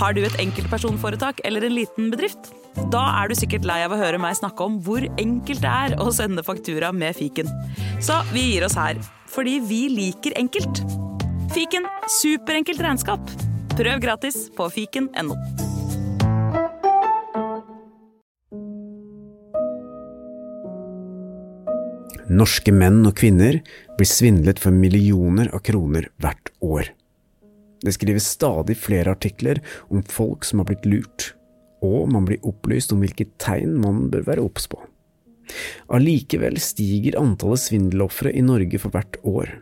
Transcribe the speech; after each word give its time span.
Har 0.00 0.14
du 0.16 0.22
et 0.24 0.36
enkeltpersonforetak 0.40 1.42
eller 1.44 1.66
en 1.66 1.74
liten 1.76 2.08
bedrift? 2.08 2.54
Da 2.92 3.02
er 3.20 3.28
du 3.28 3.34
sikkert 3.36 3.66
lei 3.68 3.82
av 3.84 3.92
å 3.92 3.98
høre 4.00 4.20
meg 4.22 4.38
snakke 4.38 4.64
om 4.64 4.78
hvor 4.86 5.04
enkelt 5.20 5.60
det 5.60 5.68
er 5.68 5.96
å 6.00 6.06
sende 6.16 6.44
faktura 6.46 6.88
med 6.96 7.18
fiken. 7.18 7.50
Så 8.00 8.16
vi 8.32 8.46
gir 8.46 8.64
oss 8.64 8.78
her, 8.80 8.96
fordi 9.28 9.58
vi 9.60 9.82
liker 9.92 10.32
enkelt. 10.40 10.80
Fiken 11.52 11.84
superenkelt 12.16 12.80
regnskap. 12.80 13.34
Prøv 13.76 14.00
gratis 14.00 14.46
på 14.56 14.70
fiken.no. 14.72 15.36
Norske 22.30 22.72
menn 22.72 23.02
og 23.04 23.18
kvinner 23.20 23.60
blir 23.98 24.08
svindlet 24.08 24.62
for 24.62 24.72
millioner 24.72 25.50
av 25.52 25.60
kroner 25.66 26.08
hvert 26.22 26.54
år. 26.64 26.88
Det 27.80 27.94
skrives 27.96 28.28
stadig 28.28 28.76
flere 28.76 29.14
artikler 29.16 29.62
om 29.88 30.02
folk 30.04 30.44
som 30.44 30.60
har 30.60 30.68
blitt 30.68 30.88
lurt, 30.88 31.32
og 31.80 32.10
man 32.12 32.26
blir 32.28 32.42
opplyst 32.46 32.92
om 32.92 33.00
hvilke 33.00 33.28
tegn 33.40 33.78
man 33.80 34.08
bør 34.12 34.26
være 34.28 34.44
obs 34.44 34.68
på. 34.68 34.80
Allikevel 35.90 36.60
stiger 36.62 37.18
antallet 37.18 37.62
svindelofre 37.64 38.32
i 38.36 38.44
Norge 38.44 38.78
for 38.82 38.94
hvert 38.94 39.16
år. 39.26 39.56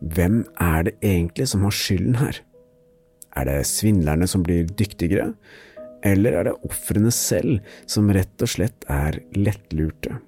Hvem 0.00 0.42
er 0.60 0.88
det 0.88 0.96
egentlig 1.04 1.48
som 1.52 1.64
har 1.66 1.76
skylden 1.76 2.18
her? 2.20 2.40
Er 3.36 3.48
det 3.48 3.68
svindlerne 3.68 4.28
som 4.28 4.44
blir 4.44 4.68
dyktigere, 4.78 5.30
eller 6.06 6.38
er 6.38 6.48
det 6.48 6.56
ofrene 6.66 7.12
selv 7.12 7.60
som 7.90 8.08
rett 8.14 8.42
og 8.42 8.52
slett 8.52 8.88
er 8.92 9.20
lettlurte? 9.36 10.18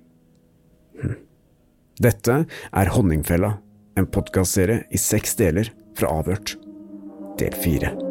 Hm. 1.01 1.17
Dette 2.05 2.43
er 2.47 2.93
Honningfella, 2.95 3.57
en 3.99 4.07
podkastserie 4.07 4.85
i 4.95 5.01
seks 5.01 5.35
deler 5.41 5.73
fra 5.99 6.13
Avhørt, 6.21 6.55
del 7.39 7.55
fire. 7.55 8.08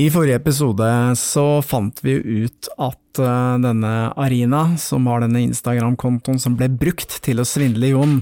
I 0.00 0.10
forrige 0.10 0.36
episode 0.36 1.16
så 1.16 1.62
fant 1.62 2.04
vi 2.04 2.12
ut 2.12 2.68
at 2.78 3.18
uh, 3.18 3.58
denne 3.58 4.12
Arina, 4.14 4.76
som 4.78 5.08
har 5.10 5.24
denne 5.24 5.42
Instagram-kontoen 5.48 6.38
som 6.38 6.54
ble 6.54 6.68
brukt 6.70 7.16
til 7.26 7.42
å 7.42 7.46
svindle 7.48 7.90
Jon, 7.90 8.20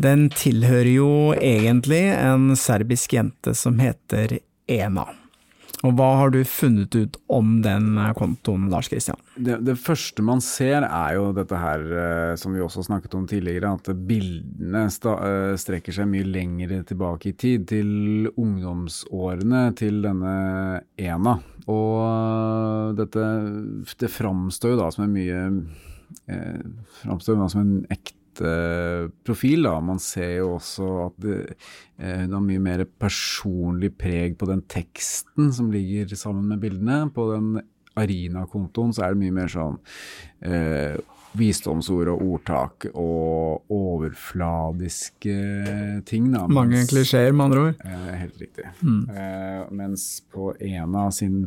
den 0.00 0.30
tilhører 0.32 0.94
jo 0.94 1.12
egentlig 1.36 2.06
en 2.14 2.54
serbisk 2.56 3.18
jente 3.18 3.52
som 3.52 3.76
heter 3.84 4.38
Ena. 4.64 5.10
Og 5.86 5.94
hva 5.96 6.08
har 6.20 6.32
du 6.34 6.42
funnet 6.44 6.92
ut 6.92 7.16
om 7.32 7.60
den 7.64 7.94
kontoen, 8.16 8.66
Lars 8.72 8.90
Kristian? 8.92 9.16
Det, 9.36 9.56
det, 9.64 9.78
første 9.80 10.24
man 10.24 10.42
ser 10.44 10.84
er 10.84 11.14
jo 11.16 11.30
dette 11.36 11.56
her 11.56 11.84
eh, 12.02 12.32
som 12.40 12.52
vi 12.52 12.60
også 12.60 12.84
snakket 12.84 13.16
om 13.16 13.24
tidligere, 13.30 13.72
at 13.78 13.88
bildene 14.08 14.84
eh, 14.84 15.54
strekker 15.60 15.96
seg 15.96 16.10
mye 16.12 16.28
lengre 16.28 16.82
tilbake 16.88 17.32
i 17.32 17.36
tid, 17.40 17.64
til 17.70 18.28
ungdomsårene 18.34 19.70
til 19.80 20.02
denne 20.04 20.34
Ena. 21.00 21.38
Og 21.70 22.96
dette 22.98 23.26
det 24.00 24.12
framstår 24.12 24.74
jo 24.74 24.80
da 24.80 24.92
som 24.92 25.06
en 25.06 25.16
mye 25.16 25.42
eh, 26.28 26.62
Framstår 27.00 27.40
som 27.48 27.64
en 27.64 27.76
ekte 27.92 28.19
profil. 29.26 29.66
Da. 29.66 29.80
Man 29.80 29.98
ser 29.98 30.36
jo 30.38 30.54
også 30.56 30.88
at 31.06 31.16
det, 31.24 31.38
eh, 31.98 32.26
har 32.30 32.44
mye 32.44 32.62
mer 32.62 32.84
personlig 32.84 33.92
preg 33.98 34.38
på 34.38 34.46
den 34.46 34.62
teksten 34.62 35.52
som 35.52 35.70
ligger 35.72 36.14
sammen 36.16 36.48
med 36.48 36.60
bildene. 36.60 37.10
På 37.14 37.32
den 37.34 37.60
Arina-kontoen 37.96 38.94
så 38.94 39.04
er 39.04 39.14
det 39.14 39.22
mye 39.24 39.38
mer 39.40 39.50
sånn 39.50 39.78
eh, 40.46 40.96
visdomsord 41.38 42.10
og 42.10 42.22
ordtak 42.26 42.86
og 42.90 43.70
overfladiske 43.70 45.36
ting. 46.08 46.30
Da. 46.34 46.46
Mange 46.50 46.82
klisjeer, 46.90 47.32
med 47.32 47.44
andre 47.50 47.60
ord. 47.68 47.84
Eh, 47.84 48.10
helt 48.24 48.40
riktig. 48.42 48.66
Mm. 48.82 49.02
Eh, 49.14 49.62
mens 49.82 50.08
på 50.32 50.50
en 50.58 50.98
av 50.98 51.12
sin 51.14 51.44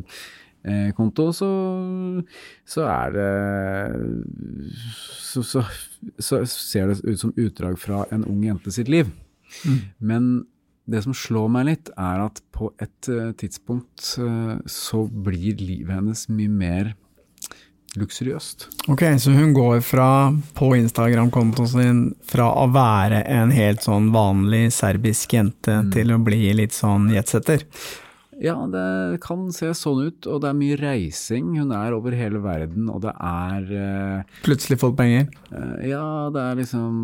konto, 0.96 1.26
så, 1.36 1.48
så 2.64 2.86
er 2.88 3.10
det 3.12 3.26
så, 4.72 5.42
så, 5.44 5.64
så, 6.16 6.40
ser 6.48 6.88
det 6.88 7.02
ut 7.04 7.20
som 7.20 7.34
utdrag 7.36 7.76
fra 7.82 8.06
en 8.14 8.24
ung 8.24 8.46
jente 8.46 8.72
sitt 8.72 8.88
liv. 8.88 9.10
Mm. 9.68 9.78
Men 9.98 10.30
det 10.90 11.02
som 11.04 11.16
slår 11.16 11.48
meg 11.52 11.68
litt, 11.68 11.92
er 11.96 12.26
at 12.26 12.42
på 12.54 12.70
et 12.82 13.08
uh, 13.12 13.32
tidspunkt 13.40 14.14
uh, 14.20 14.56
så 14.68 15.04
blir 15.08 15.60
livet 15.60 15.94
hennes 15.96 16.26
mye 16.32 16.52
mer 16.52 16.92
luksuriøst. 17.94 18.68
Ok, 18.90 19.04
så 19.22 19.32
hun 19.36 19.52
går 19.54 19.80
fra, 19.86 20.08
på 20.56 20.72
Instagram-kontoen 20.76 21.70
sin, 21.70 22.00
fra 22.26 22.50
å 22.58 22.66
være 22.74 23.22
en 23.30 23.54
helt 23.54 23.84
sånn 23.86 24.10
vanlig 24.14 24.66
serbisk 24.74 25.36
jente 25.36 25.78
mm. 25.84 25.92
til 25.94 26.14
å 26.14 26.18
bli 26.26 26.48
litt 26.58 26.74
sånn 26.74 27.08
jetsetter? 27.14 27.64
Ja, 28.42 28.54
det 28.70 29.20
kan 29.22 29.46
se 29.54 29.70
sånn 29.76 30.08
ut, 30.08 30.26
og 30.26 30.40
det 30.42 30.50
er 30.50 30.56
mye 30.58 30.78
reising. 30.80 31.52
Hun 31.58 31.72
er 31.74 31.94
over 31.94 32.14
hele 32.16 32.40
verden, 32.42 32.88
og 32.90 33.02
det 33.04 33.12
er 33.14 33.68
uh, 33.70 34.38
Plutselig 34.46 34.80
fått 34.82 34.96
penger? 34.98 35.28
Uh, 35.52 35.78
ja, 35.86 36.06
det 36.34 36.42
er 36.42 36.58
liksom 36.58 36.94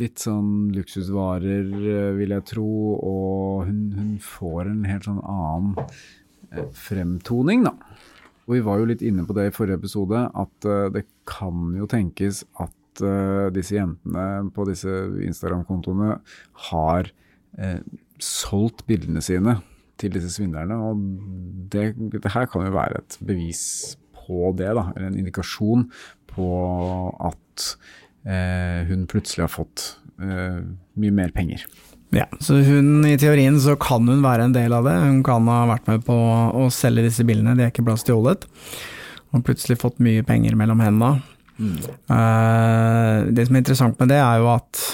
litt 0.00 0.20
sånn 0.22 0.68
luksusvarer, 0.76 1.70
uh, 1.72 2.10
vil 2.18 2.34
jeg 2.36 2.46
tro, 2.52 2.68
og 2.98 3.68
hun, 3.68 3.80
hun, 3.96 4.10
får 4.22 4.68
en 4.68 4.84
helt 4.88 5.08
sånn 5.08 5.22
annen 5.22 6.68
fremtoning, 6.76 7.64
da. 7.68 7.74
Og 8.48 8.56
vi 8.56 8.64
var 8.64 8.80
jo 8.80 8.88
litt 8.88 9.04
inne 9.04 9.24
på 9.28 9.36
det 9.36 9.48
i 9.48 9.54
forrige 9.54 9.80
episode, 9.82 10.22
at 10.32 10.68
det 10.94 11.02
kan 11.28 11.74
jo 11.76 11.84
tenkes 11.90 12.40
at 12.64 13.02
disse 13.54 13.76
jentene 13.76 14.48
på 14.56 14.64
disse 14.66 14.88
Instagram-kontoene 15.28 16.16
har 16.70 17.10
solgt 18.24 18.86
bildene 18.88 19.20
sine 19.22 19.58
til 20.00 20.14
disse 20.14 20.30
svindlerne. 20.34 20.78
Og 20.78 21.02
det, 21.72 21.92
det, 22.14 22.32
her 22.34 22.48
kan 22.50 22.66
jo 22.66 22.74
være 22.74 23.02
et 23.02 23.18
bevis 23.26 23.62
på 24.16 24.52
det, 24.58 24.70
da, 24.76 24.88
eller 24.94 25.10
en 25.10 25.20
indikasjon 25.20 25.88
på 26.28 26.48
at 27.28 27.70
eh, 28.28 28.88
hun 28.90 29.06
plutselig 29.10 29.46
har 29.46 29.54
fått 29.54 29.86
eh, 30.22 30.60
mye 31.00 31.14
mer 31.14 31.32
penger. 31.34 31.64
Ja, 32.14 32.24
så 32.40 32.60
hun 32.64 33.04
i 33.04 33.18
teorien 33.20 33.58
så 33.60 33.74
kan 33.80 34.06
hun 34.08 34.22
være 34.24 34.46
en 34.48 34.54
del 34.54 34.72
av 34.72 34.86
det. 34.88 34.94
Hun 35.02 35.20
kan 35.26 35.48
ha 35.50 35.64
vært 35.68 35.90
med 35.90 36.06
på 36.06 36.14
å 36.16 36.68
selge 36.72 37.04
disse 37.04 37.26
bilene, 37.28 37.56
de 37.58 37.66
er 37.66 37.72
ikke 37.72 37.84
blitt 37.84 38.04
stjålet. 38.04 38.46
Og 39.36 39.44
plutselig 39.44 39.80
fått 39.82 40.00
mye 40.00 40.24
penger 40.24 40.56
mellom 40.56 40.80
hendene. 40.80 41.20
Mm. 41.58 41.76
Eh, 42.14 43.28
det 43.34 43.48
som 43.48 43.58
er 43.58 43.64
interessant 43.64 44.00
med 44.00 44.12
det, 44.14 44.22
er 44.22 44.40
jo 44.40 44.48
at 44.54 44.84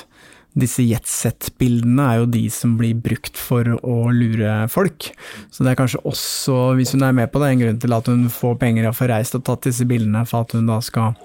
disse 0.55 0.85
jetset-bildene 0.87 2.05
er 2.07 2.21
jo 2.21 2.29
de 2.31 2.43
som 2.53 2.77
blir 2.79 2.95
brukt 3.03 3.39
for 3.41 3.67
å 3.75 3.97
lure 4.15 4.53
folk. 4.71 5.09
Så 5.51 5.67
det 5.67 5.73
er 5.73 5.79
kanskje 5.81 6.03
også, 6.07 6.59
hvis 6.79 6.95
hun 6.95 7.03
er 7.07 7.17
med 7.17 7.33
på 7.33 7.43
det, 7.43 7.51
en 7.51 7.65
grunn 7.65 7.81
til 7.83 7.97
at 7.97 8.11
hun 8.11 8.29
får 8.31 8.55
penger 8.63 8.87
av 8.87 8.95
å 8.95 8.99
få 8.99 9.09
reist 9.11 9.35
og 9.39 9.43
tatt 9.49 9.67
disse 9.67 9.87
bildene, 9.91 10.23
for 10.31 10.47
at 10.47 10.55
hun 10.55 10.71
da 10.71 10.79
skal 10.85 11.19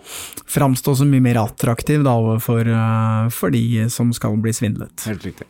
framstå 0.50 0.98
så 0.98 1.08
mye 1.10 1.26
mer 1.30 1.42
attraktiv 1.44 2.02
da 2.08 2.16
overfor 2.18 2.72
uh, 2.74 3.30
for 3.34 3.54
de 3.54 3.86
som 3.94 4.10
skal 4.18 4.40
bli 4.42 4.56
svindlet. 4.56 5.06
Helt 5.10 5.30
riktig. 5.30 5.48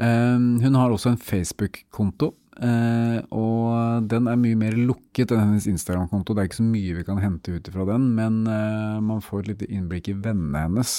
Uh, 0.00 0.40
hun 0.64 0.80
har 0.80 0.88
også 0.88 1.12
en 1.12 1.20
Facebook-konto. 1.20 2.32
Uh, 2.54 3.18
og 3.34 3.53
den 4.14 4.28
er 4.30 4.38
mye 4.40 4.58
mer 4.58 4.76
lukket 4.78 5.32
enn 5.34 5.42
hennes 5.42 5.66
Instagram-konto. 5.70 6.34
Det 6.34 6.42
er 6.42 6.48
ikke 6.50 6.60
så 6.62 6.66
mye 6.68 6.98
vi 6.98 7.06
kan 7.06 7.20
hente 7.22 7.56
ut 7.56 7.70
fra 7.74 7.86
den, 7.88 8.06
men 8.16 8.44
uh, 8.48 9.00
man 9.04 9.24
får 9.24 9.42
et 9.42 9.50
lite 9.52 9.68
innblikk 9.70 10.10
i 10.12 10.16
vennene 10.16 10.64
hennes. 10.66 10.94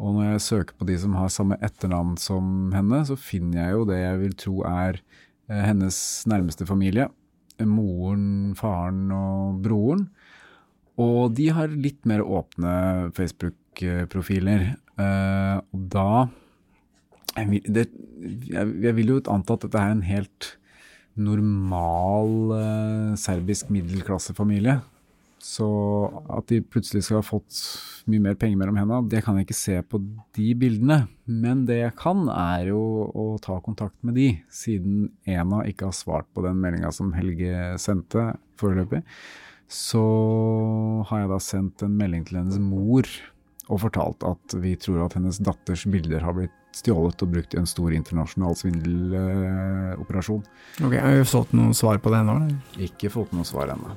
Og 0.00 0.16
når 0.16 0.34
jeg 0.34 0.44
søker 0.46 0.76
på 0.78 0.88
de 0.88 0.96
som 1.00 1.16
har 1.18 1.32
samme 1.32 1.58
etternavn 1.64 2.16
som 2.20 2.70
henne, 2.74 3.02
så 3.08 3.18
finner 3.20 3.62
jeg 3.62 3.76
jo 3.76 3.86
det 3.90 4.00
jeg 4.00 4.20
vil 4.24 4.36
tro 4.44 4.56
er 4.68 5.00
uh, 5.00 5.62
hennes 5.62 5.98
nærmeste 6.30 6.68
familie. 6.68 7.08
Moren, 7.60 8.56
faren 8.56 9.10
og 9.12 9.60
broren. 9.64 10.06
Og 11.00 11.32
de 11.36 11.48
har 11.54 11.72
litt 11.72 12.04
mer 12.08 12.24
åpne 12.24 13.10
Facebook-profiler. 13.16 14.72
Uh, 15.00 15.60
og 15.72 15.84
da 15.92 16.10
jeg 17.36 17.50
vil, 17.50 17.68
det, 17.70 17.86
jeg 18.50 18.96
vil, 18.96 19.14
jo 19.14 19.20
anta 19.30 19.54
at 19.54 19.64
dette 19.64 19.80
er 19.80 19.94
en 19.94 20.02
helt 20.04 20.54
normal 21.18 22.54
eh, 22.56 23.18
serbisk 23.18 23.70
middelklassefamilie. 23.74 24.80
Så 25.40 25.66
at 26.28 26.50
de 26.52 26.60
plutselig 26.60 27.06
skal 27.06 27.22
ha 27.22 27.24
fått 27.24 27.56
mye 28.10 28.20
mer 28.20 28.36
penger 28.36 28.58
mellom 28.60 28.76
hendene, 28.76 29.08
det 29.08 29.22
kan 29.24 29.38
jeg 29.38 29.46
ikke 29.46 29.56
se 29.56 29.78
på 29.88 30.02
de 30.36 30.48
bildene. 30.60 30.98
Men 31.24 31.64
det 31.68 31.78
jeg 31.78 31.96
kan, 32.00 32.26
er 32.28 32.68
jo 32.68 32.82
å 33.08 33.26
ta 33.40 33.56
kontakt 33.64 33.96
med 34.04 34.18
de, 34.20 34.34
siden 34.52 35.08
Ena 35.24 35.62
ikke 35.68 35.88
har 35.88 35.96
svart 35.96 36.28
på 36.36 36.44
den 36.44 36.60
meldinga 36.60 36.92
som 36.92 37.14
Helge 37.16 37.72
sendte 37.80 38.34
foreløpig. 38.60 39.04
så 39.70 40.02
har 41.06 41.20
jeg 41.20 41.28
da 41.30 41.36
sendt 41.38 41.82
en 41.86 41.92
melding 41.94 42.24
til 42.26 42.40
hennes 42.40 42.58
mor 42.58 43.06
og 43.70 43.78
fortalt 43.84 44.24
at 44.26 44.56
vi 44.58 44.74
tror 44.74 45.04
at 45.04 45.14
hennes 45.14 45.38
datters 45.46 45.84
bilder 45.86 46.24
har 46.26 46.34
blitt 46.34 46.56
stjålet 46.76 47.24
og 47.24 47.32
brukt 47.34 47.54
i 47.54 47.60
en 47.60 47.68
stor 47.68 47.94
internasjonal 47.94 48.56
svindeloperasjon. 48.58 50.44
Ok, 50.84 50.94
Har 50.94 51.18
vi 51.18 51.24
fått 51.28 51.56
noe 51.56 51.74
svar 51.76 51.98
på 52.02 52.12
det 52.12 52.22
ennå? 52.22 52.36
Ikke 52.88 53.10
fått 53.12 53.34
noe 53.36 53.48
svar 53.48 53.74
ennå, 53.74 53.96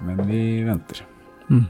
men 0.00 0.24
vi 0.30 0.62
venter. 0.64 1.04
Mm. 1.50 1.66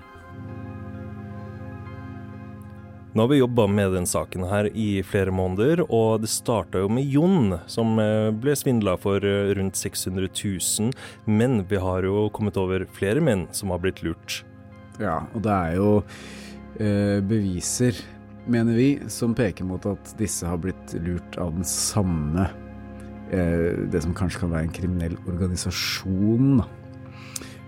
Nå 3.12 3.24
har 3.24 3.28
vi 3.28 3.40
jobba 3.40 3.66
med 3.66 3.90
den 3.92 4.06
saken 4.06 4.44
her 4.46 4.68
i 4.70 5.02
flere 5.02 5.32
måneder, 5.34 5.80
og 5.90 6.22
det 6.22 6.28
starta 6.30 6.78
jo 6.78 6.90
med 6.94 7.08
Jon, 7.10 7.56
som 7.66 7.98
eh, 7.98 8.28
ble 8.30 8.54
svindla 8.54 8.94
for 9.02 9.24
eh, 9.26 9.50
rundt 9.58 9.74
600 9.74 10.28
000. 10.30 10.92
Men 11.26 11.64
vi 11.66 11.80
har 11.82 12.06
jo 12.06 12.28
kommet 12.30 12.60
over 12.60 12.86
flere 12.94 13.18
menn 13.24 13.48
som 13.50 13.74
har 13.74 13.82
blitt 13.82 14.04
lurt. 14.06 14.44
Ja, 15.02 15.24
og 15.34 15.42
det 15.42 15.56
er 15.56 15.74
jo 15.80 15.90
eh, 16.78 17.18
beviser, 17.26 17.98
mener 18.48 18.74
vi, 18.76 18.88
som 19.12 19.34
peker 19.34 19.64
mot 19.68 19.84
at 19.86 20.14
disse 20.18 20.46
har 20.46 20.58
blitt 20.62 20.94
lurt 21.04 21.36
av 21.38 21.52
den 21.54 21.64
samme 21.64 22.48
eh, 23.30 23.86
Det 23.92 24.02
som 24.02 24.14
kanskje 24.16 24.40
kan 24.44 24.50
være 24.54 24.66
en 24.68 24.74
kriminell 24.74 25.16
organisasjon. 25.30 26.60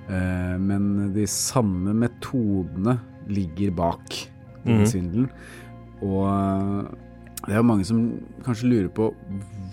Eh, 0.09 0.57
men 0.59 1.13
de 1.15 1.27
samme 1.31 1.95
metodene 1.95 2.99
ligger 3.31 3.71
bak 3.79 4.29
Mhm. 4.65 4.85
svindelen. 4.87 5.29
Og 6.03 6.27
eh, 6.29 6.91
det 7.49 7.57
er 7.57 7.63
mange 7.67 7.85
som 7.85 8.03
kanskje 8.45 8.69
lurer 8.71 8.89
på 8.95 9.09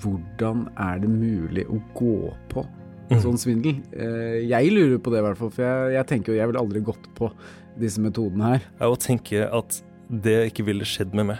hvordan 0.02 0.68
er 0.78 1.00
det 1.04 1.10
mulig 1.10 1.66
å 1.70 1.78
gå 1.94 2.34
på 2.50 2.64
en 3.12 3.22
sånn 3.22 3.38
svindel? 3.38 3.82
Eh, 3.94 4.48
jeg 4.50 4.72
lurer 4.74 4.98
på 4.98 5.12
det 5.12 5.20
i 5.20 5.26
hvert 5.28 5.38
fall, 5.38 5.50
for 5.54 5.62
jeg, 5.66 5.94
jeg 5.98 6.08
tenker 6.08 6.34
jo 6.34 6.40
jeg 6.40 6.48
ville 6.50 6.62
aldri 6.62 6.82
gått 6.82 7.06
på 7.18 7.30
disse 7.80 8.02
metodene 8.02 8.44
her. 8.56 8.62
Jeg 8.80 9.00
tenker 9.06 9.50
at 9.54 9.82
det 10.10 10.38
ikke 10.52 10.66
ville 10.66 10.86
skjedd 10.88 11.14
med 11.14 11.32
meg. 11.34 11.40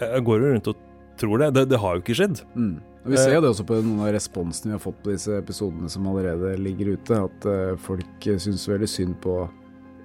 Jeg 0.00 0.24
går 0.24 0.40
jo 0.40 0.52
rundt 0.54 0.68
og 0.72 0.76
tror 1.20 1.38
det. 1.42 1.52
Det, 1.54 1.64
det 1.70 1.78
har 1.82 1.96
jo 1.98 2.02
ikke 2.04 2.16
skjedd. 2.18 2.40
Mm. 2.54 2.76
Vi 3.04 3.18
ser 3.20 3.34
jo 3.36 3.42
det 3.44 3.50
også 3.52 3.66
på 3.68 3.76
noen 3.84 4.00
av 4.06 4.14
responsene 4.14 4.72
vi 4.72 4.76
har 4.78 4.80
fått 4.80 5.02
på 5.04 5.12
disse 5.12 5.34
episodene 5.36 5.90
som 5.92 6.06
allerede 6.08 6.54
ligger 6.56 6.94
ute, 6.96 7.18
at 7.26 7.44
eh, 7.50 7.74
folk 7.84 8.28
uh, 8.30 8.38
syns 8.40 8.64
veldig 8.70 8.88
synd 8.88 9.18
på 9.20 9.42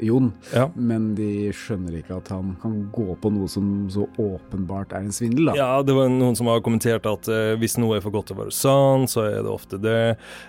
Jon, 0.04 0.30
Ja. 0.56 0.66
men 0.80 1.10
de 1.16 1.50
skjønner 1.56 1.98
ikke 2.00 2.18
at 2.22 2.30
han 2.32 2.54
kan 2.62 2.76
gå 2.96 3.18
på 3.20 3.32
noe 3.36 3.50
som 3.52 3.66
så 3.92 4.06
åpenbart 4.20 4.94
er 4.96 5.04
en 5.04 5.12
svindel, 5.16 5.50
da. 5.50 5.56
Ja, 5.60 5.70
det 5.84 5.96
var 5.98 6.08
noen 6.12 6.38
som 6.40 6.48
har 6.48 6.62
kommentert 6.64 7.08
at 7.10 7.28
eh, 7.32 7.56
hvis 7.60 7.76
noe 7.80 7.98
er 7.98 8.04
for 8.06 8.12
godt 8.16 8.30
til 8.32 8.38
å 8.38 8.46
være 8.46 8.56
sant, 8.56 9.12
så 9.12 9.26
er 9.28 9.42
det 9.44 9.52
ofte 9.52 9.80
det. 9.84 9.98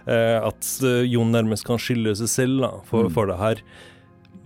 Eh, 0.06 0.36
at 0.42 0.70
eh, 0.86 1.00
Jon 1.10 1.32
nærmest 1.34 1.66
kan 1.66 1.82
skylde 1.82 2.14
seg 2.22 2.30
selv 2.30 2.62
da, 2.66 2.72
for, 2.90 3.06
Mm. 3.08 3.14
for 3.16 3.30
det 3.30 3.38
her. 3.42 3.62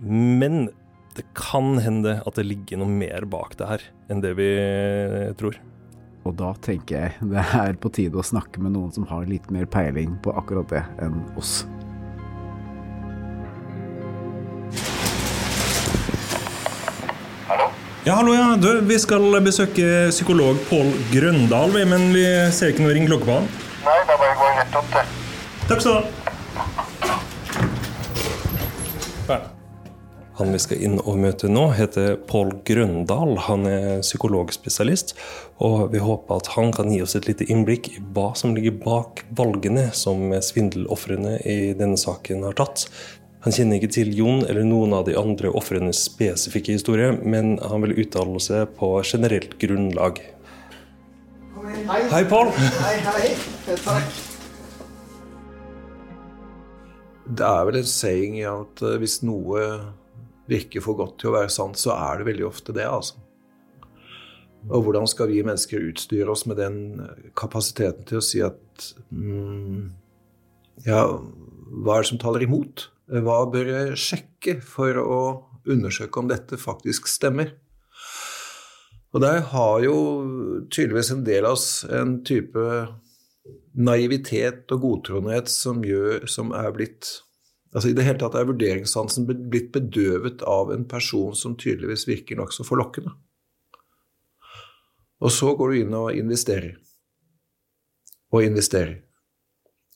Men 0.05 0.69
det 1.15 1.23
kan 1.37 1.77
hende 1.79 2.17
at 2.27 2.35
det 2.35 2.43
ligger 2.43 2.81
noe 2.81 2.91
mer 2.91 3.23
bak 3.31 3.55
det 3.59 3.69
her 3.69 3.87
enn 4.11 4.21
det 4.23 4.33
vi 4.35 4.49
eh, 4.59 5.31
tror. 5.39 5.57
Og 6.25 6.33
da 6.39 6.51
tenker 6.65 6.97
jeg 6.97 7.31
det 7.31 7.45
er 7.55 7.77
på 7.79 7.91
tide 7.93 8.19
å 8.19 8.25
snakke 8.25 8.59
med 8.63 8.75
noen 8.75 8.91
som 8.91 9.05
har 9.07 9.27
litt 9.29 9.47
mer 9.53 9.67
peiling 9.69 10.17
på 10.25 10.33
akkurat 10.35 10.71
det 10.73 10.83
enn 11.05 11.21
oss. 11.39 11.63
Ja, 18.05 18.19
hallo, 18.19 18.35
ja. 18.37 18.51
Du, 18.61 18.67
vi 18.85 18.99
skal 19.01 19.31
besøke 19.41 20.11
psykolog 20.11 20.59
Pål 20.69 20.91
Grøndal, 21.09 21.73
men 21.89 22.11
vi 22.13 22.25
ser 22.53 22.73
ikke 22.73 22.85
noe 22.85 22.93
ringeklokke 22.93 23.25
på 23.25 23.39
han. 23.39 23.47
Nei, 23.85 23.97
da 24.05 24.19
bare 24.19 24.35
går 24.37 24.51
jeg 24.51 24.59
rett 24.59 24.77
opp 24.81 24.93
det. 24.93 25.07
Takk 25.65 25.81
skal 25.81 25.95
du 25.95 25.97
ha. 25.97 26.25
Han 30.35 30.51
vi 30.51 30.59
skal 30.59 30.81
inn 30.83 30.97
og 30.99 31.15
møte 31.23 31.47
nå, 31.47 31.69
heter 31.77 32.17
Pål 32.27 32.49
Grøndal. 32.67 33.37
Han 33.45 33.63
er 33.69 34.01
psykologspesialist, 34.03 35.13
og 35.63 35.93
vi 35.93 36.01
håper 36.03 36.41
at 36.41 36.49
han 36.57 36.73
kan 36.75 36.91
gi 36.91 36.99
oss 37.05 37.15
et 37.15 37.29
lite 37.29 37.47
innblikk 37.47 37.87
i 37.93 38.01
hva 38.11 38.33
som 38.35 38.51
ligger 38.57 38.75
bak 38.81 39.23
valgene 39.39 39.87
som 39.95 40.35
svindelofrene 40.43 41.37
i 41.47 41.71
denne 41.79 41.95
saken 42.01 42.43
har 42.49 42.59
tatt. 42.59 42.83
Han 43.47 43.55
kjenner 43.55 43.79
ikke 43.79 43.93
til 43.95 44.11
Jon 44.17 44.43
eller 44.43 44.67
noen 44.67 44.97
av 44.97 45.07
de 45.07 45.15
andre 45.15 45.55
ofrenes 45.55 46.03
spesifikke 46.09 46.75
historie, 46.75 47.13
men 47.15 47.55
han 47.63 47.87
vil 47.87 47.95
uttale 48.03 48.43
seg 48.43 48.75
på 48.75 48.91
generelt 49.07 49.55
grunnlag. 49.61 50.19
Hei, 52.11 52.23
Pål. 52.27 52.51
Hei, 52.59 52.95
hei. 53.07 53.27
Takk. 53.87 54.23
Det 57.25 57.45
er 57.47 57.67
vel 57.69 57.79
en 57.79 57.87
saying 57.89 58.41
at 58.45 58.83
eh, 58.85 58.99
hvis 59.01 59.23
noe 59.25 59.61
virker 60.49 60.83
for 60.83 60.97
godt 60.99 61.19
til 61.21 61.31
å 61.31 61.37
være 61.39 61.53
sant, 61.53 61.79
så 61.79 61.95
er 61.95 62.19
det 62.19 62.29
veldig 62.29 62.47
ofte 62.47 62.75
det, 62.75 62.85
altså. 62.87 63.21
Og 64.65 64.81
hvordan 64.87 65.05
skal 65.09 65.29
vi 65.29 65.43
mennesker 65.45 65.83
utstyre 65.91 66.31
oss 66.33 66.45
med 66.49 66.57
den 66.57 66.77
eh, 67.03 67.27
kapasiteten 67.37 68.07
til 68.09 68.17
å 68.17 68.25
si 68.25 68.41
at 68.45 68.87
mm, 69.13 69.83
Ja, 70.87 71.03
hva 71.05 71.97
er 71.97 72.03
det 72.03 72.09
som 72.09 72.21
taler 72.21 72.45
imot? 72.45 72.87
Hva 73.05 73.43
bør 73.51 73.69
jeg 73.69 73.99
sjekke 74.01 74.57
for 74.65 74.97
å 75.01 75.19
undersøke 75.69 76.21
om 76.21 76.31
dette 76.31 76.57
faktisk 76.57 77.07
stemmer? 77.09 77.53
Og 79.15 79.21
der 79.23 79.45
har 79.53 79.79
jo 79.85 79.95
tydeligvis 80.73 81.13
en 81.13 81.23
del 81.27 81.45
av 81.47 81.55
oss 81.55 81.85
en 81.87 82.17
type 82.27 82.65
naivitet 83.75 84.71
og 84.75 84.81
godtroenhet 84.83 85.47
som, 85.51 85.79
som 86.27 86.51
er 86.57 86.73
blitt 86.75 87.11
Altså 87.75 87.91
I 87.91 87.95
det 87.97 88.05
hele 88.07 88.19
tatt 88.21 88.37
er 88.39 88.47
vurderingssansen 88.47 89.27
blitt 89.27 89.73
bedøvet 89.75 90.45
av 90.47 90.71
en 90.71 90.85
person 90.87 91.35
som 91.35 91.57
tydeligvis 91.59 92.07
virker 92.07 92.39
nokså 92.39 92.63
forlokkende. 92.63 93.11
Og 95.19 95.31
så 95.31 95.51
går 95.59 95.71
du 95.71 95.81
inn 95.81 95.97
og 95.97 96.15
investerer. 96.15 96.77
Og 98.31 98.47
investerer. 98.47 99.01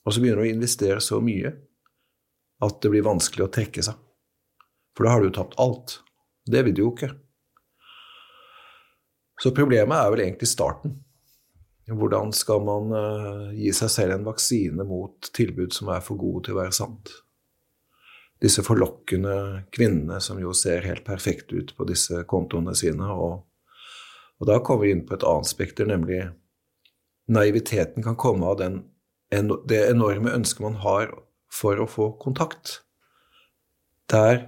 Og 0.03 0.11
så 0.11 0.19
begynner 0.19 0.43
du 0.43 0.49
å 0.49 0.51
investere 0.51 0.99
så 1.03 1.21
mye 1.23 1.53
at 2.63 2.79
det 2.83 2.91
blir 2.91 3.07
vanskelig 3.07 3.45
å 3.47 3.51
trekke 3.55 3.83
seg. 3.85 3.95
For 4.97 5.07
da 5.07 5.15
har 5.15 5.23
du 5.23 5.31
tapt 5.31 5.55
alt. 5.61 6.01
Det 6.49 6.65
vil 6.65 6.75
du 6.75 6.83
jo 6.83 6.91
ikke. 6.91 7.13
Så 9.39 9.53
problemet 9.55 9.95
er 9.95 10.11
vel 10.11 10.25
egentlig 10.25 10.49
starten. 10.51 10.97
Hvordan 11.89 12.33
skal 12.35 12.59
man 12.61 12.91
eh, 12.93 13.45
gi 13.63 13.71
seg 13.73 13.89
selv 13.93 14.17
en 14.17 14.27
vaksine 14.27 14.83
mot 14.85 15.31
tilbud 15.33 15.71
som 15.73 15.89
er 15.95 16.03
for 16.05 16.19
gode 16.19 16.45
til 16.45 16.57
å 16.57 16.59
være 16.59 16.75
sant? 16.75 17.13
Disse 18.39 18.63
forlokkende 18.63 19.66
kvinnene 19.75 20.21
som 20.23 20.40
jo 20.40 20.54
ser 20.56 20.85
helt 20.87 21.04
perfekte 21.07 21.59
ut 21.59 21.73
på 21.75 21.87
disse 21.90 22.23
kontoene 22.30 22.75
sine. 22.78 23.09
Og, 23.11 23.42
og 24.40 24.47
da 24.47 24.61
kommer 24.63 24.87
vi 24.87 24.94
inn 24.95 25.04
på 25.07 25.18
et 25.18 25.25
annet 25.28 25.49
spekter, 25.49 25.90
nemlig 25.90 26.21
naiviteten 27.30 28.06
kan 28.06 28.18
komme 28.19 28.47
av 28.47 28.61
den, 28.61 28.80
det 29.30 29.81
enorme 29.90 30.31
ønsket 30.33 30.63
man 30.66 30.80
har 30.85 31.11
for 31.54 31.81
å 31.81 31.90
få 31.90 32.13
kontakt. 32.21 32.80
Der 34.09 34.47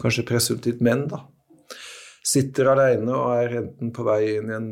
kanskje 0.00 0.26
presumptivt 0.28 0.82
menn, 0.84 1.06
da, 1.08 1.18
sitter 2.24 2.72
alene 2.72 3.14
og 3.14 3.32
er 3.36 3.58
enten 3.60 3.92
på 3.94 4.02
vei 4.06 4.36
inn 4.36 4.50
i 4.50 4.56
en 4.56 4.68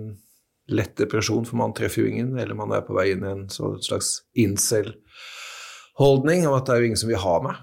lett 0.72 0.96
depresjon, 0.98 1.46
for 1.46 1.56
man 1.60 1.74
treffer 1.76 2.02
jo 2.02 2.08
ingen, 2.12 2.38
eller 2.38 2.54
man 2.58 2.72
er 2.74 2.82
på 2.86 2.96
vei 2.96 3.10
inn 3.12 3.24
i 3.26 3.32
en 3.32 3.44
slags 3.52 4.08
incel-holdning 4.38 6.40
om 6.48 6.54
at 6.56 6.64
det 6.66 6.72
er 6.74 6.80
jo 6.80 6.86
ingen 6.90 7.02
som 7.02 7.12
vil 7.12 7.24
ha 7.24 7.36
meg. 7.44 7.56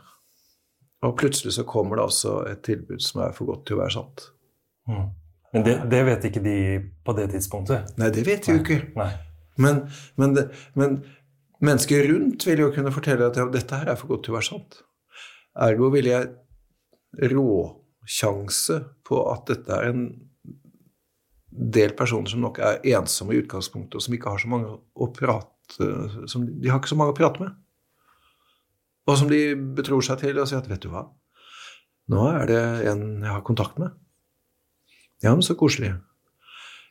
Og 1.07 1.15
plutselig 1.19 1.55
så 1.55 1.63
kommer 1.67 1.99
det 1.99 2.09
altså 2.09 2.33
et 2.49 2.61
tilbud 2.65 2.99
som 3.03 3.23
er 3.23 3.35
for 3.35 3.47
godt 3.47 3.65
til 3.67 3.77
å 3.77 3.83
være 3.83 3.95
sant. 3.95 4.25
Men 5.53 5.65
det, 5.65 5.77
det 5.89 6.01
vet 6.05 6.27
ikke 6.29 6.43
de 6.43 6.57
på 7.05 7.15
det 7.17 7.29
tidspunktet. 7.33 7.95
Nei, 8.01 8.11
det 8.13 8.25
vet 8.27 8.45
de 8.45 8.57
jo 8.57 8.61
ikke. 8.61 8.81
Nei. 8.99 9.09
Men, 9.59 9.81
men, 10.19 10.35
det, 10.35 10.45
men 10.79 10.99
mennesker 11.63 12.05
rundt 12.11 12.45
vil 12.47 12.65
jo 12.65 12.71
kunne 12.75 12.93
fortelle 12.95 13.27
at 13.27 13.39
ja, 13.39 13.47
dette 13.51 13.79
her 13.81 13.91
er 13.91 13.99
for 13.99 14.11
godt 14.11 14.27
til 14.27 14.35
å 14.35 14.39
være 14.39 14.49
sant. 14.49 14.81
Ergo 15.59 15.89
vil 15.93 16.09
jeg 16.11 16.29
råsjanse 17.33 18.79
på 19.07 19.23
at 19.31 19.47
dette 19.49 19.75
er 19.75 19.89
en 19.89 20.03
del 21.49 21.95
personer 21.97 22.29
som 22.31 22.43
nok 22.43 22.61
er 22.63 22.83
ensomme 22.93 23.33
i 23.33 23.41
utgangspunktet, 23.41 23.97
og 23.97 24.05
som 24.05 24.15
ikke 24.15 24.35
har 24.35 24.43
så 24.43 24.51
mange 24.51 24.75
å 24.75 25.09
prate 25.15 25.87
som, 26.29 26.45
De 26.45 26.69
har 26.69 26.79
ikke 26.79 26.91
så 26.93 26.97
mange 26.97 27.13
å 27.13 27.17
prate 27.17 27.43
med. 27.43 27.57
Og 29.09 29.17
som 29.17 29.31
de 29.31 29.41
betror 29.77 30.05
seg 30.05 30.21
til 30.21 30.37
og 30.37 30.49
sier 30.49 30.61
at 30.61 30.69
vet 30.69 30.83
du 30.83 30.91
hva, 30.93 31.07
nå 32.13 32.27
er 32.29 32.45
det 32.49 32.61
en 32.91 33.01
jeg 33.23 33.31
har 33.31 33.45
kontakt 33.45 33.79
med. 33.81 33.95
Ja, 35.23 35.33
men 35.33 35.43
så 35.45 35.55
koselig. 35.59 35.95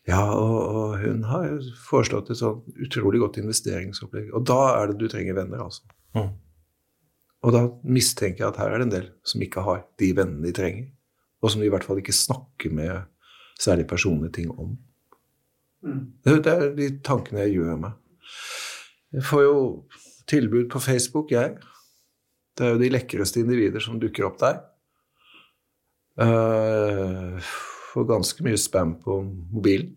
Ja, 0.08 0.22
og, 0.32 0.58
og 0.58 0.98
hun 1.02 1.24
har 1.28 1.58
foreslått 1.84 2.30
et 2.32 2.40
sånn 2.40 2.62
utrolig 2.84 3.20
godt 3.22 3.40
investeringsopplegg. 3.42 4.30
Og 4.36 4.46
da 4.48 4.60
er 4.78 4.90
det 4.90 4.98
du 5.02 5.08
trenger 5.10 5.36
venner, 5.36 5.64
altså. 5.66 5.84
Mm. 6.16 6.30
Og 7.46 7.54
da 7.54 7.62
mistenker 7.86 8.44
jeg 8.44 8.48
at 8.48 8.60
her 8.62 8.72
er 8.72 8.80
det 8.80 8.88
en 8.88 8.94
del 8.94 9.08
som 9.26 9.42
ikke 9.44 9.64
har 9.66 9.84
de 10.00 10.10
vennene 10.16 10.48
de 10.48 10.54
trenger. 10.56 10.88
Og 11.42 11.52
som 11.52 11.62
de 11.62 11.68
i 11.68 11.72
hvert 11.72 11.86
fall 11.86 12.00
ikke 12.00 12.16
snakker 12.16 12.72
med 12.74 13.04
særlig 13.60 13.86
personlige 13.90 14.38
ting 14.40 14.52
om. 14.54 14.76
Mm. 15.86 16.06
det 16.24 16.50
er 16.50 16.72
de 16.74 16.88
tankene 17.06 17.44
jeg 17.44 17.60
gjør 17.60 17.76
meg. 17.78 17.92
Jeg 19.14 19.24
får 19.28 19.42
jo 19.44 19.58
tilbud 20.28 20.66
på 20.72 20.80
Facebook, 20.82 21.30
jeg. 21.30 21.54
Det 22.58 22.66
er 22.66 22.74
jo 22.74 22.82
de 22.82 22.90
lekreste 22.90 23.42
individer 23.44 23.82
som 23.82 24.00
dukker 24.02 24.26
opp 24.26 24.40
der. 24.42 24.58
Uh, 26.18 27.38
får 27.92 28.08
ganske 28.08 28.42
mye 28.42 28.58
spam 28.58 28.96
på 29.02 29.20
mobilen. 29.22 29.94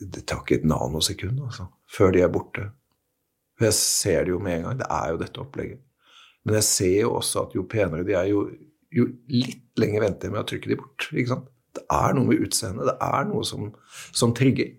Det 0.00 0.26
tar 0.28 0.42
ikke 0.42 0.58
et 0.60 0.68
nanosekund 0.68 1.40
altså, 1.46 1.70
før 1.88 2.12
de 2.12 2.20
er 2.24 2.32
borte. 2.32 2.66
For 3.56 3.68
jeg 3.70 3.78
ser 3.78 4.26
det 4.26 4.34
jo 4.34 4.42
med 4.42 4.58
en 4.58 4.68
gang. 4.68 4.78
Det 4.82 4.90
er 4.90 5.10
jo 5.12 5.20
dette 5.22 5.40
opplegget. 5.40 5.82
Men 6.44 6.58
jeg 6.58 6.68
ser 6.68 6.96
jo 6.98 7.14
også 7.16 7.46
at 7.46 7.56
jo 7.56 7.64
penere 7.70 8.04
de 8.04 8.16
er, 8.18 8.28
jo, 8.28 8.44
jo 8.92 9.08
litt 9.32 9.80
lenger 9.80 10.04
venter 10.04 10.28
jeg 10.28 10.34
med 10.34 10.42
å 10.42 10.48
trykke 10.50 10.72
de 10.72 10.80
bort. 10.80 11.08
Det 11.74 11.84
er 11.88 12.16
noe 12.16 12.28
med 12.28 12.42
utseendet. 12.44 12.90
Det 12.90 12.96
er 13.08 13.30
noe 13.30 13.46
som, 13.48 13.70
som 14.12 14.34
trigger. 14.36 14.74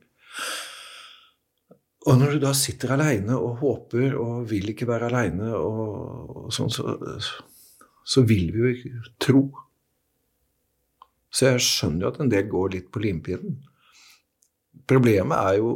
Og 2.06 2.20
når 2.22 2.36
du 2.36 2.42
da 2.44 2.52
sitter 2.54 2.94
aleine 2.94 3.38
og 3.38 3.62
håper 3.64 4.14
og 4.22 4.46
vil 4.50 4.70
ikke 4.72 4.88
være 4.90 5.10
aleine, 5.10 5.52
og, 5.58 6.34
og 6.46 6.52
sånn, 6.54 6.70
så, 6.70 6.94
så 8.06 8.26
vil 8.30 8.52
vi 8.54 8.62
jo 8.62 8.74
ikke 8.74 9.14
tro. 9.26 9.46
Så 11.34 11.50
jeg 11.50 11.64
skjønner 11.66 12.06
jo 12.06 12.12
at 12.14 12.20
en 12.22 12.32
del 12.32 12.46
går 12.52 12.76
litt 12.76 12.92
på 12.94 13.02
limpinnen. 13.04 13.58
Problemet 14.86 15.40
er 15.40 15.58
jo 15.64 15.72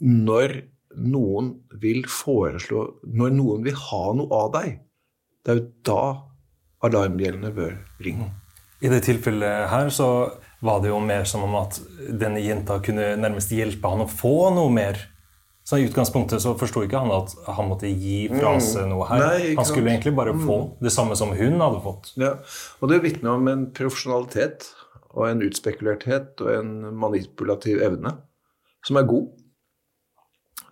når 0.00 0.60
noen 1.00 1.52
vil 1.80 2.06
foreslå 2.10 2.82
Når 3.04 3.34
noen 3.36 3.66
vil 3.66 3.76
ha 3.78 4.04
noe 4.16 4.38
av 4.44 4.52
deg. 4.56 4.78
Det 5.44 5.52
er 5.52 5.58
jo 5.60 5.66
da 5.86 6.04
alarmbjellene 6.86 7.52
bør 7.54 7.74
ringe. 8.04 8.30
I 8.80 8.88
det 8.88 9.02
tilfellet 9.04 9.68
her 9.68 9.90
så 9.92 10.08
var 10.64 10.80
det 10.80 10.90
jo 10.92 11.00
mer 11.04 11.26
som 11.28 11.44
om 11.44 11.56
at 11.60 11.76
denne 12.20 12.40
jenta 12.40 12.78
kunne 12.84 13.12
nærmest 13.20 13.52
hjelpe 13.52 13.92
han 13.92 14.04
å 14.04 14.08
få 14.08 14.50
noe 14.56 14.72
mer. 14.72 15.00
Så 15.64 15.78
i 15.78 15.84
utgangspunktet 15.86 16.40
så 16.42 16.54
forsto 16.58 16.82
ikke 16.86 16.98
han 16.98 17.12
at 17.14 17.34
han 17.46 17.68
måtte 17.70 17.86
gi 17.90 18.28
fra 18.32 18.54
Mm. 18.56 18.60
seg 18.64 18.88
noe 18.88 19.06
her. 19.06 19.18
Nei, 19.22 19.54
han 19.54 19.64
skulle 19.68 19.90
egentlig 19.92 20.14
bare 20.16 20.32
få 20.34 20.56
det 20.80 20.90
samme 20.92 21.14
som 21.16 21.30
hun 21.36 21.60
hadde 21.60 21.82
fått. 21.84 22.12
Ja, 22.16 22.32
og 22.80 22.88
det 22.90 23.02
vitner 23.04 23.36
om 23.36 23.46
en 23.48 23.66
profesjonalitet 23.76 24.70
og 25.14 25.28
en 25.28 25.42
utspekulerthet 25.42 26.40
og 26.40 26.50
en 26.54 26.72
manipulativ 26.96 27.82
evne 27.82 28.16
som 28.86 28.96
er 28.96 29.04
god. 29.06 29.28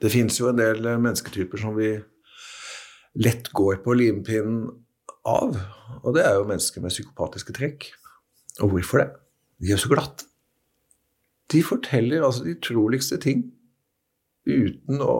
Det 0.00 0.10
finnes 0.10 0.38
jo 0.38 0.48
en 0.48 0.56
del 0.56 0.84
eh, 0.86 0.96
mennesketyper 0.98 1.58
som 1.60 1.76
vi 1.76 1.92
lett 3.18 3.50
går 3.52 3.80
på 3.84 3.94
limpinnen 3.98 4.68
av, 5.26 5.56
og 6.02 6.14
det 6.14 6.24
er 6.24 6.34
jo 6.38 6.44
mennesker 6.48 6.80
med 6.80 6.90
psykopatiske 6.94 7.52
trekk. 7.56 7.90
Og 8.62 8.70
hvorfor 8.72 9.02
det? 9.02 9.08
De 9.60 9.72
er 9.74 9.76
så 9.80 9.90
glatte. 9.90 10.24
De 11.50 11.62
forteller 11.62 12.22
altså 12.24 12.44
de 12.44 12.54
troligste 12.62 13.18
ting 13.20 13.44
uten 14.48 15.02
å, 15.04 15.16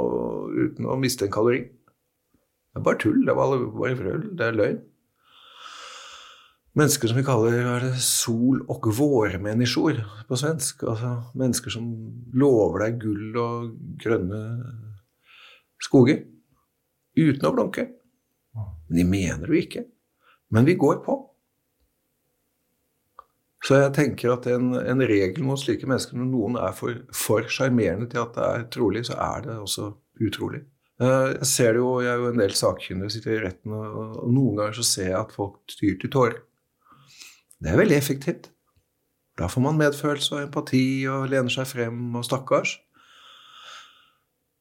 uten 0.48 0.88
å 0.88 0.96
miste 1.00 1.26
en 1.26 1.32
kalori. 1.34 1.64
Det 1.68 2.80
er 2.80 2.86
bare 2.86 3.00
tull, 3.02 3.20
det 3.26 3.32
er 3.32 3.38
bare, 3.38 3.96
vrøl, 3.98 4.24
det 4.38 4.46
er 4.46 4.56
løgn. 4.56 4.80
Mennesker 6.78 7.10
som 7.10 7.18
vi 7.18 7.24
kaller 7.26 7.56
er 7.58 7.86
sol- 7.98 8.62
og 8.70 8.84
vårmennesker 8.94 10.02
på 10.28 10.38
svensk. 10.38 10.84
Altså 10.86 11.14
mennesker 11.38 11.74
som 11.74 11.88
lover 12.38 12.84
deg 12.84 13.00
gull 13.02 13.38
og 13.42 13.72
grønne 13.98 14.42
skoger. 15.82 16.20
Uten 17.18 17.48
å 17.48 17.54
blunke. 17.56 17.88
Men 18.54 19.00
de 19.00 19.06
mener 19.08 19.50
jo 19.50 19.58
ikke. 19.58 19.84
Men 20.54 20.68
vi 20.68 20.78
går 20.78 21.02
på. 21.06 21.18
Så 23.66 23.74
jeg 23.80 23.94
tenker 23.96 24.32
at 24.36 24.46
en, 24.52 24.70
en 24.78 25.00
regel 25.02 25.42
mot 25.42 25.58
slike 25.58 25.86
mennesker, 25.90 26.18
når 26.18 26.28
noen 26.30 26.58
er 26.62 26.74
for 26.78 27.48
sjarmerende 27.50 28.06
til 28.12 28.22
at 28.22 28.36
det 28.36 28.44
er 28.48 28.66
trolig, 28.74 29.02
så 29.08 29.16
er 29.18 29.46
det 29.48 29.56
også 29.58 29.88
utrolig. 30.22 30.60
Eh, 31.02 31.32
Jeg 31.40 31.48
ser 31.50 31.72
det 31.74 31.82
jo, 31.82 31.94
jeg 32.04 32.12
er 32.12 32.22
jo 32.22 32.28
en 32.32 32.42
del 32.42 32.54
sakkyndige, 32.54 33.14
sitter 33.16 33.34
i 33.34 33.42
retten, 33.46 33.74
og 33.74 34.28
noen 34.30 34.60
ganger 34.60 34.78
så 34.78 34.86
ser 34.86 35.10
jeg 35.10 35.18
at 35.20 35.34
folk 35.34 35.58
tyr 35.74 35.98
til 35.98 36.12
tårer. 36.14 36.38
Det 37.58 37.72
er 37.72 37.80
veldig 37.80 37.98
effektivt. 37.98 38.52
Da 39.38 39.46
får 39.50 39.62
man 39.62 39.78
medfølelse 39.78 40.34
og 40.36 40.44
empati 40.44 40.84
og 41.10 41.28
lener 41.30 41.50
seg 41.50 41.66
frem 41.70 41.98
og 42.18 42.26
stakkars. 42.26 42.76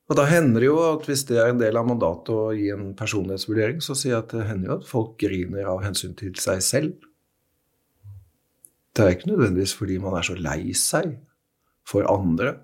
Og 0.08 0.16
da 0.16 0.24
hender 0.30 0.64
det 0.64 0.70
jo 0.70 0.78
at 0.86 1.06
hvis 1.10 1.26
det 1.28 1.38
er 1.42 1.50
en 1.52 1.60
del 1.60 1.78
av 1.78 1.88
mandatet 1.90 2.30
å 2.32 2.52
gi 2.56 2.70
en 2.72 2.94
personlighetsvurdering, 2.98 3.82
så 3.84 3.96
sier 3.98 4.14
jeg 4.14 4.24
at 4.24 4.36
det 4.38 4.46
hender 4.48 4.72
jo 4.72 4.78
at 4.80 4.88
folk 4.88 5.18
griner 5.20 5.68
av 5.68 5.82
hensyn 5.84 6.14
til 6.18 6.38
seg 6.40 6.62
selv. 6.64 7.07
Det 8.98 9.04
er 9.06 9.14
ikke 9.14 9.30
nødvendigvis 9.30 9.76
fordi 9.78 10.00
man 10.02 10.18
er 10.18 10.26
så 10.26 10.34
lei 10.34 10.74
seg 10.74 11.12
for 11.88 12.08
andre. 12.10 12.56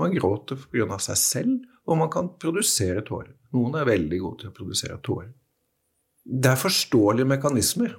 Man 0.00 0.14
gråter 0.16 0.56
pga. 0.56 0.96
seg 0.98 1.18
selv, 1.20 1.58
og 1.86 1.98
man 2.00 2.10
kan 2.10 2.30
produsere 2.40 3.04
tårer. 3.04 3.34
Noen 3.52 3.76
er 3.76 3.84
veldig 3.84 4.20
gode 4.22 4.40
til 4.40 4.52
å 4.52 4.56
produsere 4.56 4.96
tårer. 5.04 5.28
Det 6.24 6.48
er 6.48 6.56
forståelige 6.56 7.28
mekanismer. 7.28 7.98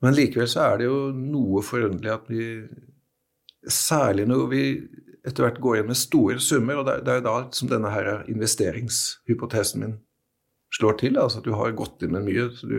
Men 0.00 0.16
likevel 0.16 0.48
så 0.48 0.62
er 0.70 0.80
det 0.80 0.86
jo 0.88 1.10
noe 1.12 1.62
forunderlig 1.66 2.14
at 2.14 2.30
vi 2.32 2.46
Særlig 3.68 4.24
når 4.24 4.46
vi 4.48 4.60
etter 5.20 5.44
hvert 5.44 5.58
går 5.60 5.74
inn 5.82 5.90
med 5.90 5.98
store 6.00 6.40
summer, 6.40 6.78
og 6.80 6.86
det 6.88 7.12
er 7.12 7.18
jo 7.18 7.24
da 7.26 7.34
som 7.52 7.68
denne 7.68 7.90
her 7.92 8.22
investeringshypotesen 8.32 9.82
min 9.82 9.98
slår 10.72 10.96
til. 11.02 11.18
Altså 11.20 11.42
at 11.42 11.44
du 11.44 11.52
har 11.58 11.74
gått 11.76 12.00
inn 12.06 12.14
med 12.14 12.24
mye. 12.24 12.46
så 12.56 12.70
du 12.70 12.78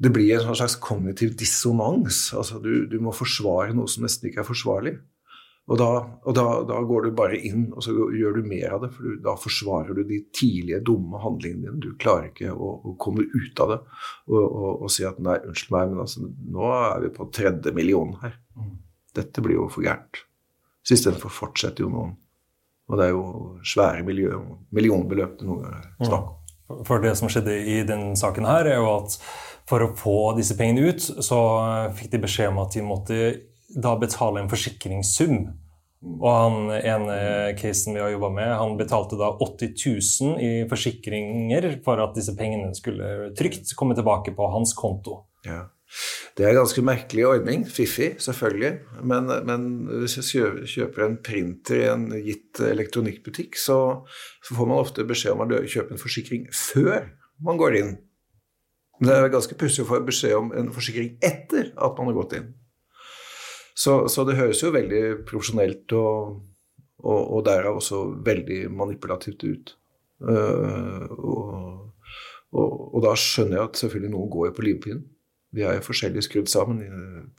det 0.00 0.12
blir 0.14 0.32
en 0.36 0.46
sånn 0.46 0.58
slags 0.62 0.78
kognitiv 0.80 1.34
dissonans. 1.38 2.30
Altså 2.36 2.60
du, 2.62 2.86
du 2.88 2.96
må 3.04 3.12
forsvare 3.12 3.74
noe 3.76 3.90
som 3.90 4.06
nesten 4.06 4.30
ikke 4.30 4.40
er 4.44 4.48
forsvarlig. 4.48 4.94
Og, 5.70 5.76
da, 5.78 5.88
og 6.26 6.34
da, 6.34 6.44
da 6.66 6.78
går 6.82 7.04
du 7.04 7.12
bare 7.14 7.36
inn 7.46 7.68
og 7.68 7.84
så 7.84 7.92
gjør 7.94 8.40
du 8.40 8.48
mer 8.50 8.72
av 8.74 8.80
det, 8.82 8.88
for 8.94 9.06
du, 9.06 9.18
da 9.22 9.36
forsvarer 9.38 9.94
du 9.94 10.00
de 10.08 10.18
tidlige 10.34 10.80
dumme 10.88 11.20
handlingene 11.22 11.68
dine. 11.68 11.82
Du 11.84 11.92
klarer 12.00 12.30
ikke 12.32 12.50
å, 12.50 12.72
å 12.90 12.94
komme 12.98 13.22
ut 13.28 13.62
av 13.62 13.74
det 13.74 13.78
og, 14.32 14.40
og, 14.40 14.70
og 14.72 14.90
si 14.90 15.06
at 15.06 15.20
nei, 15.22 15.36
unnskyld 15.46 15.76
meg, 15.76 15.92
men 15.92 16.02
altså, 16.06 16.24
nå 16.56 16.72
er 16.74 17.04
vi 17.04 17.12
på 17.14 17.28
tredje 17.36 17.74
million 17.76 18.16
her. 18.24 18.34
Dette 19.14 19.44
blir 19.44 19.60
jo 19.60 19.68
for 19.70 19.86
gærent. 19.86 20.24
Så 20.82 20.96
istedenfor 20.96 21.32
fortsetter 21.34 21.84
jo 21.84 21.92
noen. 21.92 22.16
Og 22.90 22.98
det 22.98 23.06
er 23.06 23.14
jo 23.14 23.24
svære 23.70 24.02
miljø, 24.06 24.40
millionbeløp 24.74 25.38
det 25.38 25.46
noen 25.46 25.62
ganger 25.68 25.86
er 25.86 26.08
snakk 26.08 26.32
om. 26.32 26.82
For 26.86 27.02
det 27.02 27.12
som 27.18 27.30
skjedde 27.30 27.54
i 27.66 27.80
den 27.86 28.12
saken 28.18 28.46
her, 28.46 28.66
er 28.66 28.78
jo 28.78 28.90
at 28.96 29.16
for 29.68 29.84
å 29.84 29.94
få 29.98 30.18
disse 30.38 30.56
pengene 30.58 30.90
ut, 30.90 31.02
så 31.02 31.40
fikk 31.96 32.12
de 32.14 32.22
beskjed 32.24 32.52
om 32.52 32.62
at 32.64 32.76
de 32.76 32.84
måtte 32.86 33.18
da 33.70 33.96
betale 34.00 34.42
en 34.42 34.50
forsikringssum. 34.50 35.42
Og 36.00 36.28
han 36.32 36.70
ene 36.78 37.16
casen 37.60 37.92
vi 37.92 38.00
har 38.00 38.14
jobba 38.14 38.30
med, 38.32 38.54
han 38.56 38.78
betalte 38.78 39.18
da 39.20 39.34
80 39.36 39.74
000 39.76 40.38
i 40.40 40.52
forsikringer 40.70 41.68
for 41.84 42.00
at 42.00 42.16
disse 42.16 42.32
pengene 42.38 42.72
skulle 42.76 43.34
trygt 43.36 43.74
komme 43.76 43.98
tilbake 43.98 44.32
på 44.36 44.48
hans 44.54 44.72
konto. 44.78 45.20
Ja. 45.44 45.66
Det 46.38 46.44
er 46.46 46.52
en 46.52 46.60
ganske 46.60 46.82
merkelig 46.86 47.24
ordning. 47.26 47.64
Fiffig, 47.68 48.12
selvfølgelig. 48.22 48.70
Men, 49.02 49.30
men 49.46 49.64
hvis 50.00 50.16
jeg 50.20 50.66
kjøper 50.70 51.04
en 51.04 51.16
printer 51.24 51.80
i 51.80 51.88
en 51.90 52.06
gitt 52.24 52.62
elektronikkbutikk, 52.64 53.58
så, 53.58 53.78
får 54.46 54.70
man 54.70 54.80
ofte 54.80 55.06
beskjed 55.08 55.34
om 55.34 55.44
å 55.44 55.64
kjøpe 55.66 55.96
en 55.96 56.00
forsikring 56.00 56.46
før 56.54 57.10
man 57.44 57.58
går 57.60 57.80
inn. 57.80 57.92
Men 59.00 59.08
det 59.08 59.16
er 59.16 59.32
ganske 59.32 59.56
pussig 59.56 59.84
å 59.84 59.88
få 59.88 60.00
beskjed 60.04 60.36
om 60.36 60.50
en 60.56 60.70
forsikring 60.74 61.14
etter 61.24 61.72
at 61.72 61.98
man 61.98 62.10
har 62.10 62.18
gått 62.20 62.36
inn. 62.36 62.50
Så, 63.74 64.04
så 64.12 64.26
det 64.28 64.36
høres 64.36 64.60
jo 64.60 64.74
veldig 64.74 65.04
profesjonelt 65.28 65.94
og, 65.96 66.40
og, 67.00 67.20
og 67.20 67.44
derav 67.46 67.78
også 67.80 68.02
veldig 68.26 68.66
manipulativt 68.76 69.46
ut. 69.46 69.72
Uh, 70.20 71.06
og, 71.16 71.86
og, 72.52 72.98
da 73.00 73.14
skjønner 73.16 73.56
jeg 73.56 73.70
at 73.70 73.80
selvfølgelig 73.80 74.12
noen 74.12 74.32
går 74.34 74.52
på 74.56 74.66
livpinnen. 74.66 75.06
Vi 75.56 75.64
er 75.66 75.78
jo 75.78 75.86
forskjellig 75.88 76.22
skrudd 76.26 76.50
sammen. 76.50 76.82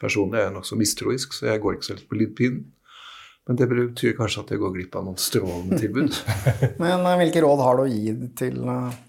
Personlig 0.02 0.40
er 0.40 0.50
jeg 0.50 0.56
nokså 0.58 0.76
mistroisk, 0.80 1.38
så 1.38 1.52
jeg 1.52 1.62
går 1.64 1.78
ikke 1.78 1.88
så 1.88 1.96
lett 1.96 2.10
på 2.10 2.18
livpinnen. 2.20 2.66
Men 3.50 3.58
det 3.58 3.68
betyr 3.72 4.18
kanskje 4.18 4.44
at 4.44 4.52
jeg 4.54 4.62
går 4.62 4.74
glipp 4.76 4.98
av 5.00 5.06
noen 5.08 5.18
strålende 5.20 5.80
tilbud. 5.82 6.18
Men 6.84 7.06
eh, 7.08 7.16
hvilke 7.24 7.42
råd 7.42 7.64
har 7.66 7.80
du 7.80 7.84
å 7.86 7.90
gi 7.90 8.14
til 8.38 8.60
eh, 8.70 9.00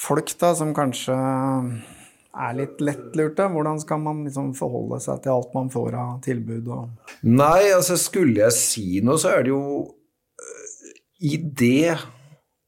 folk 0.00 0.32
da, 0.40 0.52
som 0.56 0.72
kanskje 0.76 1.14
er 1.14 2.56
litt 2.56 2.80
lettlurte? 2.82 3.48
Hvordan 3.52 3.80
skal 3.82 4.00
man 4.02 4.22
liksom 4.26 4.52
forholde 4.58 5.00
seg 5.02 5.22
til 5.24 5.34
alt 5.34 5.56
man 5.56 5.70
får 5.72 5.98
av 5.98 6.14
tilbud? 6.24 6.70
Og... 6.72 7.12
Nei, 7.26 7.70
altså 7.74 7.98
skulle 8.00 8.44
jeg 8.44 8.56
si 8.56 8.86
noe, 9.04 9.20
så 9.20 9.34
er 9.36 9.46
det 9.46 9.54
jo 9.54 9.62
øh, 9.90 10.88
I 11.30 11.36
det 11.40 11.98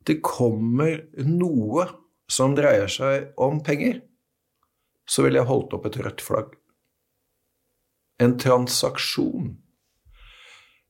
det 0.02 0.18
kommer 0.24 0.96
noe 1.22 1.86
som 2.30 2.56
dreier 2.58 2.90
seg 2.90 3.36
om 3.40 3.60
penger, 3.62 4.00
så 5.06 5.22
ville 5.22 5.38
jeg 5.38 5.46
holdt 5.46 5.76
opp 5.76 5.86
et 5.86 5.98
rødt 6.02 6.24
flagg. 6.24 6.56
En 8.22 8.34
transaksjon. 8.40 9.52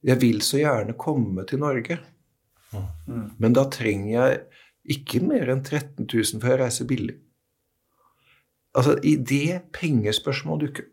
Jeg 0.03 0.19
vil 0.23 0.41
så 0.45 0.63
gjerne 0.63 0.97
komme 0.99 1.45
til 1.49 1.61
Norge, 1.63 1.99
men 2.73 3.55
da 3.55 3.67
trenger 3.71 4.11
jeg 4.15 4.41
ikke 4.91 5.21
mer 5.23 5.51
enn 5.53 5.63
13 5.63 6.07
000 6.07 6.41
for 6.43 6.53
jeg 6.53 6.61
reiser 6.63 6.89
billig. 6.89 7.19
Altså, 8.75 8.97
i 9.05 9.17
det 9.17 9.63
pengespørsmålet 9.77 10.69
dukker 10.69 10.89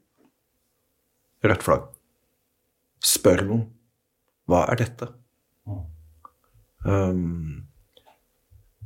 Rødt 1.40 1.64
flagg. 1.64 1.86
Spør 3.00 3.46
noen. 3.48 3.62
Hva 4.50 4.66
er 4.74 4.82
dette? 4.82 5.08
Um, 6.84 7.70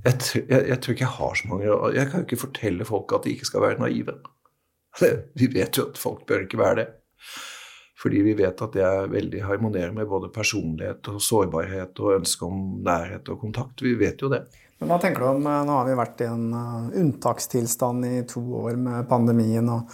jeg, 0.03 0.19
jeg, 0.37 0.59
jeg 0.69 0.77
tror 0.81 0.93
ikke 0.93 1.05
jeg 1.05 1.15
har 1.15 1.35
så 1.37 1.47
mange 1.47 1.75
Jeg 1.93 2.09
kan 2.09 2.19
jo 2.19 2.25
ikke 2.27 2.39
fortelle 2.41 2.85
folk 2.85 3.13
at 3.15 3.25
de 3.25 3.33
ikke 3.33 3.49
skal 3.49 3.63
være 3.65 3.81
naive. 3.81 4.15
Vi 5.39 5.49
vet 5.53 5.77
jo 5.77 5.87
at 5.89 5.97
folk 5.97 6.27
bør 6.29 6.45
ikke 6.45 6.61
være 6.61 6.79
det. 6.81 6.87
Fordi 8.03 8.19
vi 8.25 8.33
vet 8.35 8.61
at 8.61 8.73
det 8.75 8.83
er 8.83 9.11
veldig 9.11 9.41
harmonerer 9.47 9.93
med 9.95 10.09
både 10.11 10.29
personlighet 10.35 11.07
og 11.07 11.21
sårbarhet 11.23 11.99
og 12.03 12.17
ønske 12.17 12.45
om 12.45 12.81
nærhet 12.83 13.29
og 13.31 13.39
kontakt. 13.45 13.81
Vi 13.81 13.95
vet 13.97 14.21
jo 14.21 14.29
det. 14.33 14.43
Men 14.83 14.91
hva 14.91 14.97
tenker 14.99 15.23
du 15.23 15.27
om, 15.29 15.45
eh, 15.47 15.61
Nå 15.63 15.75
har 15.77 15.85
vi 15.87 15.93
vært 15.95 16.21
i 16.21 16.25
en 16.27 16.47
eh, 16.59 16.99
unntakstilstand 16.99 18.03
i 18.03 18.17
to 18.27 18.41
år 18.59 18.75
med 18.75 19.07
pandemien, 19.07 19.69
og 19.71 19.87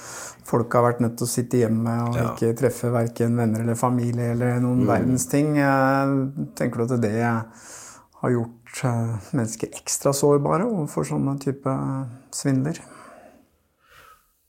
folk 0.49 0.73
har 0.73 0.87
vært 0.87 1.03
nødt 1.03 1.19
til 1.19 1.27
å 1.27 1.29
sitte 1.29 1.59
hjemme 1.61 1.93
og 2.07 2.15
Ja. 2.17 2.23
ikke 2.33 2.55
treffe 2.57 2.89
verken 2.89 3.37
venner 3.37 3.61
eller 3.61 3.77
familie 3.77 4.31
eller 4.33 4.59
noen 4.63 4.87
verdens 4.89 5.27
ting. 5.29 5.57
Eh, 5.61 6.15
Tenker 6.57 6.81
du 6.81 6.93
at 6.95 7.01
det 7.01 7.13
har 7.21 8.31
gjort 8.33 8.81
mennesker 9.37 9.69
ekstra 9.77 10.09
sårbare 10.11 10.65
overfor 10.65 11.05
sånne 11.05 11.37
type 11.39 11.69
svindler? 12.33 12.81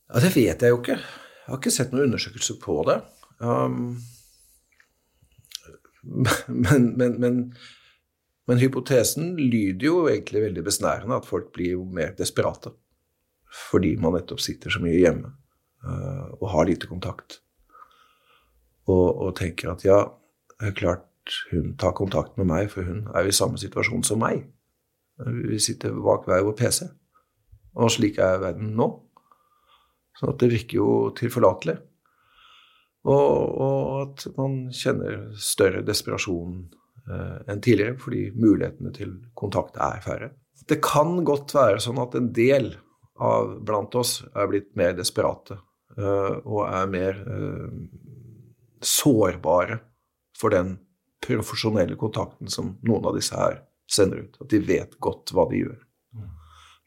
Ja, 0.09 0.20
Det 0.20 0.32
vet 0.35 0.64
jeg 0.64 0.70
jo 0.73 0.80
ikke. 0.80 0.97
Jeg 0.97 1.49
har 1.52 1.59
ikke 1.61 1.70
sett 1.76 1.92
noen 1.92 2.09
undersøkelser 2.09 2.56
på 2.62 2.80
det. 2.88 3.02
Um, 3.40 4.00
men, 6.49 6.97
men, 6.97 7.20
men, 7.20 7.54
men 8.50 8.59
hypotesen 8.59 9.37
lyder 9.38 9.87
jo 9.87 9.99
egentlig 10.11 10.42
veldig 10.42 10.64
besnærende, 10.66 11.21
at 11.21 11.28
folk 11.28 11.52
blir 11.54 11.76
jo 11.76 11.85
mer 11.87 12.16
desperate. 12.19 12.73
Fordi 13.71 13.92
man 14.02 14.16
nettopp 14.16 14.42
sitter 14.42 14.75
så 14.75 14.83
mye 14.83 14.99
hjemme 14.99 15.30
uh, 15.87 16.33
og 16.40 16.49
har 16.50 16.66
lite 16.66 16.90
kontakt. 16.90 17.38
Og, 18.90 19.07
og 19.07 19.37
tenker 19.38 19.71
at 19.71 19.85
ja, 19.87 20.00
det 20.59 20.73
er 20.73 20.80
klart 20.80 21.37
hun 21.52 21.76
tar 21.78 21.95
kontakt 21.95 22.35
med 22.40 22.49
meg, 22.50 22.73
for 22.73 22.83
hun 22.83 23.04
er 23.14 23.23
jo 23.23 23.30
i 23.30 23.38
samme 23.38 23.61
situasjon 23.61 24.02
som 24.07 24.19
meg. 24.23 24.42
Vi 25.21 25.61
sitter 25.62 25.95
bak 25.95 26.26
hver 26.26 26.42
vår 26.49 26.57
PC. 26.59 26.88
Og 27.78 27.92
slik 27.95 28.19
er 28.19 28.40
verden 28.42 28.75
nå. 28.75 28.88
Sånn 30.19 30.33
at 30.33 30.42
det 30.42 30.50
virker 30.57 30.80
jo 30.80 30.90
tilforlatelig. 31.14 31.76
Og, 33.07 33.30
og 33.62 33.95
at 34.02 34.26
man 34.37 34.66
kjenner 34.75 35.30
større 35.38 35.85
desperasjon 35.87 36.64
eh, 36.66 36.79
enn 37.11 37.62
tidligere, 37.64 37.97
fordi 38.00 38.29
mulighetene 38.37 38.93
til 38.95 39.17
kontakt 39.38 39.79
er 39.81 40.02
færre. 40.05 40.31
Det 40.69 40.79
kan 40.85 41.25
godt 41.26 41.55
være 41.57 41.81
sånn 41.83 41.99
at 42.02 42.14
en 42.19 42.31
del 42.37 42.73
av 43.21 43.57
blant 43.67 43.95
oss 44.00 44.21
er 44.33 44.49
blitt 44.50 44.71
mer 44.79 44.95
desperate 44.97 45.59
eh, 45.99 46.37
og 46.45 46.62
er 46.67 46.90
mer 46.90 47.19
eh, 47.21 47.73
sårbare 48.81 49.81
for 50.38 50.55
den 50.55 50.79
profesjonelle 51.21 51.99
kontakten 52.00 52.49
som 52.49 52.75
noen 52.87 53.11
av 53.11 53.19
disse 53.19 53.37
her 53.37 53.61
sender 53.90 54.25
ut. 54.25 54.38
At 54.40 54.52
de 54.52 54.62
vet 54.64 54.97
godt 55.02 55.35
hva 55.37 55.47
de 55.50 55.64
gjør. 55.64 55.81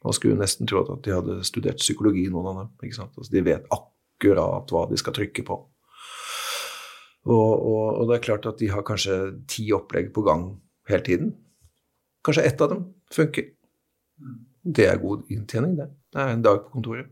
Man 0.04 0.16
skulle 0.16 0.40
nesten 0.40 0.68
tro 0.68 0.82
at 0.84 1.06
de 1.06 1.14
hadde 1.16 1.38
studert 1.48 1.80
psykologi, 1.80 2.26
noen 2.32 2.50
av 2.50 2.58
dem. 2.64 2.90
Altså, 2.90 3.30
de 3.32 3.44
vet 3.46 3.70
akkurat 3.72 4.74
hva 4.74 4.88
de 4.90 4.98
skal 5.00 5.16
trykke 5.16 5.46
på. 5.48 5.60
Og, 7.24 7.52
og, 7.56 7.84
og 8.02 8.10
det 8.10 8.18
er 8.18 8.26
klart 8.28 8.48
at 8.50 8.60
de 8.60 8.70
har 8.74 8.86
kanskje 8.88 9.18
ti 9.48 9.70
opplegg 9.76 10.12
på 10.16 10.26
gang 10.28 10.50
hele 10.90 11.06
tiden. 11.06 11.34
Kanskje 12.24 12.48
ett 12.50 12.62
av 12.64 12.74
dem 12.74 12.86
funker. 13.14 13.52
Det 14.64 14.86
er 14.88 15.02
god 15.02 15.28
inntjening, 15.32 15.76
det. 15.76 15.90
Det 16.14 16.22
er 16.22 16.36
en 16.36 16.44
dag 16.46 16.60
på 16.62 16.76
kontoret. 16.76 17.08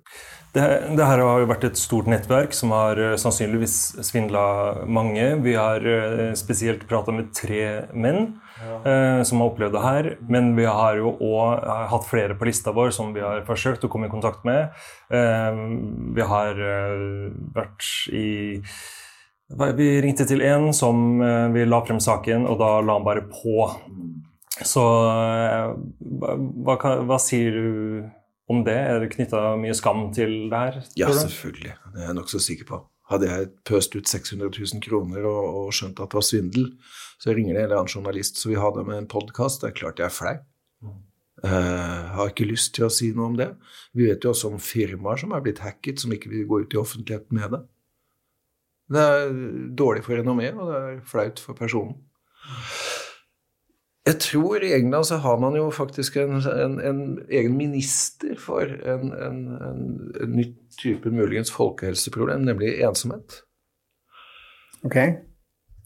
Det, 0.54 0.64
det 0.96 1.08
her 1.08 1.24
har 1.26 1.42
jo 1.42 1.48
vært 1.50 1.66
et 1.68 1.80
stort 1.80 2.08
nettverk 2.12 2.54
som 2.56 2.72
har 2.76 3.00
eh, 3.02 3.16
sannsynligvis 3.20 3.76
svindla 4.06 4.44
mange. 4.86 5.26
Vi 5.44 5.56
har 5.58 5.84
eh, 5.84 6.32
spesielt 6.38 6.86
prata 6.88 7.16
med 7.16 7.32
tre 7.36 7.90
menn 7.92 8.38
eh, 8.86 9.24
som 9.28 9.42
har 9.42 9.50
opplevd 9.50 9.76
det 9.76 9.84
her. 9.84 10.10
Men 10.32 10.54
vi 10.60 10.68
har 10.70 11.02
jo 11.02 11.16
òg 11.18 11.66
hatt 11.92 12.08
flere 12.08 12.38
på 12.38 12.48
lista 12.48 12.76
vår 12.78 12.94
som 12.96 13.12
vi 13.16 13.26
har 13.26 13.44
forsøkt 13.48 13.88
å 13.88 13.92
komme 13.92 14.08
i 14.08 14.14
kontakt 14.14 14.46
med. 14.48 14.70
Eh, 15.10 15.62
vi 16.16 16.32
har 16.32 16.64
eh, 16.72 17.06
vært 17.58 17.90
i 18.14 18.30
Vi 19.52 19.90
ringte 20.04 20.26
til 20.30 20.44
en 20.46 20.70
som 20.76 21.22
eh, 21.24 21.48
vi 21.54 21.66
la 21.68 21.82
frem 21.86 22.00
saken, 22.04 22.48
og 22.48 22.60
da 22.62 22.70
la 22.86 22.98
han 22.98 23.08
bare 23.08 23.26
på. 23.28 23.68
Så 24.62 24.84
eh, 25.10 25.74
hva, 26.66 26.78
hva, 26.78 27.20
sier 27.22 27.58
du 27.58 27.68
om 28.52 28.64
det? 28.68 28.78
Er 28.78 29.04
det 29.04 29.12
knytta 29.16 29.56
mye 29.60 29.76
skam 29.78 30.10
til 30.16 30.48
det 30.52 30.64
her? 30.64 30.80
Ja, 31.00 31.12
selvfølgelig. 31.16 31.76
Det 31.92 32.04
er 32.04 32.10
jeg 32.10 32.18
nokså 32.20 32.42
sikker 32.44 32.70
på. 32.70 32.82
Hadde 33.12 33.28
jeg 33.28 33.50
pøst 33.68 33.96
ut 33.98 34.08
600 34.08 34.54
000 34.56 34.84
kroner 34.86 35.26
og, 35.28 35.44
og 35.66 35.76
skjønt 35.76 36.00
at 36.00 36.14
det 36.14 36.20
var 36.22 36.24
svindel, 36.24 36.70
så 37.20 37.36
ringer 37.36 37.58
det 37.58 37.66
en 37.66 37.68
eller 37.68 37.82
annen 37.82 37.92
journalist 37.92 38.40
så 38.40 38.54
vi 38.54 38.60
ha 38.60 38.72
det 38.76 38.86
med 38.88 39.02
en 39.02 39.10
podkast. 39.12 39.64
Det 39.64 39.72
er 39.72 39.80
klart 39.82 40.00
jeg 40.00 40.08
er 40.08 40.16
flau. 40.16 40.38
Uh, 41.42 42.12
har 42.14 42.30
ikke 42.30 42.46
lyst 42.46 42.76
til 42.76 42.86
å 42.86 42.92
si 42.94 43.10
noe 43.18 43.32
om 43.32 43.36
det. 43.40 43.50
Vi 43.98 44.06
vet 44.06 44.24
jo 44.24 44.32
også 44.32 44.52
om 44.52 44.62
firmaer 44.62 45.20
som 45.20 45.34
er 45.34 45.42
blitt 45.44 45.64
hacket, 45.64 46.00
som 46.04 46.14
ikke 46.14 46.30
vil 46.30 46.46
gå 46.48 46.62
ut 46.64 46.76
i 46.76 46.80
offentligheten 46.80 47.36
med 47.36 47.56
det. 47.56 47.62
Det 48.92 49.02
er 49.02 49.30
dårlig 49.78 50.04
for 50.04 50.20
renommeet, 50.20 50.58
og 50.60 50.72
det 50.72 50.80
er 50.80 51.04
flaut 51.08 51.40
for 51.40 51.58
personen. 51.58 51.96
Jeg 54.06 54.18
tror 54.20 54.64
i 54.66 54.74
England 54.74 55.06
så 55.06 55.18
har 55.22 55.38
man 55.40 55.56
jo 55.56 55.70
faktisk 55.70 56.18
en, 56.18 56.42
en, 56.42 56.80
en 56.82 57.02
egen 57.30 57.58
minister 57.58 58.34
for 58.40 58.66
en, 58.66 59.12
en, 59.14 59.42
en, 59.62 59.84
en 60.24 60.36
ny 60.36 60.46
type 60.82 61.12
muligens 61.14 61.52
folkehelseproblem, 61.54 62.42
nemlig 62.42 62.80
ensomhet. 62.82 63.44
Ok. 64.84 64.98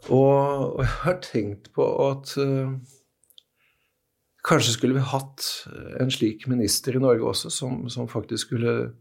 Og, 0.10 0.76
og 0.76 0.80
jeg 0.80 0.94
har 1.04 1.20
tenkt 1.26 1.72
på 1.76 1.90
at 2.08 2.38
uh, 2.40 2.72
kanskje 4.48 4.78
skulle 4.78 4.96
vi 4.96 5.10
hatt 5.12 5.50
en 6.00 6.12
slik 6.14 6.48
minister 6.48 6.96
i 6.96 7.02
Norge 7.04 7.28
også, 7.34 7.52
som, 7.52 7.90
som 7.90 8.08
faktisk 8.08 8.48
skulle 8.48 8.94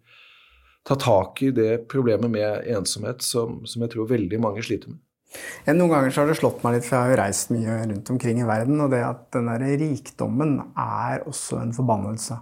ta 0.84 0.96
tak 1.00 1.42
i 1.44 1.50
det 1.54 1.86
problemet 1.90 2.30
med 2.30 2.68
ensomhet 2.76 3.24
som, 3.24 3.62
som 3.68 3.84
jeg 3.84 3.94
tror 3.94 4.10
veldig 4.10 4.40
mange 4.42 4.64
sliter 4.64 4.92
med. 4.92 5.00
Ja, 5.64 5.74
Noen 5.74 5.90
ganger 5.90 6.12
så 6.14 6.22
har 6.22 6.30
det 6.30 6.38
slått 6.38 6.60
meg 6.62 6.76
litt, 6.76 6.86
for 6.86 6.94
jeg 6.94 7.02
har 7.02 7.12
jo 7.14 7.20
reist 7.22 7.50
mye 7.50 7.78
rundt 7.90 8.10
omkring 8.14 8.38
i 8.38 8.46
verden, 8.46 8.82
og 8.84 8.92
det 8.92 9.00
at 9.02 9.24
den 9.34 9.48
der 9.50 9.64
rikdommen 9.80 10.58
er 10.78 11.24
også 11.26 11.58
en 11.62 11.72
forbannelse. 11.74 12.38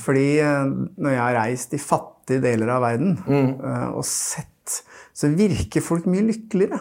Fordi 0.00 0.26
eh, 0.40 0.72
når 0.96 1.12
jeg 1.12 1.20
har 1.20 1.36
reist 1.36 1.74
i 1.76 1.80
fattige 1.80 2.40
deler 2.44 2.72
av 2.72 2.84
verden 2.86 3.18
mm. 3.20 3.50
og 3.98 4.04
sett, 4.08 4.78
så 5.12 5.28
virker 5.32 5.84
folk 5.84 6.08
mye 6.08 6.24
lykkeligere. 6.30 6.80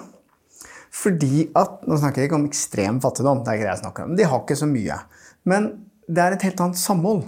Fordi 0.91 1.47
at 1.57 1.83
Nå 1.87 1.97
snakker 1.99 2.21
jeg 2.21 2.29
ikke 2.29 2.39
om 2.39 2.47
ekstrem 2.49 2.99
fattigdom, 3.03 3.43
det 3.43 3.51
er 3.51 3.59
ikke 3.59 3.67
det 3.67 3.73
jeg 3.73 3.83
snakker 3.83 4.07
om. 4.07 4.15
De 4.19 4.27
har 4.27 4.43
ikke 4.43 4.59
så 4.59 4.67
mye. 4.69 4.97
Men 5.47 5.69
det 6.07 6.23
er 6.23 6.35
et 6.35 6.45
helt 6.47 6.63
annet 6.63 6.79
samhold. 6.79 7.23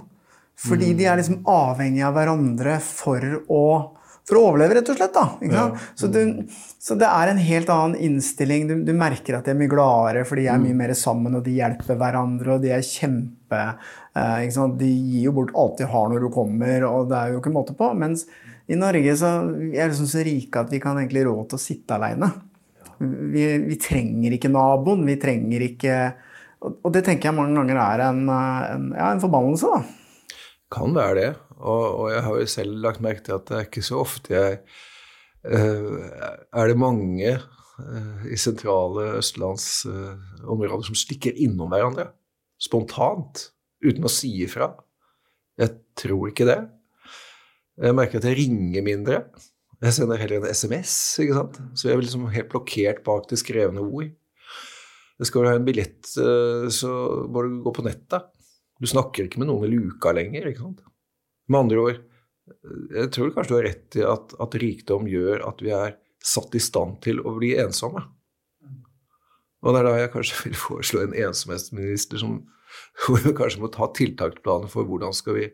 Fordi 0.59 0.93
de 0.95 1.07
er 1.09 1.17
liksom 1.19 1.41
avhengige 1.49 2.05
av 2.07 2.13
hverandre 2.15 2.77
for 2.85 3.23
å, 3.51 3.63
for 4.23 4.37
å 4.39 4.43
overleve, 4.51 4.77
rett 4.77 4.91
og 4.93 4.99
slett. 4.99 5.17
sant? 5.17 5.81
Så, 5.99 6.07
du, 6.13 6.21
så 6.79 6.95
det 6.99 7.09
er 7.09 7.31
en 7.31 7.41
helt 7.41 7.71
annen 7.73 7.97
innstilling. 7.99 8.69
Du, 8.69 8.75
du 8.85 8.93
merker 8.95 9.39
at 9.39 9.49
de 9.49 9.51
er 9.51 9.59
mye 9.59 9.71
gladere, 9.71 10.23
for 10.29 10.39
de 10.39 10.47
er 10.47 10.61
mye 10.61 10.77
mer 10.77 10.93
sammen, 10.95 11.35
og 11.35 11.43
de 11.43 11.57
hjelper 11.57 11.99
hverandre, 11.99 12.55
og 12.55 12.63
de 12.63 12.71
er 12.75 12.85
kjempe 12.85 13.59
eh? 13.59 14.61
De 14.79 14.87
gir 14.93 15.25
jo 15.25 15.35
bort 15.35 15.51
alt 15.57 15.81
de 15.81 15.89
har 15.89 16.09
når 16.11 16.27
du 16.27 16.29
kommer, 16.33 16.85
og 16.87 17.09
det 17.11 17.19
er 17.19 17.33
jo 17.33 17.41
ikke 17.41 17.55
måte 17.55 17.75
på. 17.75 17.89
Mens 17.97 18.27
i 18.71 18.77
Norge 18.79 19.17
så 19.19 19.33
vi 19.49 19.75
er 19.75 19.89
liksom 19.91 20.07
så 20.07 20.23
rike 20.23 20.61
at 20.61 20.71
vi 20.71 20.79
kan 20.83 20.95
egentlig 21.01 21.25
råd 21.27 21.49
til 21.51 21.59
å 21.59 21.63
sitte 21.65 21.97
aleine. 21.97 22.29
Vi, 23.03 23.43
vi 23.65 23.75
trenger 23.81 24.37
ikke 24.37 24.53
naboen, 24.53 25.03
vi 25.03 25.17
trenger 25.19 25.65
ikke 25.65 25.95
Og, 26.63 26.77
og 26.85 26.93
det 26.95 27.01
tenker 27.03 27.27
jeg 27.27 27.35
mange 27.35 27.57
ganger 27.57 27.79
er 27.81 28.03
en, 28.05 28.21
en, 28.29 28.85
ja, 28.95 29.09
en 29.09 29.19
forbannelse, 29.19 29.67
da. 29.67 30.02
Kan 30.73 30.95
være 30.97 31.15
det. 31.19 31.29
Og, 31.59 31.83
og 32.01 32.07
jeg 32.11 32.23
har 32.25 32.39
jo 32.39 32.49
selv 32.49 32.79
lagt 32.83 33.03
merke 33.03 33.23
til 33.25 33.37
at 33.37 33.47
det 33.49 33.57
er 33.57 33.67
ikke 33.67 33.85
så 33.85 33.99
ofte 34.01 34.33
jeg 34.33 34.57
eh, 35.45 35.99
Er 36.51 36.69
det 36.69 36.79
mange 36.79 37.29
eh, 37.35 38.25
i 38.33 38.39
sentrale 38.39 39.13
østlandsområder 39.21 40.87
som 40.89 40.97
stikker 40.97 41.37
innom 41.45 41.71
hverandre 41.73 42.09
spontant, 42.63 43.49
uten 43.83 44.07
å 44.07 44.11
si 44.11 44.31
ifra? 44.45 44.71
Jeg 45.59 45.75
tror 45.99 46.29
ikke 46.31 46.47
det. 46.47 46.61
Jeg 47.83 47.95
merker 47.97 48.21
at 48.21 48.27
jeg 48.29 48.39
ringer 48.39 48.85
mindre. 48.85 49.23
Jeg 49.83 49.97
sender 49.97 50.21
heller 50.21 50.39
en 50.39 50.53
SMS, 50.55 50.93
ikke 51.19 51.35
sant. 51.37 51.57
Så 51.75 51.89
jeg 51.89 51.97
er 51.97 52.05
liksom 52.05 52.29
helt 52.31 52.51
blokkert 52.51 53.01
bak 53.05 53.27
det 53.29 53.41
skrevne 53.41 53.83
ord. 53.83 54.13
Skal 55.23 55.43
du 55.43 55.49
ha 55.49 55.57
en 55.57 55.67
billett, 55.67 56.07
eh, 56.19 56.69
så 56.73 56.91
må 57.29 57.43
du 57.43 57.59
gå 57.63 57.73
på 57.75 57.85
nettet. 57.85 58.31
Du 58.83 58.89
snakker 58.91 59.29
ikke 59.29 59.39
med 59.39 59.47
noen 59.47 59.69
i 59.69 59.71
luka 59.71 60.11
lenger. 60.11 60.49
ikke 60.49 60.65
sant? 60.65 60.81
Med 61.47 61.59
andre 61.63 61.79
ord, 61.79 62.01
jeg 62.91 63.11
tror 63.15 63.31
kanskje 63.31 63.53
du 63.53 63.55
har 63.55 63.67
rett 63.69 63.97
i 63.99 64.03
at, 64.03 64.33
at 64.43 64.57
rikdom 64.59 65.07
gjør 65.07 65.45
at 65.47 65.63
vi 65.63 65.71
er 65.71 65.95
satt 66.23 66.55
i 66.55 66.61
stand 66.63 66.99
til 67.03 67.21
å 67.23 67.35
bli 67.37 67.53
ensomme. 67.63 68.03
Og 69.63 69.71
det 69.71 69.79
er 69.79 69.87
da 69.87 69.93
jeg 70.01 70.11
kanskje 70.11 70.39
vil 70.41 70.57
foreslå 70.59 71.05
en 71.05 71.15
ensomhetsminister 71.29 72.19
som, 72.19 72.41
hvor 73.05 73.23
vi 73.23 73.35
kanskje 73.37 73.63
må 73.63 73.71
ta 73.71 73.87
tiltaksplaner 73.95 74.71
for 74.71 74.87
hvordan 74.89 75.15
skal 75.15 75.39
vi 75.39 75.47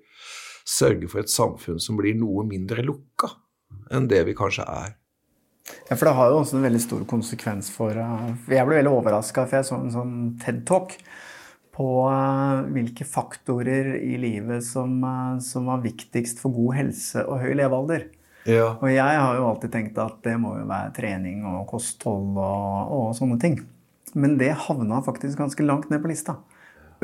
sørge 0.70 1.10
for 1.10 1.22
et 1.22 1.34
samfunn 1.34 1.78
som 1.82 1.98
blir 1.98 2.18
noe 2.18 2.46
mindre 2.50 2.82
lukka 2.86 3.30
enn 3.94 4.10
det 4.10 4.24
vi 4.26 4.38
kanskje 4.38 4.66
er. 4.66 4.96
Ja, 5.86 5.94
for 5.94 6.08
det 6.08 6.18
har 6.18 6.32
jo 6.32 6.42
også 6.42 6.58
en 6.58 6.66
veldig 6.66 6.82
stor 6.82 7.02
konsekvens 7.10 7.70
for 7.70 7.94
uh, 7.94 8.32
Jeg 8.50 8.66
ble 8.66 8.80
veldig 8.80 8.94
overraska, 8.94 9.46
for 9.46 9.60
jeg 9.60 9.68
så 9.68 9.78
en 9.78 9.92
sånn 9.94 10.16
TED-talk 10.42 10.96
på 11.80 11.90
eh, 12.12 12.62
hvilke 12.76 13.08
faktorer 13.08 13.94
i 14.02 14.18
livet 14.20 14.66
som, 14.68 14.98
eh, 15.04 15.40
som 15.44 15.70
var 15.72 15.84
viktigst 15.86 16.42
for 16.44 16.52
god 16.56 16.76
helse 16.82 17.24
og 17.24 17.40
høy 17.40 17.54
levealder. 17.56 18.10
Ja. 18.50 18.74
Og 18.80 18.90
jeg 18.92 19.20
har 19.20 19.38
jo 19.38 19.48
alltid 19.48 19.72
tenkt 19.72 20.00
at 20.02 20.20
det 20.26 20.36
må 20.42 20.56
jo 20.58 20.68
være 20.68 20.94
trening 20.96 21.46
og 21.48 21.68
kosthold 21.72 22.36
og, 22.36 22.96
og 22.96 23.12
sånne 23.16 23.40
ting. 23.40 23.60
Men 24.18 24.40
det 24.40 24.56
havna 24.66 25.04
faktisk 25.06 25.40
ganske 25.40 25.64
langt 25.64 25.92
ned 25.92 26.02
på 26.04 26.12
lista. 26.12 26.40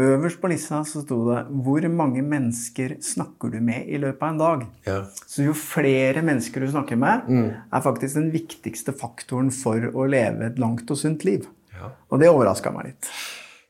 Øverst 0.01 0.41
på 0.41 0.49
lista 0.51 0.81
så 0.83 1.05
sto 1.05 1.21
det 1.29 1.45
'Hvor 1.47 1.87
mange 1.87 2.19
mennesker 2.19 2.97
snakker 2.99 3.51
du 3.51 3.61
med 3.61 3.87
i 3.87 3.97
løpet 3.97 4.23
av 4.23 4.29
en 4.29 4.41
dag?' 4.41 4.65
ja. 4.87 4.97
Så 5.27 5.45
jo 5.45 5.53
flere 5.53 6.19
mennesker 6.19 6.59
du 6.59 6.67
snakker 6.67 6.99
med, 6.99 7.55
er 7.71 7.81
faktisk 7.81 8.15
den 8.15 8.31
viktigste 8.31 8.91
faktoren 8.91 9.51
for 9.51 9.79
å 9.79 10.09
leve 10.09 10.51
et 10.51 10.59
langt 10.59 10.91
og 10.91 10.97
sunt 10.97 11.23
liv. 11.23 11.47
Ja. 11.71 11.91
Og 12.11 12.19
det 12.19 12.27
overraska 12.27 12.73
meg 12.75 12.91
litt. 12.91 13.07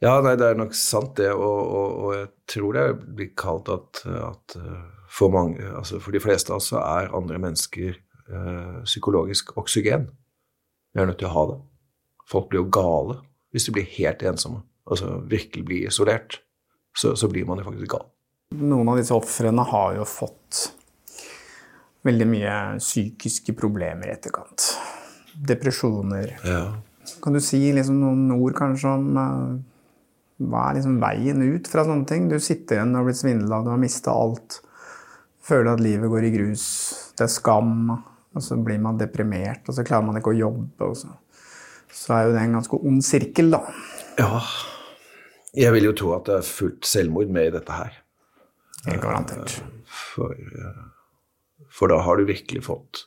Ja, 0.05 0.19
nei, 0.21 0.35
det 0.37 0.51
er 0.51 0.59
nok 0.59 0.75
sant 0.77 1.15
det, 1.17 1.31
og, 1.33 1.61
og, 1.65 1.93
og 2.05 2.11
jeg 2.13 2.27
tror 2.51 2.75
det 2.77 2.85
blir 3.17 3.31
kalt 3.37 3.71
at, 3.73 4.03
at 4.05 4.57
eh, 4.59 4.83
for 5.09 5.33
mange, 5.33 5.63
altså 5.65 5.97
for 6.03 6.13
de 6.13 6.21
fleste 6.21 6.53
av 6.53 6.59
oss 6.59 6.69
så 6.73 6.81
er 6.83 7.13
andre 7.15 7.39
mennesker 7.41 7.95
eh, 7.95 8.75
psykologisk 8.85 9.55
oksygen. 9.57 10.09
Vi 10.93 11.01
er 11.01 11.09
nødt 11.09 11.21
til 11.23 11.31
å 11.31 11.33
ha 11.33 11.45
det. 11.53 11.59
Folk 12.29 12.51
blir 12.51 12.61
jo 12.63 12.69
gale 12.73 13.19
hvis 13.55 13.69
de 13.69 13.73
blir 13.77 13.87
helt 13.95 14.23
ensomme, 14.27 14.61
altså 14.85 15.15
virkelig 15.31 15.65
blir 15.65 15.89
isolert. 15.89 16.41
Så, 16.95 17.15
så 17.19 17.27
blir 17.31 17.47
man 17.47 17.59
jo 17.59 17.65
faktisk 17.67 17.95
gal. 17.95 18.05
Noen 18.55 18.91
av 18.91 18.99
disse 18.99 19.15
ofrene 19.15 19.63
har 19.67 19.97
jo 19.97 20.05
fått 20.07 20.67
veldig 22.05 22.27
mye 22.29 22.57
psykiske 22.79 23.55
problemer 23.57 24.11
i 24.11 24.13
etterkant. 24.13 24.69
Depresjoner. 25.35 26.35
Ja. 26.45 26.65
Kan 27.23 27.35
du 27.35 27.41
si 27.43 27.59
liksom 27.73 27.97
noen 28.03 28.29
ord 28.35 28.55
kanskje 28.57 28.91
om 28.91 29.17
eh, 29.19 29.55
hva 30.43 30.65
er 30.67 30.79
liksom 30.79 30.97
veien 30.99 31.43
ut 31.45 31.67
fra 31.71 31.85
sånne 31.87 32.07
ting? 32.09 32.27
Du 32.27 32.35
sitter 32.43 32.79
igjen 32.79 32.91
og 32.93 33.01
har 33.01 33.07
blitt 33.07 33.21
svindla, 33.21 33.61
du 33.63 33.71
har 33.71 33.79
mista 33.79 34.11
alt. 34.11 34.59
Føler 35.45 35.75
at 35.75 35.83
livet 35.83 36.11
går 36.11 36.27
i 36.27 36.33
grus. 36.33 36.65
Det 37.15 37.27
er 37.27 37.31
skam. 37.31 37.93
Og 38.35 38.43
så 38.43 38.57
blir 38.59 38.81
man 38.83 38.97
deprimert, 38.99 39.63
og 39.69 39.77
så 39.77 39.85
klarer 39.87 40.03
man 40.09 40.19
ikke 40.19 40.33
å 40.33 40.39
jobbe. 40.39 40.89
Og 40.89 40.97
så. 40.99 41.13
så 41.87 42.17
er 42.17 42.25
jo 42.25 42.33
det 42.35 42.41
en 42.43 42.57
ganske 42.57 42.79
ond 42.91 43.03
sirkel, 43.07 43.53
da. 43.55 43.61
ja. 44.19 44.41
Jeg 45.55 45.71
vil 45.71 45.85
jo 45.87 45.93
tro 45.95 46.09
at 46.17 46.25
det 46.27 46.33
er 46.35 46.47
fullt 46.49 46.83
selvmord 46.83 47.29
med 47.31 47.47
i 47.47 47.51
dette 47.53 47.75
her. 47.77 47.93
Helt 48.89 48.99
garantert. 48.99 49.53
For, 49.87 50.33
eh, 50.35 50.81
for 51.71 51.87
da 51.87 52.01
har 52.03 52.19
du 52.19 52.25
virkelig 52.27 52.65
fått 52.65 53.05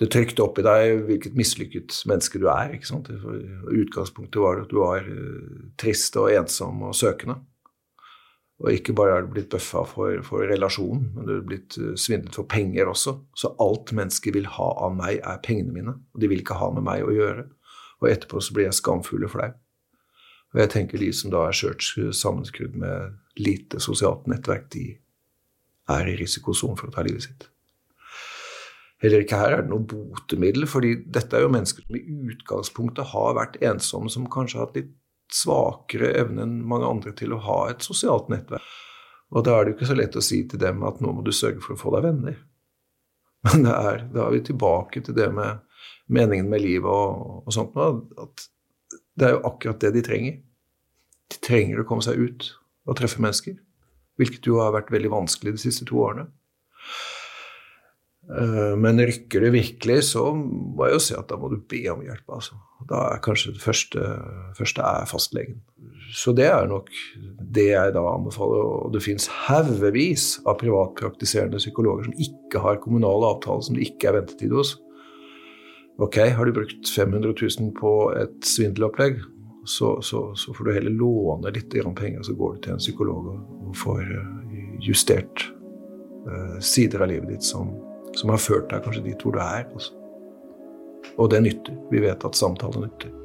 det 0.00 0.08
trykte 0.12 0.44
opp 0.44 0.58
i 0.60 0.64
deg 0.64 1.04
hvilket 1.08 1.36
mislykket 1.36 1.94
menneske 2.08 2.40
du 2.40 2.46
er. 2.50 2.72
ikke 2.76 2.88
sant? 2.88 3.10
Utgangspunktet 3.12 4.40
var 4.40 4.62
at 4.62 4.70
du 4.72 4.78
var 4.80 5.04
eh, 5.04 5.64
trist 5.80 6.16
og 6.20 6.32
ensom 6.32 6.86
og 6.88 6.96
søkende. 6.96 7.38
Og 8.62 8.70
ikke 8.76 8.94
bare 8.94 9.16
er 9.18 9.24
du 9.26 9.32
blitt 9.34 9.50
bøffa 9.50 9.82
for, 9.90 10.20
for 10.24 10.46
relasjonen, 10.46 11.08
men 11.16 11.26
du 11.28 11.34
er 11.34 11.44
blitt 11.46 11.76
eh, 11.80 11.92
svindlet 11.98 12.38
for 12.38 12.48
penger 12.48 12.88
også. 12.92 13.18
Så 13.36 13.52
alt 13.62 13.92
mennesket 13.96 14.36
vil 14.38 14.48
ha 14.56 14.70
av 14.86 14.96
meg, 14.96 15.20
er 15.20 15.42
pengene 15.44 15.76
mine. 15.76 15.96
Og 16.14 16.22
de 16.22 16.30
vil 16.30 16.44
ikke 16.44 16.60
ha 16.60 16.70
med 16.72 16.86
meg 16.88 17.04
å 17.04 17.12
gjøre. 17.12 17.46
Og 18.00 18.10
etterpå 18.10 18.40
så 18.42 18.56
blir 18.56 18.70
jeg 18.70 18.80
skamfull 18.80 19.28
og 19.28 19.34
flau. 19.34 19.50
Og 20.52 20.60
jeg 20.60 20.72
tenker 20.72 21.00
de 21.00 21.12
som 21.16 21.32
da 21.32 21.46
er 21.48 21.56
skjørt 21.56 21.84
sammenskrudd 22.16 22.74
med 22.76 23.16
lite 23.40 23.80
sosialt 23.80 24.26
nettverk, 24.28 24.68
de 24.72 24.98
er 25.92 26.08
i 26.12 26.18
risikosonen 26.20 26.76
for 26.78 26.90
å 26.90 26.94
ta 26.94 27.04
livet 27.06 27.24
sitt. 27.24 27.51
Heller 29.02 29.24
ikke 29.24 29.38
her 29.40 29.56
er 29.56 29.64
det 29.64 29.72
noe 29.72 29.82
botemiddel, 29.82 30.68
fordi 30.70 30.94
dette 31.10 31.34
er 31.34 31.42
jo 31.42 31.50
mennesker 31.50 31.82
som 31.82 31.98
i 31.98 32.04
utgangspunktet 32.32 33.10
har 33.10 33.34
vært 33.38 33.58
ensomme, 33.64 34.12
som 34.12 34.28
kanskje 34.30 34.60
har 34.60 34.68
hatt 34.68 34.78
litt 34.78 34.92
svakere 35.32 36.12
evne 36.20 36.44
enn 36.44 36.60
mange 36.68 36.86
andre 36.86 37.14
til 37.16 37.34
å 37.34 37.40
ha 37.42 37.58
et 37.72 37.82
sosialt 37.82 38.30
nettverk. 38.30 38.62
Og 39.32 39.46
da 39.46 39.56
er 39.56 39.64
det 39.64 39.72
jo 39.72 39.78
ikke 39.78 39.90
så 39.90 39.96
lett 39.96 40.18
å 40.18 40.24
si 40.24 40.42
til 40.48 40.60
dem 40.60 40.82
at 40.86 41.00
nå 41.02 41.12
må 41.16 41.24
du 41.24 41.32
sørge 41.34 41.62
for 41.64 41.74
å 41.74 41.80
få 41.80 41.94
deg 41.96 42.06
venner. 42.06 42.38
Men 43.48 43.64
det 43.66 43.74
er, 43.74 44.02
da 44.12 44.26
er 44.26 44.34
vi 44.36 44.42
tilbake 44.52 45.02
til 45.02 45.16
det 45.16 45.28
med 45.34 45.62
meningen 46.12 46.50
med 46.52 46.62
livet 46.62 46.90
og, 46.90 47.42
og 47.46 47.54
sånt. 47.54 47.74
At 47.74 48.46
det 49.18 49.28
er 49.28 49.34
jo 49.36 49.44
akkurat 49.48 49.80
det 49.82 49.94
de 49.96 50.04
trenger. 50.04 50.36
De 51.32 51.40
trenger 51.42 51.80
å 51.80 51.86
komme 51.88 52.04
seg 52.04 52.20
ut 52.20 52.52
og 52.86 52.98
treffe 53.00 53.22
mennesker. 53.24 53.56
Hvilket 54.20 54.46
jo 54.46 54.60
har 54.60 54.76
vært 54.76 54.92
veldig 54.92 55.10
vanskelig 55.14 55.56
de 55.56 55.64
siste 55.64 55.88
to 55.88 55.98
årene. 56.04 56.28
Eh, 58.30 58.76
Men 58.78 59.00
rykker 59.00 59.40
det 59.40 59.52
virkelig, 59.52 59.98
så 60.12 60.28
må 60.34 60.86
jeg 60.86 60.96
jo 60.96 61.02
si 61.02 61.16
at 61.18 61.28
da 61.28 61.38
må 61.40 61.50
du 61.50 61.58
be 61.58 61.82
om 61.92 62.04
hjelp. 62.04 62.24
Altså. 62.38 62.58
Da 62.88 63.08
er 63.10 63.24
kanskje 63.24 63.54
det 63.56 63.62
første, 63.64 64.06
første 64.58 64.86
er 64.86 65.10
fastlegen. 65.10 65.60
Så 66.12 66.34
det 66.36 66.46
er 66.50 66.68
nok 66.68 66.90
det 67.40 67.70
jeg 67.70 67.94
da 67.96 68.02
anbefaler. 68.12 68.62
Og 68.62 68.92
det 68.94 69.02
fins 69.04 69.28
haugevis 69.48 70.36
av 70.46 70.60
privatpraktiserende 70.60 71.60
psykologer 71.62 72.08
som 72.08 72.24
ikke 72.26 72.62
har 72.62 72.80
kommunale 72.82 73.32
avtaler 73.32 73.64
som 73.64 73.78
det 73.78 73.88
ikke 73.88 74.10
er 74.10 74.18
ventetid 74.20 74.52
hos. 74.52 74.76
Ok, 76.02 76.18
har 76.34 76.48
du 76.48 76.54
brukt 76.56 76.88
500 76.88 77.34
000 77.36 77.72
på 77.76 77.92
et 78.16 78.48
svindelopplegg, 78.48 79.20
så, 79.68 80.00
så, 80.02 80.32
så 80.34 80.54
får 80.56 80.66
du 80.66 80.72
heller 80.74 80.94
låne 80.98 81.52
litt 81.54 81.70
penger, 81.70 82.22
så 82.24 82.34
går 82.34 82.54
du 82.54 82.60
til 82.64 82.72
en 82.72 82.80
psykolog 82.80 83.28
og, 83.30 83.42
og 83.68 83.76
får 83.76 84.00
eh, 84.00 84.78
justert 84.82 85.44
eh, 86.26 86.56
sider 86.64 87.04
av 87.04 87.12
livet 87.12 87.28
ditt 87.28 87.46
som, 87.46 87.70
som 88.18 88.32
har 88.32 88.42
ført 88.42 88.70
deg 88.72 88.84
kanskje 88.84 89.06
dit 89.08 89.24
hvor 89.24 89.36
du 89.36 89.42
er. 89.42 89.66
Også. 89.76 89.96
Og 91.18 91.32
det 91.32 91.42
nytter. 91.44 91.76
Vi 91.90 92.04
vet 92.04 92.24
at 92.24 92.38
samtale 92.38 92.86
nytter. 92.86 93.18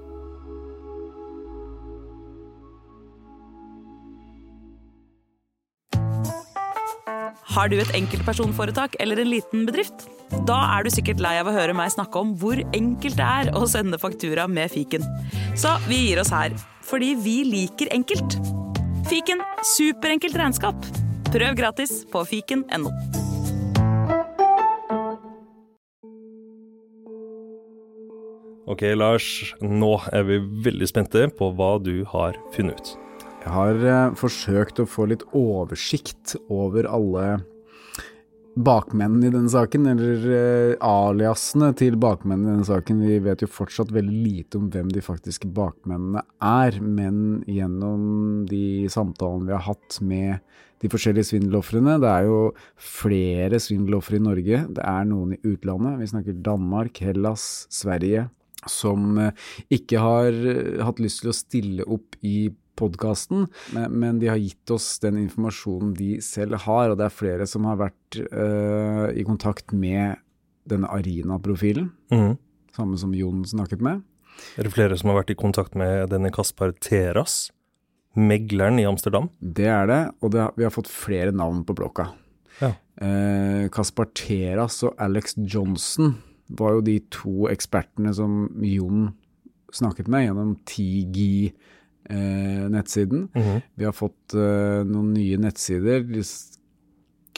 Har 7.58 7.72
du 7.72 7.80
et 7.82 7.96
enkeltpersonforetak 7.98 9.00
eller 9.02 9.18
en 9.24 9.32
liten 9.32 9.66
bedrift? 9.66 10.06
Da 10.46 10.60
er 10.76 10.86
du 10.86 10.92
sikkert 10.94 11.24
lei 11.24 11.38
av 11.40 11.50
å 11.50 11.56
høre 11.56 11.74
meg 11.74 11.90
snakke 11.90 12.22
om 12.22 12.36
hvor 12.38 12.60
enkelt 12.76 13.18
det 13.18 13.26
er 13.26 13.50
å 13.58 13.66
sende 13.72 13.98
faktura 13.98 14.46
med 14.52 14.70
fiken. 14.74 15.06
Så 15.58 15.74
vi 15.88 16.04
gir 16.04 16.22
oss 16.22 16.34
her, 16.36 16.54
fordi 16.86 17.16
vi 17.24 17.40
liker 17.48 17.90
enkelt. 17.96 18.38
Fiken 19.10 19.42
superenkelt 19.74 20.38
regnskap. 20.38 20.92
Prøv 21.32 21.58
gratis 21.58 22.04
på 22.12 22.28
fiken.no. 22.30 22.94
Ok, 28.68 28.82
Lars. 29.00 29.56
Nå 29.64 29.94
er 30.12 30.26
vi 30.28 30.42
veldig 30.66 30.88
spente 30.90 31.22
på 31.40 31.54
hva 31.56 31.78
du 31.80 32.02
har 32.12 32.36
funnet 32.52 32.82
ut. 32.82 32.90
Jeg 33.46 33.54
har 33.56 33.78
eh, 33.80 34.16
forsøkt 34.20 34.82
å 34.84 34.90
få 34.92 35.06
litt 35.08 35.24
oversikt 35.32 36.36
over 36.52 36.90
alle 36.92 37.38
bakmennene 38.58 39.30
i 39.30 39.32
denne 39.32 39.54
saken, 39.54 39.88
eller 39.94 40.28
eh, 40.36 40.74
aliasene 40.84 41.72
til 41.80 41.96
bakmennene 42.02 42.50
i 42.50 42.56
denne 42.58 42.68
saken. 42.68 43.06
Vi 43.08 43.22
vet 43.24 43.46
jo 43.46 43.52
fortsatt 43.56 43.94
veldig 43.96 44.20
lite 44.26 44.60
om 44.60 44.68
hvem 44.74 44.92
de 44.92 45.04
faktiske 45.06 45.48
bakmennene 45.48 46.26
er, 46.44 46.82
men 46.84 47.46
gjennom 47.48 48.44
de 48.52 48.90
samtalene 48.92 49.48
vi 49.48 49.56
har 49.56 49.68
hatt 49.70 50.02
med 50.04 50.42
de 50.84 50.92
forskjellige 50.92 51.32
svindelofrene, 51.32 51.96
det 52.04 52.10
er 52.12 52.28
jo 52.28 52.42
flere 52.76 53.62
svindelofre 53.64 54.20
i 54.20 54.26
Norge, 54.28 54.66
det 54.76 54.84
er 54.84 55.08
noen 55.10 55.38
i 55.38 55.40
utlandet, 55.48 56.02
vi 56.04 56.10
snakker 56.12 56.44
Danmark, 56.46 57.00
Hellas, 57.02 57.66
Sverige, 57.74 58.28
som 58.72 59.18
eh, 59.22 59.50
ikke 59.74 60.02
har 60.02 60.32
eh, 60.32 60.80
hatt 60.86 61.02
lyst 61.04 61.24
til 61.24 61.32
å 61.32 61.38
stille 61.38 61.88
opp 61.88 62.18
i 62.26 62.50
podkasten, 62.78 63.48
men, 63.74 64.20
de 64.22 64.30
har 64.30 64.38
gitt 64.38 64.70
oss 64.70 65.00
den 65.02 65.18
informasjonen 65.24 65.96
de 65.98 66.20
selv 66.22 66.60
har, 66.68 66.92
og 66.92 67.00
det 67.00 67.08
er 67.08 67.16
flere 67.16 67.48
som 67.50 67.66
har 67.66 67.80
vært 67.80 68.20
uh, 68.30 69.08
i 69.18 69.26
kontakt 69.26 69.74
med 69.74 70.22
denne 70.70 70.86
Arina-profilen, 70.94 71.90
mm. 72.14 72.36
samme 72.78 73.00
som 73.02 73.16
Jon 73.18 73.42
snakket 73.50 73.82
med. 73.82 74.04
Er 74.62 74.68
det 74.68 74.76
flere 74.76 74.98
som 75.00 75.10
har 75.10 75.24
vært 75.24 75.34
i 75.34 75.40
kontakt 75.40 75.74
med 75.80 76.12
denne 76.14 76.30
Kaspar 76.34 76.76
Teras, 76.78 77.48
megleren 78.14 78.78
i 78.78 78.86
Amsterdam? 78.86 79.32
Det 79.42 79.66
er 79.74 79.90
det, 79.90 80.02
og 80.22 80.38
det, 80.38 80.46
vi 80.62 80.70
har 80.70 80.78
fått 80.78 80.94
flere 80.94 81.34
navn 81.34 81.66
på 81.66 81.74
blokka. 81.82 82.12
Ja. 82.62 82.76
Uh, 83.02 83.66
Kaspar 83.74 84.12
Teras 84.18 84.84
og 84.86 84.94
Alex 85.02 85.34
Johnson 85.38 86.16
var 86.50 86.72
jo 86.78 86.82
de 86.82 87.00
to 87.12 87.48
ekspertene 87.52 88.14
som 88.16 88.48
Jon 88.64 89.14
snakket 89.74 90.08
med 90.08 90.26
gjennom 90.30 90.56
TGI-nettsiden. 92.08 93.28
Mhm. 93.36 93.62
Vi 93.76 93.84
har 93.86 93.92
fått 93.96 94.34
eh, 94.34 94.84
noen 94.88 95.14
nye 95.14 95.38
nettsider. 95.38 96.04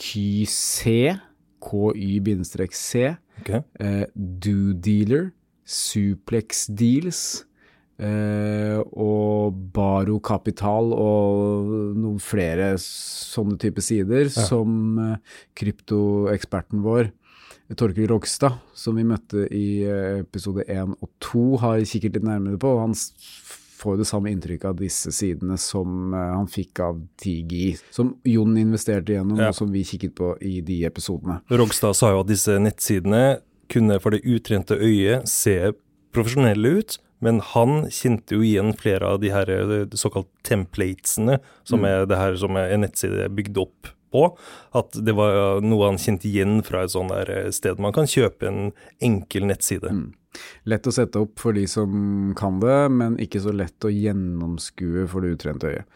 KYC, 0.00 1.16
KY-C, 1.60 3.16
Okay. 3.40 3.60
eh, 3.80 4.04
DoDealer, 4.14 5.30
Suplex 5.64 6.66
Deals 6.68 7.44
eh, 7.98 8.76
og 8.92 9.54
Baro 9.72 10.18
Kapital 10.20 10.92
og 10.92 11.70
noen 11.96 12.18
flere 12.20 12.74
sånne 12.82 13.56
type 13.62 13.80
sider 13.80 14.28
som 14.28 14.98
eh, 14.98 15.16
kryptoeksperten 15.56 16.82
vår 16.84 17.10
Torkel 17.78 18.08
Rogstad, 18.10 18.56
som 18.74 18.96
vi 18.98 19.04
møtte 19.06 19.44
i 19.54 19.82
eh, 19.86 20.20
episode 20.24 20.64
1 20.66 20.96
og 21.00 21.10
2, 21.22 21.42
har 21.62 21.82
kikket 21.86 22.16
litt 22.18 22.26
nærmere 22.26 22.58
på. 22.60 22.72
Han 22.82 22.94
får 23.80 24.00
det 24.00 24.06
samme 24.10 24.28
inntrykket 24.32 24.66
av 24.72 24.80
disse 24.80 25.12
sidene 25.14 25.56
som 25.60 26.14
eh, 26.14 26.32
han 26.34 26.48
fikk 26.50 26.82
av 26.84 26.98
TGI, 27.22 27.76
som 27.94 28.14
Jon 28.28 28.56
investerte 28.60 29.14
gjennom, 29.14 29.38
Ja. 29.40 29.52
og 29.52 29.58
som 29.60 29.70
vi 29.72 29.84
kikket 29.86 30.16
på 30.18 30.34
i 30.42 30.58
de 30.66 30.82
episodene. 30.88 31.40
Rogstad 31.50 31.94
sa 31.96 32.10
jo 32.14 32.24
at 32.24 32.32
disse 32.32 32.58
nettsidene 32.60 33.38
kunne 33.70 34.00
for 34.02 34.10
det 34.16 34.24
utrente 34.26 34.74
øyet 34.76 35.28
se 35.30 35.72
profesjonelle 36.12 36.74
ut, 36.80 36.98
men 37.22 37.38
han 37.52 37.84
kjente 37.92 38.32
jo 38.34 38.40
igjen 38.42 38.72
flere 38.80 39.06
av 39.14 39.20
de 39.22 39.30
her 39.30 39.48
eh, 39.52 39.86
såkalt 39.94 40.28
templatesene, 40.48 41.38
som 41.68 41.84
er 41.86 42.06
det 42.10 42.18
her 42.18 42.34
som 42.40 42.56
er 42.58 42.74
en 42.74 42.82
nettside 42.86 43.28
bygd 43.36 43.60
opp 43.62 43.92
på. 44.12 44.26
At 44.76 44.96
det 44.96 45.16
var 45.18 45.60
noe 45.64 45.92
han 45.92 46.00
kjente 46.00 46.28
igjen 46.30 46.60
fra 46.66 46.84
et 46.84 46.94
sånt 46.94 47.14
der 47.14 47.30
eh, 47.34 47.52
sted 47.54 47.80
man 47.82 47.94
kan 47.96 48.10
kjøpe 48.10 48.50
en 48.50 48.72
enkel 49.02 49.48
nettside. 49.50 49.92
Lett 50.70 50.86
å 50.86 50.94
sette 50.94 51.22
opp 51.22 51.40
for 51.42 51.56
de 51.56 51.66
som 51.70 52.34
kan 52.38 52.60
det, 52.62 52.82
men 52.94 53.18
ikke 53.22 53.42
så 53.42 53.54
lett 53.54 53.86
å 53.86 53.90
gjennomskue 53.90 55.08
for 55.10 55.24
det 55.24 55.34
utrente 55.38 55.72
øyet. 55.72 55.88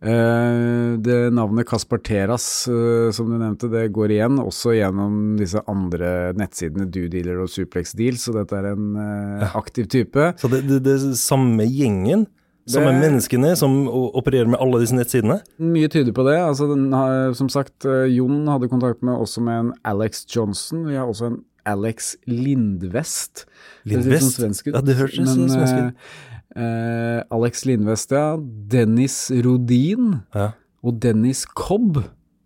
Eh, 0.00 0.96
det 1.04 1.16
navnet 1.36 1.68
Kaspar 1.68 1.98
Teras, 1.98 2.68
eh, 2.68 3.10
som 3.12 3.28
du 3.28 3.36
nevnte, 3.36 3.68
det 3.68 3.90
går 3.92 4.14
igjen 4.14 4.40
også 4.40 4.72
gjennom 4.78 5.36
disse 5.36 5.60
andre 5.68 6.32
nettsidene 6.40 6.88
DoDealer 6.88 7.42
og 7.42 7.50
Suplex 7.52 7.92
Deal, 7.98 8.16
så 8.16 8.32
dette 8.38 8.56
er 8.56 8.70
en 8.72 8.94
eh, 8.96 9.56
aktiv 9.60 9.90
type. 9.92 10.30
Så 10.40 10.48
det, 10.52 10.62
det, 10.70 10.80
det 10.86 10.96
samme 11.20 11.68
gjengen, 11.68 12.24
samme 12.68 12.92
menneskene 13.00 13.54
som 13.56 13.86
opererer 13.88 14.46
med 14.50 14.60
alle 14.60 14.80
disse 14.82 14.94
nettsidene. 14.94 15.40
Mye 15.58 15.88
tyder 15.88 16.12
på 16.12 16.24
det. 16.28 16.36
Altså, 16.38 16.68
den 16.74 16.92
har, 16.92 17.32
som 17.34 17.48
sagt, 17.48 17.84
eh, 17.84 18.06
Jon 18.12 18.46
hadde 18.48 18.68
kontakt 18.68 19.02
med 19.02 19.14
også 19.18 19.40
med 19.42 19.58
en 19.60 19.72
Alex 19.84 20.24
Johnson. 20.34 20.86
Vi 20.86 20.94
har 20.96 21.06
også 21.06 21.26
en 21.32 21.44
Alex 21.66 22.16
Lindvest. 22.26 23.46
Lindvest? 23.84 24.36
Det 24.36 24.44
svensk 24.44 24.66
ut. 24.68 24.74
Ja, 24.74 24.80
det 24.80 24.96
høres 24.96 25.18
ut 25.18 25.28
som 25.28 25.48
svensk 25.48 25.74
ut. 25.74 25.94
eh, 26.56 26.62
eh, 26.62 27.22
Alex 27.30 27.64
Lindvest, 27.64 28.10
ja. 28.12 28.36
Dennis 28.38 29.30
Rodin 29.44 30.20
Ja. 30.34 30.50
og 30.82 31.00
Dennis 31.00 31.44
Cobb. 31.46 32.02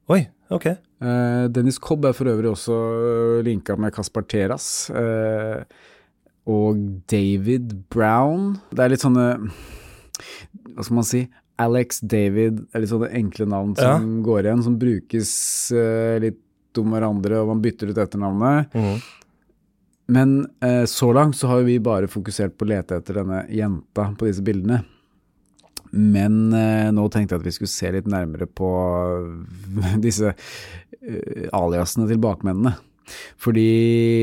Oi, 0.08 0.26
ok. 0.50 0.66
Eh, 0.66 1.48
Dennis 1.48 1.78
Cobb 1.78 2.04
er 2.04 2.12
for 2.12 2.24
øvrig 2.26 2.50
også 2.50 2.74
eh, 2.74 3.42
linka 3.44 3.76
med 3.76 3.92
Kaspar 3.94 4.22
Teras. 4.28 4.90
eh, 4.90 5.64
og 6.46 6.76
David 7.08 7.72
Brown. 7.88 8.58
Det 8.70 8.78
er 8.84 8.88
litt 8.92 9.00
sånne 9.00 9.50
Hva 10.74 10.84
skal 10.84 10.98
man 11.00 11.08
si? 11.08 11.24
Alex 11.60 12.00
David 12.02 12.64
er 12.74 12.82
litt 12.82 12.90
sånne 12.90 13.12
enkle 13.14 13.46
navn 13.50 13.74
som 13.78 14.16
går 14.26 14.46
igjen, 14.46 14.62
som 14.66 14.78
brukes 14.78 15.34
uh, 15.74 16.16
litt 16.22 16.40
om 16.80 16.90
hverandre, 16.90 17.38
og 17.42 17.52
man 17.52 17.60
bytter 17.62 17.92
ut 17.92 18.00
etternavnet. 18.02 18.74
Mm. 18.74 18.96
Men 20.14 20.32
uh, 20.64 20.82
så 20.90 21.12
langt 21.14 21.38
så 21.38 21.52
har 21.52 21.62
vi 21.68 21.78
bare 21.82 22.10
fokusert 22.10 22.56
på 22.58 22.66
å 22.66 22.72
lete 22.72 22.98
etter 22.98 23.20
denne 23.22 23.44
jenta 23.54 24.08
på 24.18 24.26
disse 24.26 24.42
bildene. 24.44 24.82
Men 25.94 26.48
uh, 26.50 26.90
nå 26.94 27.06
tenkte 27.06 27.36
jeg 27.36 27.44
at 27.44 27.46
vi 27.46 27.54
skulle 27.54 27.74
se 27.76 27.92
litt 27.94 28.10
nærmere 28.10 28.50
på 28.50 28.72
disse 30.06 30.34
aliasene 31.54 32.08
til 32.10 32.18
bakmennene. 32.22 32.74
Fordi 33.40 33.66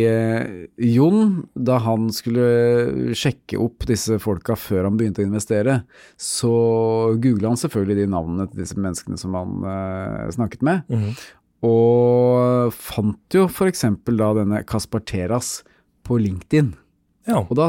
eh, 0.10 0.67
Jon, 0.91 1.48
da 1.56 1.78
han 1.86 2.10
skulle 2.13 3.13
sjekke 3.17 3.60
opp 3.62 3.86
disse 3.89 4.17
folka 4.24 4.56
før 4.60 4.88
han 4.89 4.98
begynte 5.00 5.24
å 5.24 5.28
investere, 5.28 5.82
så 6.20 6.52
googla 7.22 7.52
han 7.54 7.60
selvfølgelig 7.62 8.00
de 8.04 8.10
navnene 8.13 8.48
til 8.52 8.63
disse 8.63 8.78
menneskene 8.80 9.17
som 9.22 9.36
han 9.38 9.58
eh, 9.74 10.30
snakket 10.38 10.62
med. 10.67 10.84
Mhm. 10.91 11.13
Og 11.62 12.72
fant 12.74 13.36
jo 13.38 13.44
f.eks. 13.46 13.84
da 14.17 14.32
denne 14.34 14.63
Kaspar 14.65 15.04
Teras 15.06 15.60
på 16.08 16.17
LinkedIn. 16.17 16.72
Ja. 17.30 17.44
Og 17.44 17.54
da 17.60 17.67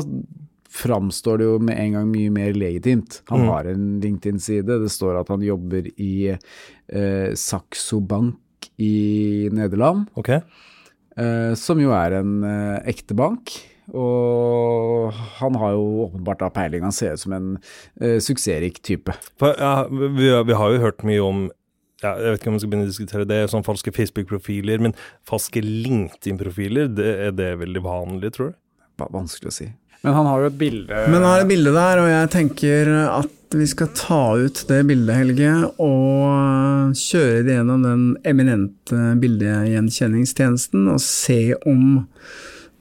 framstår 0.73 1.43
det 1.43 1.45
jo 1.51 1.59
med 1.61 1.77
en 1.77 1.93
gang 1.99 2.07
mye 2.09 2.31
mer 2.33 2.55
legitimt. 2.57 3.19
Han 3.29 3.43
Mm. 3.43 3.49
har 3.53 3.65
en 3.69 4.01
LinkedIn-side, 4.01 4.65
det 4.81 4.89
står 4.91 5.21
at 5.21 5.29
han 5.29 5.43
jobber 5.45 5.91
i 6.01 6.31
eh, 6.33 7.35
Saxo 7.37 8.01
Bank 8.01 8.71
i 8.81 9.51
Nederland, 9.53 10.07
Ok. 10.17 10.31
Eh, 11.17 11.53
som 11.59 11.81
jo 11.83 11.93
er 11.97 12.19
en 12.21 12.41
uh, 12.45 12.81
ekte 12.89 13.17
bank. 13.19 13.55
Og 13.93 15.11
han 15.41 15.57
har 15.59 15.75
jo 15.75 16.07
åpenbart 16.07 16.41
da 16.45 16.53
peiling, 16.55 16.85
han 16.87 16.95
ser 16.95 17.17
ut 17.17 17.25
som 17.25 17.35
en 17.37 17.49
uh, 17.59 18.19
suksessrik 18.23 18.81
type. 18.87 19.15
For, 19.41 19.59
ja, 19.59 19.89
vi, 19.91 20.31
vi 20.31 20.57
har 20.57 20.73
jo 20.73 20.85
hørt 20.87 21.05
mye 21.07 21.25
om 21.25 21.45
ja, 22.03 22.17
jeg 22.19 22.33
vet 22.33 22.41
ikke 22.41 22.51
om 22.51 22.57
vi 22.57 22.63
skal 22.63 22.71
begynne 22.73 22.89
å 22.89 22.91
diskutere 22.91 23.27
det, 23.31 23.39
sånn 23.53 23.67
falske 23.67 23.93
Facebook-profiler, 23.95 24.81
men 24.83 24.95
falske 25.29 25.61
LinkedIn-profiler, 25.63 26.89
det, 26.91 27.13
er 27.29 27.37
det 27.39 27.53
veldig 27.61 27.83
vanlig, 27.85 28.33
tror 28.35 28.51
du? 28.51 28.57
Vanskelig 29.03 29.53
å 29.53 29.55
si. 29.55 29.69
Men 30.03 30.17
han 30.17 30.27
har 30.27 30.43
jo 30.43 30.49
et 30.51 30.57
bilde 30.59 31.05
Men 31.07 31.21
han 31.21 31.29
har 31.29 31.45
et 31.45 31.51
bilde 31.51 31.73
der, 31.75 32.01
og 32.03 32.09
jeg 32.11 32.31
tenker 32.35 32.91
at 33.05 33.37
vi 33.55 33.67
skal 33.69 33.91
ta 33.97 34.23
ut 34.41 34.63
det 34.69 34.81
bildet, 34.89 35.17
Helge, 35.17 35.53
og 35.83 36.97
kjøre 36.99 37.43
det 37.47 37.59
gjennom 37.59 37.85
den 37.85 38.07
eminente 38.29 39.13
bildegjenkjenningstjenesten, 39.23 40.89
og 40.93 41.03
se 41.05 41.55
om 41.69 42.03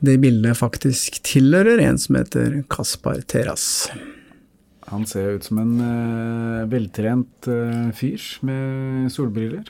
det 0.02 0.18
bildet 0.24 0.58
faktisk 0.58 1.20
tilhører 1.28 1.82
en 1.84 2.00
som 2.02 2.18
heter 2.18 2.62
Kaspar 2.72 3.22
Teras. 3.30 3.90
Han 4.92 5.06
ser 5.08 5.38
ut 5.38 5.46
som 5.46 5.62
en 5.62 5.76
uh, 5.80 6.64
veltrent 6.72 7.48
uh, 7.48 7.92
fyr 7.96 8.24
med 8.48 9.12
solbriller. 9.14 9.70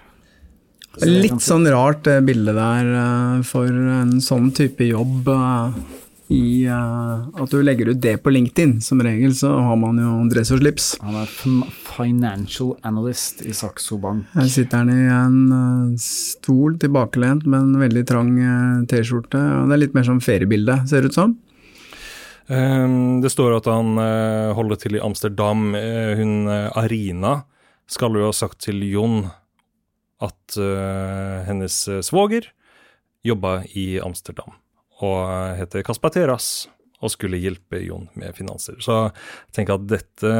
Litt 1.05 1.43
sånn 1.43 1.67
rart 1.71 2.03
det 2.07 2.17
bildet 2.27 2.57
der 2.57 2.89
uh, 2.95 3.43
for 3.47 3.67
en 3.67 4.17
sånn 4.23 4.49
type 4.55 4.87
jobb 4.89 5.29
eh, 5.31 5.77
i 6.31 6.67
uh, 6.67 7.27
at 7.43 7.51
du 7.51 7.59
legger 7.63 7.91
ut 7.91 7.99
det 8.01 8.15
på 8.23 8.31
LinkedIn. 8.31 8.77
Som 8.83 9.03
regel 9.03 9.33
så 9.35 9.51
har 9.65 9.77
man 9.79 9.99
jo 9.99 10.13
dress 10.31 10.53
og 10.55 10.61
slips. 10.61 10.93
Han 11.03 11.17
er 11.19 11.29
financial 11.91 12.73
analyst 12.87 13.43
i 13.45 13.53
Saxo 13.55 13.99
Bank. 14.01 14.29
Her 14.35 14.49
sitter 14.51 14.83
han 14.83 14.91
i 14.93 15.05
en 15.11 15.37
eh, 15.55 15.99
stol 16.01 16.77
tilbakelent 16.81 17.47
med 17.49 17.67
en 17.67 17.81
veldig 17.81 18.03
trang 18.07 18.33
eh, 18.39 18.83
T-skjorte. 18.91 19.39
og 19.39 19.69
Det 19.69 19.77
er 19.77 19.83
litt 19.83 19.97
mer 19.97 20.07
som 20.07 20.21
feriebilde, 20.23 20.77
ser 20.89 21.03
det 21.03 21.11
ut 21.11 21.19
som. 21.19 21.35
Um, 22.51 23.21
det 23.23 23.31
står 23.31 23.59
at 23.59 23.67
han 23.71 23.93
uh, 23.95 24.51
holder 24.57 24.79
til 24.81 24.97
i 24.97 25.03
Amsterdam. 25.03 25.69
Uh, 25.75 26.17
hun 26.19 26.49
uh, 26.49 26.71
Arina 26.79 27.41
skal 27.91 28.17
jo 28.17 28.27
ha 28.27 28.33
sagt 28.35 28.59
til 28.65 28.81
Jon 28.87 29.23
at 30.21 30.53
hennes 31.47 31.75
svoger 32.05 32.45
jobba 33.25 33.63
i 33.73 33.95
Amsterdam 34.05 34.53
og 35.05 35.57
heter 35.59 35.85
Kaspar 35.85 36.13
Teras 36.15 36.51
og 37.01 37.13
skulle 37.13 37.39
hjelpe 37.41 37.81
Jon 37.81 38.07
med 38.19 38.35
finanser. 38.37 38.77
Så 38.83 38.97
jeg 39.09 39.55
tenker 39.57 39.79
at 39.79 39.87
dette 39.89 40.33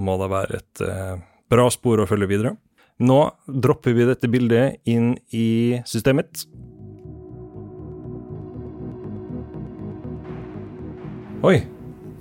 må 0.00 0.16
da 0.20 0.30
være 0.32 0.60
et 0.60 0.82
eh, 0.86 1.16
bra 1.52 1.66
spor 1.72 2.00
å 2.00 2.08
følge 2.08 2.30
videre. 2.30 2.54
Nå 3.00 3.18
dropper 3.48 3.96
vi 3.96 4.08
dette 4.08 4.28
bildet 4.32 4.80
inn 4.88 5.14
i 5.36 5.80
systemet. 5.88 6.44
Oi. 11.44 11.58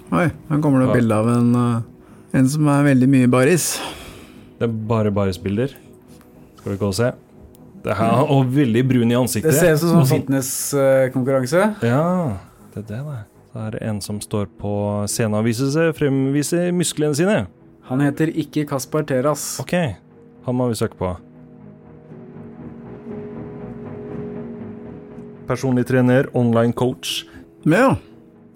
Oi, 0.09 0.27
her 0.49 0.61
kommer 0.63 0.81
det 0.81 0.89
et 0.89 1.01
bilde 1.01 1.15
av 1.15 1.27
en, 1.31 1.49
eh, 1.59 2.37
en 2.39 2.51
som 2.51 2.67
er 2.71 2.87
veldig 2.87 3.09
mye 3.11 3.31
baris. 3.31 3.73
Det 4.59 4.67
er 4.67 4.77
bare 4.91 5.11
barisbilder. 5.15 5.75
Skal 6.59 6.73
vi 6.73 6.79
gå 6.79 6.87
og 6.87 6.95
se. 6.95 7.11
Det 7.83 7.95
her, 7.95 8.23
og 8.27 8.49
veldig 8.51 8.81
brun 8.89 9.11
i 9.11 9.15
ansiktet. 9.15 9.51
Det 9.53 9.59
ser 9.59 9.73
ut 9.77 9.79
som 9.79 9.99
en 10.01 10.05
sånn- 10.05 10.19
fitnesskonkurranse. 10.25 11.61
Ja, 11.87 12.37
det 12.73 12.83
er 12.83 12.87
det, 12.89 12.97
det. 13.05 13.23
Så 13.53 13.59
er 13.67 13.71
det 13.71 13.81
en 13.87 14.01
som 14.01 14.19
står 14.21 14.45
på 14.59 14.73
scenen 15.07 15.39
og 15.39 15.45
viser 15.47 15.71
seg, 15.73 15.93
fremviser 15.97 16.71
musklene 16.75 17.15
sine. 17.15 17.47
Han 17.89 17.99
heter 18.03 18.27
ikke 18.35 18.67
Kaspar 18.69 19.03
Teras. 19.09 19.59
Ok, 19.63 19.73
han 20.45 20.55
må 20.55 20.67
vi 20.69 20.75
søke 20.77 20.99
på. 20.99 21.15
Personlig 25.49 25.87
trener, 25.89 26.27
online 26.37 26.73
coach. 26.73 27.23
Ja, 27.65 27.95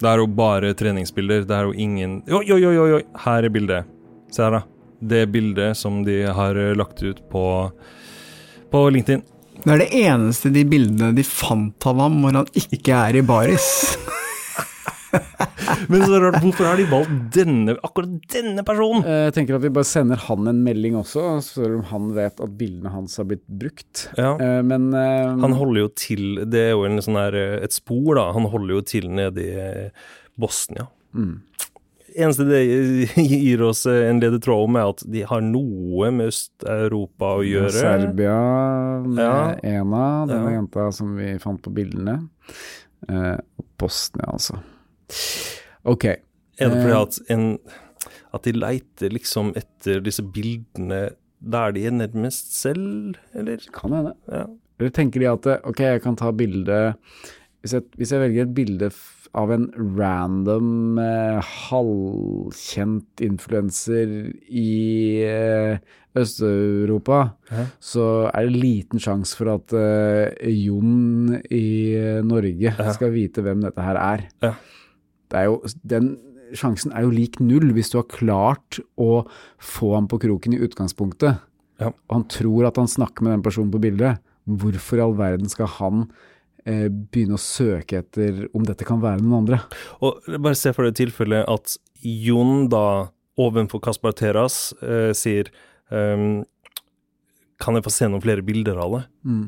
Det 0.00 0.08
er 0.10 0.18
jo 0.20 0.26
bare 0.26 0.74
treningsbilder. 0.74 1.44
Det 1.46 1.54
er 1.54 1.64
jo 1.68 1.72
ingen 1.72 2.22
Oi, 2.28 2.44
oi, 2.52 2.64
oi, 2.66 2.92
oi, 2.98 3.02
her 3.24 3.44
er 3.46 3.48
bildet. 3.54 3.84
Se 4.30 4.42
her, 4.42 4.50
da. 4.50 4.62
Det 5.00 5.24
bildet 5.32 5.76
som 5.76 6.02
de 6.04 6.22
har 6.26 6.54
lagt 6.76 7.02
ut 7.02 7.20
på, 7.30 7.72
på 8.74 8.82
LinkedIn. 8.90 9.22
det 9.64 9.70
er 9.76 9.80
det 9.84 9.90
eneste 10.02 10.50
de 10.52 10.64
bildene 10.66 11.12
de 11.14 11.22
fant 11.26 11.86
av 11.86 12.00
ham 12.02 12.16
hvor 12.24 12.34
han 12.42 12.48
ikke 12.58 12.96
er 13.06 13.20
i 13.20 13.24
baris. 13.26 13.68
Men 15.88 16.02
så 16.02 16.18
rart, 16.18 16.40
hvorfor 16.42 16.66
har 16.66 16.80
de 16.80 16.84
valgt 16.90 17.12
denne, 17.36 17.76
akkurat 17.86 18.16
denne 18.34 18.64
personen? 18.66 19.04
Eh, 19.06 19.20
Jeg 19.28 19.34
tenker 19.36 19.56
at 19.56 19.62
vi 19.62 19.70
bare 19.76 19.86
sender 19.86 20.18
han 20.26 20.50
en 20.50 20.58
melding 20.66 20.96
også, 20.98 21.22
spør 21.46 21.76
om 21.78 21.84
han 21.92 22.08
vet 22.16 22.42
at 22.42 22.56
bildene 22.58 22.90
hans 22.90 23.14
har 23.20 23.28
blitt 23.30 23.44
brukt. 23.46 24.08
Ja. 24.18 24.32
Eh, 24.42 24.58
Men 24.66 24.90
eh, 24.98 25.30
Han 25.44 25.54
holder 25.54 25.84
jo 25.84 25.92
til 25.94 26.26
Det 26.50 26.64
er 26.66 26.74
jo 26.74 26.82
en 26.88 26.98
sånn 27.04 27.20
her, 27.20 27.38
et 27.62 27.76
spor, 27.76 28.16
da. 28.18 28.26
Han 28.34 28.50
holder 28.50 28.74
jo 28.80 28.82
til 28.90 29.06
nede 29.14 29.46
i 29.46 29.88
Bosnia. 30.40 30.88
Mm. 31.14 31.36
Eneste 32.14 32.44
det 32.46 32.60
gir 33.16 33.62
oss 33.66 33.84
eh, 33.90 34.04
en 34.08 34.20
ledetråd 34.22 34.68
om, 34.68 34.76
er 34.78 34.90
at 34.92 35.02
de 35.10 35.22
har 35.26 35.40
noe 35.42 36.10
med 36.14 36.30
Øst-Europa 36.30 37.32
å 37.40 37.42
gjøre. 37.46 37.72
Serbia 37.74 38.36
med 39.06 39.18
Ja. 39.24 39.38
Ena, 39.80 40.04
denne 40.30 40.52
Ja. 40.52 40.60
jenta 40.60 40.88
som 40.94 41.16
vi 41.18 41.32
fant 41.42 41.62
på 41.64 41.72
bildene. 41.74 42.20
Eh, 43.08 43.36
Bosnia, 43.78 44.28
altså. 44.30 44.60
Ok. 45.84 46.04
Er 46.06 46.70
det 46.70 46.78
fordi 46.84 46.94
Eh. 46.94 47.02
at 47.02 47.18
en 47.34 47.58
at 48.34 48.42
de 48.42 48.52
leiter 48.52 49.10
liksom 49.14 49.52
etter 49.56 50.00
disse 50.02 50.22
bildene 50.22 51.10
der 51.40 51.72
de 51.72 51.84
er 51.86 51.92
nærmest 51.92 52.54
selv, 52.56 53.16
eller? 53.34 53.58
Kan 53.72 53.92
hende. 53.92 54.14
Ja. 54.30 54.46
Eller 54.80 54.90
tenker 54.90 55.20
de 55.20 55.26
at 55.30 55.46
ok, 55.64 55.78
jeg 55.78 56.02
kan 56.02 56.16
ta 56.16 56.30
bilde 56.32 56.94
hvis 57.62 57.74
hvis 57.96 58.10
jeg 58.12 58.20
velger 58.20 58.42
et 58.42 58.54
bilde 58.54 58.90
av 59.34 59.50
en 59.54 59.64
random 59.98 60.98
eh, 61.02 61.40
halvkjent 61.68 63.22
influenser 63.24 64.12
i 64.48 65.22
eh, 65.26 65.78
Øst-Europa, 66.14 67.32
Ja. 67.50 67.64
så 67.82 68.30
er 68.30 68.46
det 68.46 68.60
liten 68.62 69.00
sjanse 69.02 69.34
for 69.36 69.50
at 69.56 69.72
eh, 69.74 70.46
Jon 70.52 71.34
i 71.50 71.64
Norge 72.22 72.70
Norge 72.74 72.94
skal 72.94 73.10
vite 73.14 73.42
hvem 73.42 73.60
dette 73.64 73.82
her 73.82 73.96
er. 73.98 74.28
Ja. 74.42 74.52
Det 75.30 75.40
er 75.40 75.44
jo, 75.50 75.56
den 75.82 76.12
sjansen 76.54 76.92
er 76.94 77.02
jo 77.02 77.10
lik 77.10 77.40
null 77.42 77.72
hvis 77.74 77.90
du 77.90 77.98
har 77.98 78.06
klart 78.06 78.78
å 79.00 79.24
få 79.58 79.94
ham 79.96 80.06
på 80.10 80.20
kroken 80.22 80.54
i 80.54 80.62
utgangspunktet, 80.62 81.40
Ja. 81.80 81.88
og 81.90 82.12
han 82.14 82.24
tror 82.30 82.68
at 82.68 82.76
han 82.78 82.86
snakker 82.86 83.22
med 83.26 83.32
den 83.34 83.42
personen 83.42 83.72
på 83.74 83.80
bildet. 83.82 84.20
Hvorfor 84.46 84.98
i 84.98 85.02
all 85.02 85.14
verden 85.18 85.48
skal 85.50 85.66
han 85.80 86.04
eh, 86.04 86.14
begynne 86.64 87.36
å 87.36 87.40
søke 87.40 88.00
etter 88.00 88.46
om 88.56 88.64
dette 88.64 88.86
kan 88.88 89.02
være 89.02 89.20
noen 89.20 89.42
andre? 89.42 89.60
Og 90.00 90.24
bare 90.38 90.56
se 90.58 90.72
for 90.72 90.88
deg 90.88 90.96
tilfellet 91.02 91.44
at 91.50 91.76
Jon 92.04 92.68
da 92.72 93.10
ovenfor 93.40 93.82
Kaspar 93.82 94.14
Teras 94.16 94.72
eh, 94.82 95.10
sier 95.16 95.50
ehm, 95.90 96.44
Kan 97.62 97.78
jeg 97.78 97.86
få 97.86 97.92
se 97.92 98.08
noen 98.10 98.22
flere 98.22 98.44
bilder 98.46 98.78
av 98.80 98.98
det? 98.98 99.04
Mm. 99.26 99.44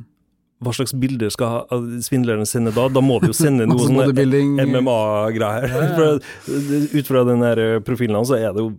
Hva 0.64 0.72
slags 0.72 0.94
bilder 0.96 1.28
skal 1.32 1.66
svindlerne 1.68 2.00
svindleren 2.06 2.48
sende 2.48 2.72
da? 2.72 2.86
Da 2.88 3.02
må 3.04 3.18
de 3.20 3.28
jo 3.28 3.36
sende 3.36 3.66
noe 3.68 3.82
sånn. 3.82 3.98
MMA-greier. 4.56 5.74
For 5.98 6.22
Ut 6.96 7.10
fra 7.10 7.24
den 7.28 7.44
der 7.44 7.60
profilen 7.84 8.16
hans, 8.16 8.30
så 8.32 8.38
er 8.38 8.54
det 8.56 8.64
jo 8.64 8.70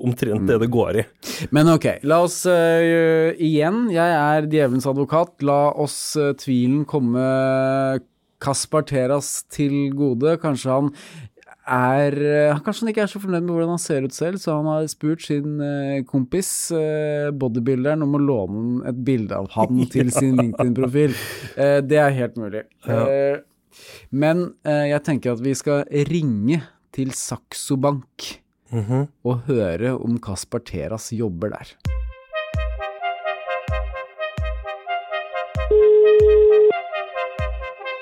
omtrent 0.00 0.48
det 0.48 0.58
det 0.62 0.70
går 0.72 1.00
i. 1.02 1.06
Men 1.54 1.70
ok, 1.74 1.86
la 2.08 2.20
oss 2.24 2.42
uh, 2.48 3.30
igjen, 3.36 3.86
jeg 3.94 4.18
er 4.18 4.48
djevelens 4.50 4.88
advokat, 4.90 5.36
la 5.46 5.70
oss 5.80 5.98
uh, 6.18 6.32
tvilen 6.38 6.84
komme 6.88 7.24
Kaspar 8.40 8.86
Teras 8.88 9.42
til 9.52 9.90
gode. 9.96 10.38
Kanskje 10.40 10.72
han 10.72 10.88
er 11.70 12.16
eh, 12.16 12.60
Kanskje 12.64 12.86
han 12.86 12.90
ikke 12.90 13.02
er 13.04 13.10
så 13.12 13.20
fornøyd 13.20 13.44
med 13.44 13.52
hvordan 13.52 13.74
han 13.74 13.82
ser 13.82 14.06
ut 14.08 14.16
selv, 14.16 14.40
så 14.40 14.56
han 14.56 14.66
har 14.66 14.88
spurt 14.90 15.22
sin 15.22 15.60
kompis, 16.08 16.48
bodybuilderen, 17.36 18.02
om 18.02 18.16
å 18.16 18.22
låne 18.24 18.88
et 18.90 19.04
bilde 19.06 19.36
av 19.36 19.50
han 19.54 19.84
til 19.92 20.10
sin 20.14 20.40
LinkedIn-profil. 20.40 21.14
Det 21.84 22.00
er 22.00 22.16
helt 22.16 22.40
mulig. 22.40 22.64
Eh, 22.88 23.44
men 24.10 24.46
jeg 24.64 25.04
tenker 25.06 25.36
at 25.36 25.44
vi 25.44 25.52
skal 25.54 25.84
ringe 26.08 26.62
til 26.96 27.12
Saxo 27.14 27.76
Bank 27.78 28.39
Mhm. 28.70 29.08
og 29.24 29.40
høre 29.48 29.96
om 29.98 30.18
Kaspar 30.22 30.62
Teras 30.62 31.10
jobber 31.12 31.50
der. 31.50 31.74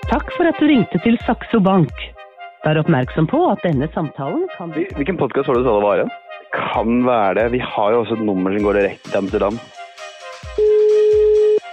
Takk 0.09 0.31
for 0.37 0.49
at 0.49 0.61
du 0.61 0.69
ringte 0.69 1.01
til 1.05 1.19
Saxo 1.25 1.61
Bank. 1.61 1.93
Vær 2.65 2.81
oppmerksom 2.83 3.29
på 3.31 3.41
at 3.53 3.65
denne 3.65 3.89
samtalen 3.95 4.45
kan 4.57 4.73
Hvilken 4.75 5.17
podkast 5.21 5.49
var 5.49 5.57
det 5.57 5.65
du 5.65 5.69
sa 5.69 5.77
det 5.79 5.85
var 5.87 6.01
igjen? 6.01 6.15
Kan 6.53 7.05
være 7.07 7.35
det. 7.39 7.47
Vi 7.53 7.61
har 7.65 7.93
jo 7.93 8.01
også 8.03 8.17
et 8.19 8.25
nummer 8.25 8.53
som 8.53 8.65
går 8.65 8.81
direkte 8.81 9.11
til 9.11 9.21
Amsterdam. 9.23 9.61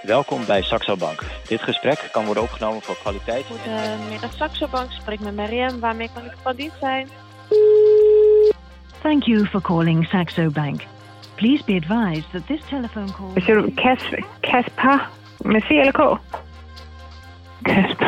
Welkom 0.08 0.46
bij 0.48 0.62
Saxo 0.62 0.96
Bank. 0.96 1.26
Dit 1.50 1.62
gesprek 1.62 2.00
kan 2.14 2.26
worden 2.26 2.44
opgenomen 2.44 2.82
voor 2.82 2.96
kwaliteit. 2.96 3.46
Goedemiddag 3.46 4.34
Saxo 4.34 4.68
Bank, 4.68 4.92
spreek 4.92 5.20
met 5.20 5.36
Mariam. 5.36 5.80
Waarmee 5.80 6.10
kan 6.14 6.26
ik 6.26 6.38
van 6.44 6.56
dienst 6.56 6.80
zijn? 6.80 7.25
Thank 9.06 9.28
you 9.28 9.46
for 9.46 9.62
calling 9.62 10.04
Saxo 10.12 10.50
Bank. 10.50 10.82
Please 11.38 11.62
be 11.62 11.76
advised 11.78 12.26
that 12.34 12.48
this 12.48 12.60
telephone 12.72 13.14
call... 13.14 13.34
Siger 13.36 13.56
du? 13.56 13.72
Kaspa 14.44 14.94
med 15.46 15.62
C 15.62 15.72
eller 15.72 15.92
K? 15.92 16.02
Kaspa, 17.66 18.08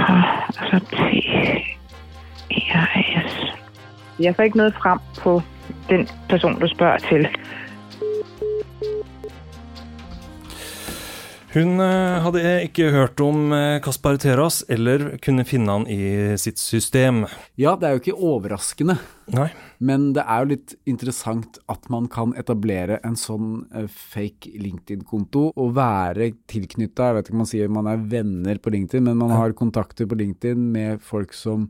altså 0.57 0.79
T, 0.91 0.99
E, 2.49 2.61
R, 2.73 2.87
S. 3.27 3.53
Jeg 4.19 4.35
får 4.35 4.43
ikke 4.43 4.57
noget 4.57 4.73
frem 4.73 4.99
på 5.17 5.41
den 5.89 6.07
person, 6.29 6.59
du 6.59 6.67
spørger 6.67 6.97
til. 6.97 7.27
Hun 11.57 11.79
eh, 11.81 12.17
hadde 12.21 12.41
ikke 12.67 12.91
hørt 12.93 13.21
om 13.23 13.53
eh, 13.55 13.79
Kaspar 13.81 14.19
Teras, 14.21 14.59
eller 14.69 15.15
kunne 15.23 15.45
finne 15.47 15.73
han 15.73 15.87
i 15.89 16.35
sitt 16.37 16.59
system. 16.61 17.23
Ja, 17.57 17.73
det 17.79 17.87
er 17.87 17.95
jo 17.95 18.01
ikke 18.03 18.27
overraskende, 18.29 18.97
Nei. 19.33 19.47
men 19.81 20.11
det 20.13 20.25
er 20.27 20.43
jo 20.43 20.51
litt 20.51 20.75
interessant 20.89 21.57
at 21.71 21.89
man 21.93 22.09
kan 22.13 22.35
etablere 22.37 22.99
en 23.07 23.17
sånn 23.17 23.63
eh, 23.73 23.89
fake 23.89 24.53
LinkedIn-konto 24.61 25.47
og 25.55 25.75
være 25.79 26.29
tilknytta, 26.51 27.09
jeg 27.09 27.17
vet 27.17 27.29
ikke 27.29 27.37
om 27.39 27.45
man 27.45 27.53
sier 27.55 27.77
man 27.79 27.89
er 27.89 28.07
venner 28.13 28.61
på 28.61 28.77
LinkedIn, 28.77 29.07
men 29.09 29.21
man 29.25 29.33
har 29.33 29.57
kontakter 29.57 30.09
på 30.09 30.19
LinkedIn 30.19 30.71
med 30.77 31.01
folk 31.05 31.33
som 31.33 31.69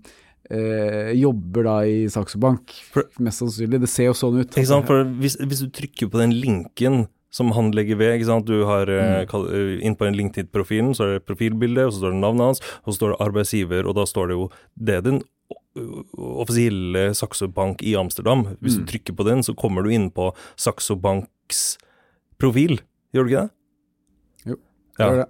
eh, 0.51 1.13
jobber 1.15 1.69
da 1.69 1.81
i 1.87 2.07
Saxo 2.11 2.41
Bank, 2.43 2.75
mest 3.23 3.45
sannsynlig. 3.45 3.85
Det 3.85 3.91
ser 3.93 4.11
jo 4.11 4.17
sånn 4.19 4.41
ut. 4.41 4.57
Ikke 4.57 5.03
hvis, 5.21 5.39
hvis 5.39 5.63
du 5.63 5.71
trykker 5.71 6.11
på 6.11 6.25
den 6.25 6.35
linken 6.35 7.05
som 7.29 7.51
han 7.51 7.71
legger 7.75 7.97
ved, 7.99 8.13
ikke 8.19 8.25
sant? 8.29 8.45
du 8.45 8.63
har 8.65 8.87
eh, 8.89 9.25
Mm. 9.25 9.47
eh, 9.53 9.85
inn 9.85 9.95
på 9.95 10.05
den 10.05 10.15
LinkedIn-profilen, 10.15 10.93
så 10.95 11.03
er 11.03 11.13
det 11.19 11.25
profilbildet, 11.27 11.85
og 11.87 11.91
så 11.93 11.99
står 11.99 12.11
det 12.15 12.21
navnet 12.21 12.45
hans, 12.47 12.61
og 12.85 12.93
så 12.93 12.97
står 12.97 13.09
det 13.15 13.19
arbeidsgiver, 13.27 13.85
og 13.87 13.95
da 13.95 14.05
står 14.05 14.27
det 14.27 14.37
jo 14.37 14.49
det 14.77 14.95
er 14.95 15.01
den 15.01 15.21
offisielle 16.17 17.13
Saxo 17.15 17.47
Bank 17.47 17.83
i 17.83 17.93
Amsterdam. 17.95 18.45
Hvis 18.61 18.77
Mm. 18.77 18.85
du 18.85 18.91
trykker 18.91 19.15
på 19.15 19.23
den, 19.25 19.39
så 19.43 19.53
kommer 19.55 19.83
du 19.83 19.89
inn 19.91 20.09
på 20.11 20.33
Saxo 20.55 20.95
Banks 20.95 21.77
profil. 22.39 22.79
Gjør 23.13 23.23
du 23.23 23.29
ikke 23.29 23.41
det? 23.43 23.51
Jo, 24.47 24.55
Ja. 24.99 25.05
gjør 25.11 25.15
det. 25.25 25.29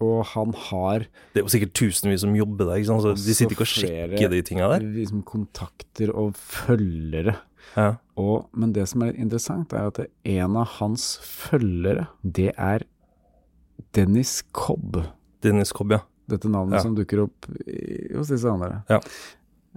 Og 0.00 0.24
han 0.26 0.52
har 0.52 0.98
Det 1.34 1.40
er 1.40 1.42
jo 1.42 1.48
sikkert 1.48 1.72
tusenvis 1.72 2.20
som 2.20 2.34
jobber 2.34 2.66
der, 2.66 2.76
ikke 2.78 2.86
sant? 2.86 3.02
så 3.02 3.14
de 3.16 3.34
sitter 3.34 3.50
ikke 3.56 3.60
og 3.62 3.66
sjekker 3.66 4.30
de 4.30 4.42
tinga 4.42 4.68
der. 4.78 4.80
Liksom 4.86 5.24
kontakter 5.24 6.14
og 6.14 6.34
følgere. 6.34 7.36
Ja. 7.76 7.96
Og, 8.18 8.48
men 8.52 8.72
det 8.74 8.88
som 8.90 9.02
er 9.06 9.16
interessant, 9.18 9.72
er 9.72 9.90
at 9.90 10.00
en 10.24 10.56
av 10.58 10.76
hans 10.78 11.16
følgere, 11.24 12.08
det 12.22 12.52
er 12.56 12.84
Dennis 13.94 14.42
Cobb. 14.52 15.02
Dennis 15.44 15.72
Cobb, 15.72 15.92
ja. 15.92 16.02
Dette 16.28 16.50
navnet 16.52 16.78
Ja. 16.78 16.82
som 16.84 16.94
dukker 16.96 17.24
opp 17.24 17.46
i, 17.66 18.12
hos 18.14 18.28
disse 18.28 18.48
andre. 18.50 18.82
Ja. 18.90 19.00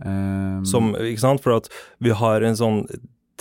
Um, 0.04 0.66
Som, 0.66 0.96
ikke 0.96 1.22
sant, 1.22 1.42
for 1.44 1.60
at 1.60 1.70
vi 2.02 2.12
har 2.18 2.42
en 2.42 2.58
sånn 2.58 2.82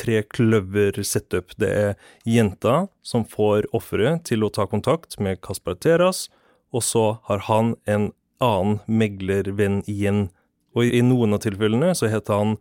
tre 0.00 0.22
kløver 0.22 0.96
setup. 1.04 1.54
Det 1.60 1.70
er 1.70 1.94
jenta 2.28 2.88
som 3.02 3.24
får 3.24 3.66
offeret 3.76 4.24
til 4.28 4.44
å 4.44 4.52
ta 4.52 4.66
kontakt 4.66 5.18
med 5.20 5.40
Kaspar 5.44 5.76
Teras, 5.80 6.28
og 6.72 6.84
så 6.86 7.04
har 7.28 7.46
han 7.48 7.74
en 7.86 8.12
annen 8.40 8.78
meglervenn 8.86 9.82
igjen. 9.90 10.28
Og 10.76 10.86
i, 10.86 11.02
noen 11.02 11.34
av 11.34 11.42
tilfellene 11.44 11.92
så 11.98 12.08
heter 12.08 12.38
han 12.38 12.54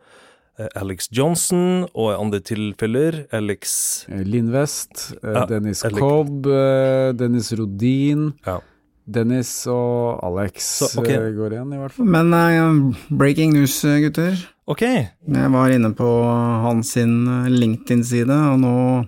Alex 0.76 1.08
Johnson, 1.15 1.86
og 1.93 2.12
i 2.12 2.17
andre 2.19 2.39
tilfeller 2.43 3.22
Alex 3.34 4.06
eh, 4.10 4.24
Lindvest, 4.28 5.13
eh, 5.24 5.34
Ja, 5.36 5.45
Dennis 5.45 5.86
eller- 5.86 6.00
Cobb, 6.00 6.45
eh, 6.48 7.12
Dennis 7.13 7.54
Rodin, 7.54 8.34
Ja. 8.45 8.60
Dennis 9.10 9.65
og 9.67 10.19
Alex 10.24 10.67
Så, 10.84 11.00
ok. 11.02 11.08
eh, 11.10 11.32
går 11.34 11.54
igjen, 11.56 11.74
i 11.74 11.78
hvert 11.82 11.91
fall. 11.95 12.06
Men 12.06 12.34
uh, 12.34 12.95
breaking 13.10 13.54
news, 13.54 13.82
gutter. 13.82 14.36
Ok, 14.69 14.82
Jeg 14.84 15.50
var 15.52 15.69
inne 15.74 15.93
på 15.98 16.10
hans 16.65 16.95
eh, 16.98 17.06
LinkedIn-side, 17.50 18.30
og 18.54 18.60
nå 18.62 19.08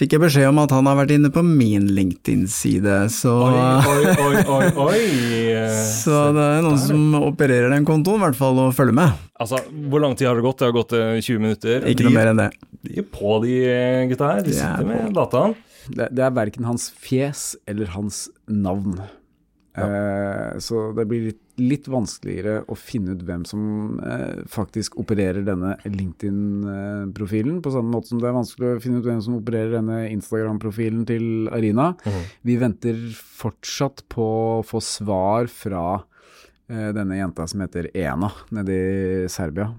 fikk 0.00 0.16
jeg 0.16 0.22
beskjed 0.22 0.48
om 0.48 0.58
at 0.62 0.72
han 0.72 0.88
har 0.88 0.96
vært 1.02 1.12
inne 1.12 1.28
på 1.32 1.42
min 1.44 1.90
LinkedIn-side, 1.92 2.96
så 3.12 3.34
oi, 3.44 4.14
oi, 4.24 4.40
oi, 4.40 4.70
oi. 4.86 5.00
Så 6.00 6.16
det 6.34 6.46
er 6.56 6.64
noen 6.64 6.80
som 6.80 7.16
opererer 7.20 7.72
den 7.72 7.84
kontoen, 7.88 8.20
i 8.22 8.24
hvert 8.24 8.38
fall, 8.38 8.58
og 8.64 8.72
følger 8.76 8.96
med. 8.96 9.20
Altså, 9.40 9.60
hvor 9.92 10.02
lang 10.02 10.16
tid 10.16 10.30
har 10.30 10.40
det 10.40 10.44
gått? 10.46 10.60
Det 10.62 10.68
har 10.70 10.76
gått 10.76 10.94
eh, 10.96 11.20
20 11.20 11.42
minutter. 11.44 11.86
Ikke 11.92 12.08
noe 12.08 12.16
mer 12.16 12.32
enn 12.32 12.40
det. 12.40 12.48
De 12.88 12.96
er 13.02 13.08
på, 13.12 13.36
de 13.44 13.54
eh, 13.68 14.02
gutta 14.10 14.32
her. 14.32 14.42
De 14.44 14.50
De 14.50 14.56
er 14.56 14.60
sitter 14.62 14.88
med 14.88 15.14
dataen. 15.16 15.56
Det, 15.90 16.10
det 16.16 16.24
er 16.24 16.36
verken 16.36 16.68
hans 16.68 16.88
fjes 17.02 17.50
eller 17.68 17.92
hans 17.96 18.28
navn. 18.48 19.00
Eh, 19.86 20.58
så 20.62 20.82
det 20.96 21.06
blir 21.10 21.28
litt, 21.30 21.40
litt 21.60 21.88
vanskeligere 21.90 22.64
å 22.70 22.76
finne 22.78 23.14
ut 23.16 23.24
hvem 23.26 23.44
som 23.48 23.62
eh, 24.04 24.42
faktisk 24.50 24.98
opererer 25.02 25.44
denne 25.46 25.76
LinkedIn-profilen, 25.84 27.60
på 27.64 27.72
samme 27.74 27.94
måte 27.94 28.12
som 28.12 28.22
det 28.22 28.30
er 28.30 28.36
vanskelig 28.38 28.74
å 28.74 28.82
finne 28.84 29.00
ut 29.00 29.08
hvem 29.08 29.24
som 29.24 29.38
opererer 29.40 29.76
denne 29.78 30.02
Instagram-profilen 30.10 31.04
til 31.08 31.50
Arina. 31.54 31.92
Vi 32.46 32.56
venter 32.60 33.00
fortsatt 33.14 34.04
på 34.12 34.28
å 34.60 34.62
få 34.66 34.82
svar 34.84 35.50
fra 35.52 35.84
eh, 36.70 36.90
denne 36.96 37.20
jenta 37.20 37.48
som 37.50 37.66
heter 37.66 37.90
Ena, 37.94 38.32
nede 38.54 38.80
i 38.80 39.28
Serbia. 39.32 39.72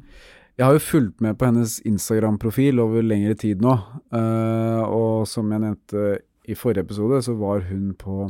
Jeg 0.60 0.68
har 0.68 0.76
jo 0.76 0.84
fulgt 0.84 1.22
med 1.24 1.40
på 1.40 1.48
hennes 1.48 1.80
Instagram-profil 1.90 2.82
over 2.84 3.02
lengre 3.02 3.34
tid 3.40 3.64
nå, 3.64 3.72
eh, 4.14 4.82
og 4.84 5.24
som 5.30 5.50
jeg 5.50 5.64
nevnte 5.64 6.20
i 6.52 6.58
forrige 6.58 6.86
episode, 6.86 7.22
så 7.26 7.34
var 7.40 7.64
hun 7.70 7.94
på 7.98 8.28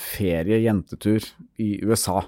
ferie, 0.00 0.62
jentetur, 0.64 1.26
i 1.60 1.76
USA. 1.84 2.22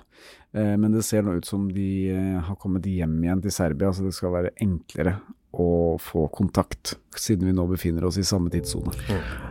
Eh, 0.57 0.77
men 0.77 0.93
det 0.93 1.03
ser 1.03 1.23
nå 1.23 1.37
ut 1.37 1.47
som 1.49 1.69
de 1.73 2.11
eh, 2.11 2.37
har 2.41 2.57
kommet 2.61 2.87
hjem 2.89 3.19
igjen 3.25 3.43
til 3.45 3.53
Serbia, 3.53 3.93
så 3.93 4.07
det 4.07 4.15
skal 4.17 4.35
være 4.35 4.55
enklere 4.65 5.19
å 5.57 5.97
få 6.01 6.27
kontakt, 6.33 6.97
siden 7.17 7.49
vi 7.49 7.55
nå 7.57 7.65
befinner 7.71 8.05
oss 8.05 8.19
i 8.21 8.25
samme 8.27 8.51
tidssone. 8.53 8.93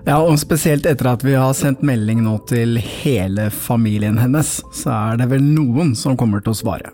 Ja, 0.05 0.20
og 0.20 0.38
spesielt 0.41 0.86
etter 0.86 1.09
at 1.16 1.26
vi 1.26 1.34
har 1.34 1.53
sendt 1.57 1.82
melding 1.86 2.22
nå 2.26 2.38
til 2.49 2.78
hele 2.78 3.49
familien 3.53 4.20
hennes, 4.22 4.59
så 4.74 4.93
er 4.93 5.22
det 5.22 5.32
vel 5.34 5.45
noen 5.45 5.95
som 5.97 6.18
kommer 6.20 6.45
til 6.45 6.53
å 6.53 6.61
svare. 6.61 6.93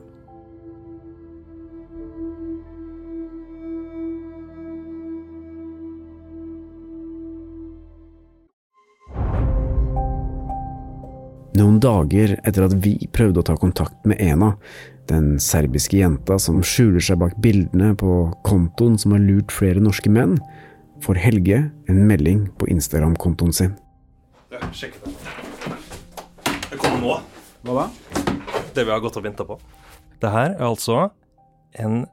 Noen 11.62 11.78
dager 11.78 12.40
etter 12.42 12.66
at 12.66 12.74
vi 12.82 12.96
prøvde 13.14 13.44
å 13.44 13.46
ta 13.46 13.54
kontakt 13.60 14.08
med 14.10 14.18
Ena, 14.24 14.56
den 15.12 15.36
serbiske 15.42 16.00
jenta 16.00 16.40
som 16.42 16.62
skjuler 16.66 17.04
seg 17.04 17.20
bak 17.22 17.36
bildene 17.44 17.92
på 18.00 18.32
kontoen 18.48 18.96
som 18.98 19.14
har 19.14 19.22
lurt 19.22 19.54
flere 19.54 19.84
norske 19.84 20.10
menn, 20.10 20.40
får 21.06 21.20
Helge 21.22 21.60
en 21.92 22.02
melding 22.10 22.48
på 22.58 22.70
Instagram-kontoen 22.74 23.54
sin. 23.54 23.76
Sjekk 24.74 24.98
det. 25.04 25.14
Det 26.72 26.80
kommer 26.82 26.98
nå. 27.04 27.20
Hva 27.68 27.78
da? 27.78 27.86
Det 28.74 28.88
vi 28.88 28.94
har 28.96 29.04
gått 29.04 29.22
og 29.22 29.28
venta 29.28 29.46
på. 29.46 29.60
Det 30.22 30.34
her 30.34 30.56
er 30.56 30.66
altså 30.66 31.12
en 31.78 32.06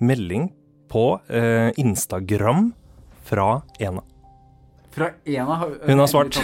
melding 0.00 0.48
på 0.92 1.18
eh, 1.28 1.68
Instagram 1.76 2.70
fra 3.28 3.60
Ena. 3.76 4.04
Fra 4.96 5.12
Ena 5.28 5.60
har 5.60 5.76
Hun 5.84 6.00
har 6.00 6.08
svart. 6.08 6.40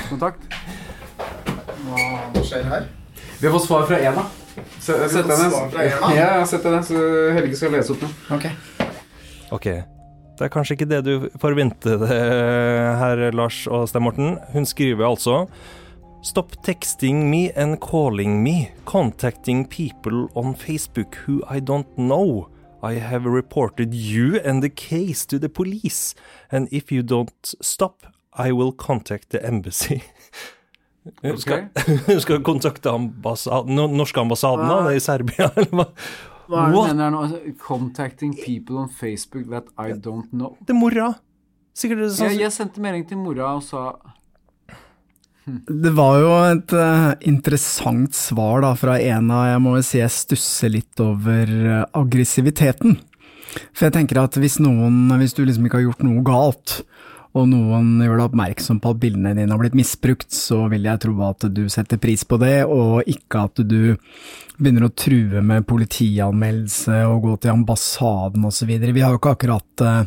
Hva 2.32 2.44
skjer 2.44 2.66
her? 2.68 2.86
Vi 3.40 3.46
har 3.46 3.54
fått 3.58 3.66
svar 3.66 3.86
fra 3.86 4.00
Ena. 4.00 4.26
Sett 4.80 5.26
ned. 5.26 5.52
Ja, 6.16 6.46
sett 6.46 6.62
deg 6.62 6.72
ned, 6.72 6.86
så 6.86 7.02
Helge 7.36 7.58
skal 7.58 7.74
lese 7.76 7.94
opp 7.94 8.04
noe. 8.04 8.36
Ok. 8.36 8.46
okay. 9.56 9.82
Det 10.38 10.48
er 10.48 10.52
kanskje 10.52 10.74
ikke 10.78 10.88
det 10.90 11.02
du 11.06 11.28
forventet 11.38 12.02
herr 12.08 13.20
Lars 13.36 13.64
og 13.70 13.84
Stein 13.90 14.06
Morten. 14.06 14.36
Hun 14.54 14.66
skriver 14.66 15.06
altså 15.06 15.44
Stop 16.22 16.52
texting 16.62 17.28
me 17.30 17.50
and 17.56 17.80
calling 17.80 18.42
me. 18.42 18.72
Contacting 18.86 19.66
people 19.68 20.28
on 20.34 20.54
Facebook 20.54 21.16
who 21.26 21.42
I 21.50 21.60
don't 21.60 21.88
know. 21.96 22.48
I 22.82 22.94
have 22.94 23.26
reported 23.26 23.94
you 23.94 24.40
and 24.44 24.62
the 24.62 24.68
case 24.68 25.26
to 25.26 25.38
the 25.38 25.48
police. 25.48 26.14
And 26.50 26.68
if 26.72 26.92
you 26.92 27.02
don't 27.02 27.54
stop, 27.60 28.06
I 28.32 28.52
will 28.52 28.72
contact 28.72 29.30
the 29.30 29.44
embassy. 29.44 30.02
Hun 31.22 31.38
skal, 31.42 31.64
du 32.06 32.20
skal 32.24 32.42
kontakte 32.46 32.92
ambassaden, 32.94 33.74
no- 33.74 33.88
norske 33.90 34.20
ambassaden 34.22 34.68
da, 34.70 34.92
i 34.94 35.00
Serbia, 35.02 35.48
eller 35.56 35.72
hva? 35.74 35.88
Hva 36.46 36.62
er 36.62 36.70
det 36.72 36.76
What? 36.76 36.92
mener 36.92 37.12
nå? 37.14 37.20
Altså, 37.26 37.54
Contacting 37.62 38.32
people 38.38 38.78
on 38.82 38.88
Facebook 38.92 39.48
that 39.50 39.70
I 39.78 39.94
don't 39.98 40.30
know. 40.30 40.56
Det 40.60 40.74
er 40.74 40.78
mora. 40.78 41.12
Sikkert 41.74 42.02
det 42.02 42.08
er 42.10 42.16
sånn 42.18 42.34
Jeg, 42.34 42.40
jeg 42.44 42.54
sendte 42.54 42.82
melding 42.84 43.06
til 43.08 43.18
mora 43.22 43.54
og 43.56 43.62
sa 43.64 43.86
Det 45.46 45.92
var 45.96 46.18
jo 46.20 46.32
et 46.52 46.74
uh, 46.76 47.12
interessant 47.26 48.14
svar 48.14 48.60
da 48.62 48.74
fra 48.78 48.98
en 49.00 49.30
av 49.32 49.46
Jeg 49.54 49.62
må 49.64 49.72
jo 49.78 49.86
si 49.86 49.98
jeg 50.02 50.12
stusser 50.14 50.70
litt 50.76 51.02
over 51.02 51.50
uh, 51.66 51.78
aggressiviteten. 51.98 52.98
For 53.72 53.88
jeg 53.88 53.96
tenker 53.96 54.20
at 54.22 54.36
hvis 54.38 54.60
noen, 54.62 55.08
hvis 55.20 55.34
du 55.36 55.42
liksom 55.44 55.66
ikke 55.66 55.80
har 55.80 55.88
gjort 55.88 56.04
noe 56.06 56.22
galt, 56.24 56.76
og 57.32 57.46
noen 57.48 57.94
gjør 58.02 58.18
deg 58.18 58.26
oppmerksom 58.26 58.78
på 58.82 58.90
at 58.92 58.98
bildene 59.00 59.32
dine 59.36 59.54
har 59.54 59.60
blitt 59.60 59.76
misbrukt, 59.76 60.28
så 60.36 60.66
vil 60.68 60.84
jeg 60.84 61.00
tro 61.00 61.14
at 61.24 61.46
du 61.48 61.62
setter 61.72 62.00
pris 62.00 62.26
på 62.28 62.36
det, 62.42 62.66
og 62.68 63.08
ikke 63.08 63.46
at 63.48 63.62
du 63.64 63.94
begynner 64.58 64.84
å 64.86 64.92
true 64.92 65.40
med 65.44 65.64
politianmeldelse 65.68 66.98
og 67.08 67.24
gå 67.24 67.36
til 67.40 67.54
ambassaden 67.54 68.44
osv. 68.44 68.68
Vi 68.68 69.04
har 69.04 69.14
jo 69.14 69.20
ikke 69.20 69.32
akkurat 69.32 69.84
uh, 69.86 70.02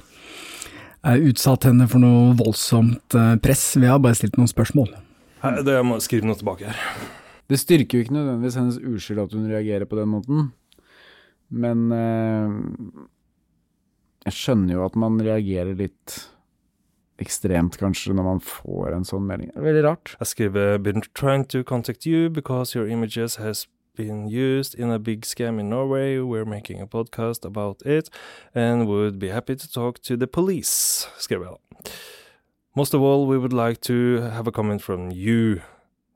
utsatt 1.15 1.65
henne 1.71 1.89
for 1.89 2.03
noe 2.03 2.36
voldsomt 2.38 3.17
uh, 3.17 3.34
press, 3.41 3.71
vi 3.82 3.89
har 3.89 4.03
bare 4.03 4.19
stilt 4.21 4.38
noen 4.38 4.51
spørsmål. 4.51 4.93
Det, 5.41 5.73
Jeg 5.73 5.86
må 5.89 5.97
skrive 6.01 6.30
noe 6.30 6.38
tilbake 6.38 6.69
her. 6.69 7.09
Det 7.49 7.57
styrker 7.61 7.97
jo 7.97 8.05
ikke 8.05 8.15
nødvendigvis 8.19 8.59
hennes 8.61 8.80
uskyld 8.82 9.26
at 9.26 9.34
hun 9.34 9.49
reagerer 9.49 9.89
på 9.89 9.97
den 9.97 10.13
måten, 10.13 10.47
men 11.49 11.89
uh, 11.89 13.03
jeg 14.30 14.39
skjønner 14.43 14.78
jo 14.78 14.86
at 14.86 14.95
man 14.97 15.17
reagerer 15.26 15.73
litt 15.78 16.21
ekstremt, 17.22 17.78
kanskje, 17.78 18.13
når 18.13 18.28
man 18.28 18.41
får 18.43 18.95
en 18.95 19.07
sånn 19.07 19.26
melding. 19.28 19.51
Veldig 19.55 19.84
rart. 19.86 20.16
Jeg 20.20 20.28
skriver 20.34 20.78
Been 20.84 21.03
trying 21.13 21.45
to 21.49 21.63
contact 21.63 22.05
you 22.05 22.30
because 22.30 22.76
your 22.76 22.88
images 22.88 23.36
has 23.36 23.68
been 23.95 24.28
used 24.28 24.76
in 24.76 24.91
a 24.91 24.99
big 24.99 25.22
scam 25.26 25.59
in 25.59 25.70
Norway. 25.70 26.20
We're 26.20 26.45
making 26.45 26.82
a 26.82 26.88
podcast 26.88 27.45
about 27.45 27.82
it 27.86 28.09
and 28.53 28.88
would 28.88 29.20
be 29.20 29.30
happy 29.30 29.55
to 29.55 29.72
talk 29.72 30.01
to 30.03 30.18
the 30.18 30.28
police. 30.28 31.07
Skriver 31.18 31.45
jeg. 31.45 31.91
Most 32.76 32.93
of 32.93 33.01
all, 33.01 33.26
we 33.26 33.38
would 33.38 33.53
like 33.53 33.80
to 33.82 34.22
have 34.22 34.47
a 34.47 34.51
comment 34.51 34.82
from 34.82 35.11
you. 35.11 35.61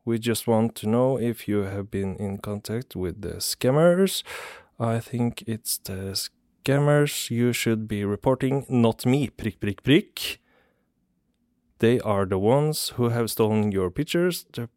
We 0.05 0.17
just 0.17 0.47
want 0.47 0.75
to 0.75 0.87
know 0.87 1.17
if 1.17 1.47
you 1.47 1.63
have 1.63 1.89
been 1.89 2.17
in 2.17 2.39
contact 2.39 2.95
with 2.95 3.21
the 3.21 3.39
scammers. 3.39 4.23
I 4.79 4.99
think 4.99 5.43
it's 5.47 5.77
the 5.77 6.15
scammers 6.65 7.29
you 7.29 7.53
should 7.53 7.87
be 7.87 8.03
reporting, 8.03 8.65
not 8.67 9.05
me. 9.05 9.29
Prikk, 9.29 9.59
prikk, 9.59 9.81
prikk. 9.83 10.37
They 11.79 11.99
are 12.03 12.25
the 12.25 12.37
ones 12.39 12.93
who 12.97 13.09
have 13.09 13.29
stolen 13.29 13.71
your 13.71 13.89
pictures, 13.89 14.45
the 14.53 14.67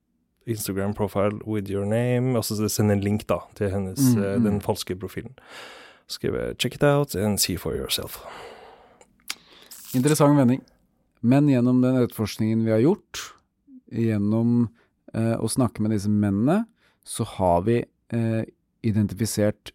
Instagram 0.46 0.94
profile 0.94 1.38
with 1.46 1.70
your 1.70 1.84
name. 1.84 2.36
Altså 2.36 2.54
det 2.54 2.70
sender 2.70 2.94
en 2.94 3.00
link 3.04 3.26
da 3.28 3.38
til 3.54 3.70
hennes, 3.70 3.98
Mm, 4.14 4.22
eh, 4.22 4.36
mm. 4.38 4.44
den 4.44 4.60
falske 4.60 4.96
profilen. 4.96 5.34
Skriver 6.08 6.54
'check 6.54 6.74
it 6.74 6.82
out 6.82 7.14
and 7.14 7.38
see 7.38 7.56
for 7.56 7.72
yourself'. 7.72 8.20
Interessant 9.94 10.38
vending. 10.38 10.62
Men 11.20 11.48
gjennom 11.48 11.80
den 11.82 11.96
etterforskningen 11.96 12.64
vi 12.64 12.70
har 12.70 12.80
gjort, 12.82 13.20
gjennom 13.92 14.68
eh, 15.14 15.36
å 15.38 15.48
snakke 15.48 15.82
med 15.82 15.92
disse 15.92 16.10
mennene, 16.10 16.64
så 17.04 17.24
har 17.24 17.62
vi 17.62 17.84
eh, 18.12 18.44
identifisert 18.82 19.72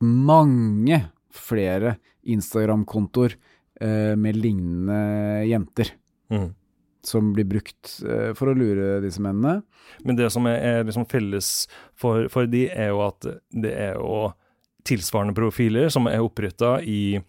mange 0.00 1.10
flere 1.34 1.96
Instagram-kontoer 2.22 3.34
eh, 3.80 4.14
med 4.16 4.36
lignende 4.36 5.44
jenter. 5.48 5.92
Mhm. 6.30 6.54
Som 7.08 7.30
blir 7.32 7.46
brukt 7.46 7.92
uh, 8.02 8.34
for 8.36 8.50
å 8.50 8.56
lure 8.58 8.98
disse 9.00 9.22
mennene. 9.22 9.62
Men 10.04 10.16
det 10.18 10.32
som 10.34 10.46
er, 10.50 10.58
er 10.58 10.84
liksom 10.84 11.06
felles 11.08 11.68
for, 11.96 12.26
for 12.32 12.48
de, 12.50 12.66
er 12.68 12.90
jo 12.90 13.04
at 13.06 13.28
det 13.54 13.70
er 13.70 13.94
jo 13.96 14.32
tilsvarende 14.88 15.36
profiler 15.36 15.88
som 15.92 16.08
er 16.10 16.24
oppretta 16.24 16.78
i, 16.82 17.20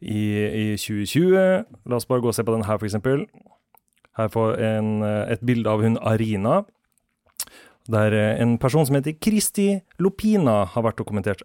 i, 0.00 0.18
i 0.18 0.64
2020. 0.76 1.38
La 1.88 2.00
oss 2.00 2.08
bare 2.08 2.24
gå 2.24 2.32
og 2.32 2.36
se 2.36 2.44
på 2.44 2.56
den 2.56 2.66
her, 2.66 2.82
eksempel. 2.84 3.24
Her 4.18 4.32
får 4.34 4.58
en, 4.66 4.90
eh, 5.06 5.32
et 5.32 5.46
bilde 5.46 5.70
av 5.70 5.84
hun 5.84 5.98
Arina. 6.02 6.64
Der 7.88 8.12
eh, 8.12 8.42
en 8.42 8.58
person 8.58 8.86
som 8.86 8.98
heter 8.98 9.16
Kristi 9.20 9.80
Lopina 9.98 10.64
har 10.64 10.82
vært 10.82 10.98
dokumentert. 10.98 11.42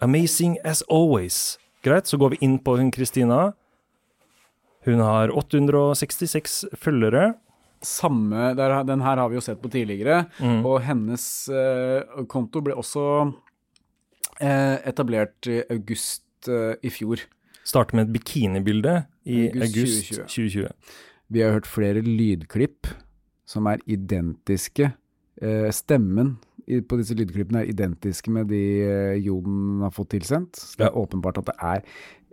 'Amazing 0.00 0.56
as 0.64 0.82
always'. 0.90 1.58
Greit, 1.82 2.06
så 2.06 2.16
går 2.16 2.30
vi 2.30 2.36
inn 2.40 2.58
på 2.58 2.76
hun 2.76 2.90
Kristina. 2.90 3.52
Hun 4.84 5.00
har 5.00 5.32
866 5.32 6.64
følgere. 6.76 7.34
Samme, 7.84 8.54
der, 8.56 8.82
Den 8.88 9.00
her 9.04 9.16
har 9.20 9.28
vi 9.28 9.36
jo 9.36 9.40
sett 9.44 9.60
på 9.62 9.68
tidligere, 9.72 10.26
Mm. 10.40 10.64
og 10.66 10.80
hennes 10.82 11.48
eh, 11.52 12.24
konto 12.28 12.60
ble 12.64 12.74
også 12.80 13.04
eh, 14.40 14.78
etablert 14.88 15.46
i 15.50 15.60
august 15.70 16.48
eh, 16.48 16.74
i 16.82 16.90
fjor. 16.92 17.20
Starter 17.64 17.96
med 17.96 18.08
et 18.08 18.14
bikinibilde 18.18 19.04
i 19.24 19.46
August 19.50 19.76
august 19.76 20.08
2020. 20.08 20.24
2020. 20.28 20.68
Vi 21.32 21.40
har 21.44 21.52
hørt 21.56 21.66
flere 21.68 22.02
lydklipp 22.04 22.88
som 23.48 23.66
er 23.70 23.80
identiske. 23.88 24.92
Eh, 25.42 25.70
stemmen 25.72 26.36
på 26.88 26.96
disse 26.96 27.12
lydklippene 27.16 27.60
er 27.64 27.68
identiske 27.72 28.32
med 28.32 28.48
de 28.48 28.60
eh, 28.84 29.16
Jon 29.24 29.82
har 29.84 29.92
fått 29.92 30.12
tilsendt. 30.14 30.56
Så 30.56 30.78
det 30.80 30.86
er 30.88 30.96
åpenbart 30.96 31.40
at 31.42 31.50
det 31.50 31.56
er 31.60 31.82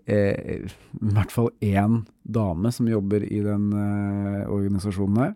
eh, 0.05 0.65
i 0.65 1.13
hvert 1.15 1.33
fall 1.33 1.51
én 1.61 2.01
dame 2.23 2.71
som 2.73 2.89
jobber 2.89 3.25
i 3.27 3.41
den 3.45 3.71
eh, 3.75 4.43
organisasjonen 4.51 5.23
her, 5.23 5.33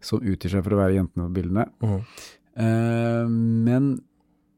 som 0.00 0.22
utgir 0.22 0.54
seg 0.54 0.64
for 0.64 0.76
å 0.76 0.82
være 0.82 0.98
jentene 0.98 1.26
på 1.28 1.36
bildene. 1.40 1.66
Mm. 1.84 1.98
Eh, 2.64 3.26
men 3.68 3.90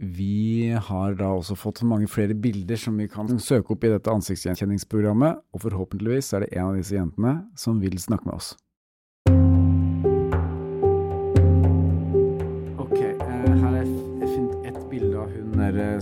vi 0.02 0.72
har 0.74 1.14
da 1.14 1.28
også 1.36 1.54
fått 1.54 1.84
mange 1.86 2.08
flere 2.10 2.34
bilder 2.34 2.80
som 2.80 2.96
vi 2.98 3.06
kan 3.10 3.28
søke 3.38 3.76
opp 3.76 3.84
i 3.86 3.92
dette 3.92 4.10
ansiktsgjenkjenningsprogrammet, 4.10 5.44
og 5.54 5.62
forhåpentligvis 5.62 6.32
er 6.34 6.46
det 6.46 6.52
en 6.56 6.72
av 6.72 6.80
disse 6.80 6.98
jentene 6.98 7.38
som 7.54 7.78
vil 7.82 7.98
snakke 8.02 8.26
med 8.26 8.40
oss. 8.40 8.54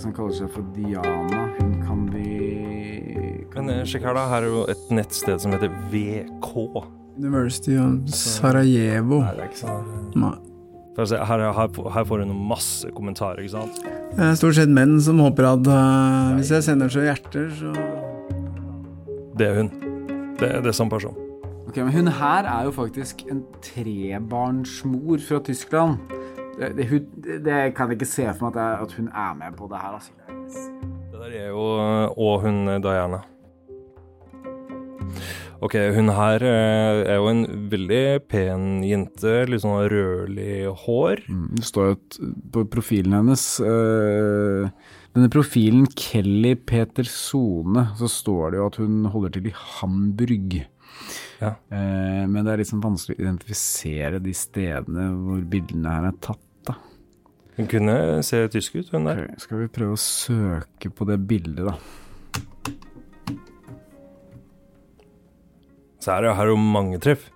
Som 0.00 0.14
kaller 0.16 0.32
seg 0.32 0.48
for 0.54 0.64
Diana. 0.72 1.42
Hun 1.58 1.74
kan 1.84 2.06
vi 2.08 2.39
Men 3.57 3.72
eh, 3.72 3.82
sjekk 3.88 4.07
her, 4.09 4.16
da. 4.16 4.26
Her 4.30 4.46
er 4.46 4.53
jo 4.53 4.62
et 4.70 4.90
nettsted 4.94 5.42
som 5.42 5.55
heter 5.55 5.72
VK. 5.92 6.53
University 7.20 7.74
of 7.80 8.09
Sarajevo. 8.14 9.20
Nei, 9.24 9.34
det 9.36 9.44
er 9.44 9.51
ikke 9.51 9.62
sånn. 9.64 9.90
Nei. 10.18 10.36
Her, 11.01 11.42
her, 11.55 11.70
her 11.94 12.05
får 12.05 12.22
hun 12.26 12.32
masse 12.51 12.90
kommentarer, 12.92 13.40
ikke 13.40 13.55
sant? 13.55 13.78
Det 14.11 14.26
er 14.26 14.36
stort 14.36 14.59
sett 14.59 14.72
menn 14.74 14.98
som 15.01 15.20
håper 15.22 15.46
at 15.48 15.70
uh, 15.70 16.34
hvis 16.36 16.51
jeg 16.53 16.66
sender 16.66 16.92
så 16.92 17.05
hjerter, 17.07 17.46
så 17.57 17.72
Det 19.38 19.46
er 19.46 19.61
hun. 19.62 19.70
Det, 20.40 20.51
det 20.61 20.72
er 20.72 20.76
samme 20.76 20.92
person. 20.92 21.16
Ok, 21.70 21.78
men 21.78 21.92
Hun 21.94 22.11
her 22.18 22.48
er 22.51 22.66
jo 22.66 22.74
faktisk 22.74 23.22
en 23.30 23.44
trebarnsmor 23.64 25.22
fra 25.24 25.40
Tyskland. 25.46 26.03
Det, 26.59 26.72
det, 26.76 26.88
hun, 26.90 27.07
det 27.46 27.61
kan 27.76 27.88
jeg 27.88 28.01
ikke 28.01 28.11
se 28.11 28.26
for 28.34 28.51
meg 28.51 28.59
at, 28.59 28.61
jeg, 28.61 28.88
at 28.88 28.96
hun 28.98 29.09
er 29.09 29.36
med 29.38 29.57
på 29.57 29.70
det 29.70 29.80
her. 29.80 29.94
altså. 29.96 30.12
Det 31.12 31.20
der 31.20 31.36
er 31.44 31.48
jo 31.48 31.64
Og 32.16 32.40
hun 32.42 32.66
Diana. 32.82 33.22
Ok, 35.61 35.74
hun 35.92 36.08
her 36.16 36.40
eh, 36.40 37.02
er 37.04 37.18
jo 37.20 37.28
en 37.28 37.42
veldig 37.72 38.04
pen 38.32 38.80
jente. 38.86 39.42
Litt 39.44 39.61
sånn 39.61 39.90
rødlig 39.92 40.70
hår. 40.86 41.20
Det 41.58 41.66
står 41.68 41.90
jo 41.90 42.30
på 42.54 42.64
profilen 42.72 43.18
hennes 43.18 43.44
eh, 43.61 44.70
Denne 45.11 45.28
profilen 45.32 45.88
Kelly 45.98 46.54
Petersone, 46.54 47.88
så 47.98 48.08
står 48.08 48.52
det 48.52 48.61
jo 48.61 48.68
at 48.70 48.78
hun 48.80 49.08
holder 49.12 49.34
til 49.34 49.50
i 49.50 49.56
Hamburg. 49.76 50.61
Ja. 51.42 51.56
Eh, 51.68 52.24
men 52.30 52.40
det 52.44 52.52
er 52.52 52.62
litt 52.62 52.70
sånn 52.70 52.84
vanskelig 52.84 53.18
å 53.18 53.24
identifisere 53.26 54.20
de 54.22 54.32
stedene 54.36 55.11
hvor 55.18 55.42
bildene 55.50 55.96
her 55.96 56.08
er 56.12 56.20
tatt. 56.24 56.46
da. 56.70 56.78
Hun 57.58 57.68
kunne 57.68 57.96
se 58.24 58.46
tysk 58.54 58.78
ut, 58.80 58.94
hun 58.94 59.11
der. 59.11 59.26
Okay, 59.26 59.42
skal 59.44 59.64
vi 59.64 59.72
prøve 59.76 59.98
å 59.98 60.00
søke 60.00 60.92
på 60.94 61.08
det 61.11 61.20
bildet, 61.28 61.66
da. 61.68 61.76
Så 66.01 66.12
her, 66.14 66.24
er- 66.24 66.40
er 66.40 66.46
jo 66.48 66.57
mange 66.57 66.98
treff. 67.01 67.30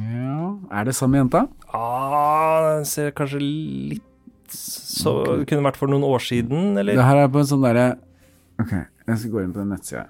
Ja, 0.00 0.56
Er 0.70 0.84
det 0.84 0.94
samme 0.94 1.16
jenta? 1.18 1.48
Ah, 1.74 2.76
den 2.76 2.84
ser 2.86 3.10
kanskje 3.12 3.40
litt 3.40 4.02
så 4.48 5.24
Det 5.40 5.46
kunne 5.50 5.64
vært 5.66 5.76
for 5.76 5.88
noen 5.90 6.04
år 6.06 6.18
siden, 6.22 6.76
eller? 6.78 6.94
Det 6.94 7.02
her 7.04 7.16
er 7.24 7.28
på 7.28 7.38
en 7.42 7.46
sånn 7.50 7.62
derre 7.66 7.98
Ok, 8.60 8.70
jeg 8.72 9.18
skal 9.18 9.30
gå 9.34 9.42
inn 9.42 9.52
på 9.52 9.58
den 9.58 9.68
nettsida. 9.74 10.06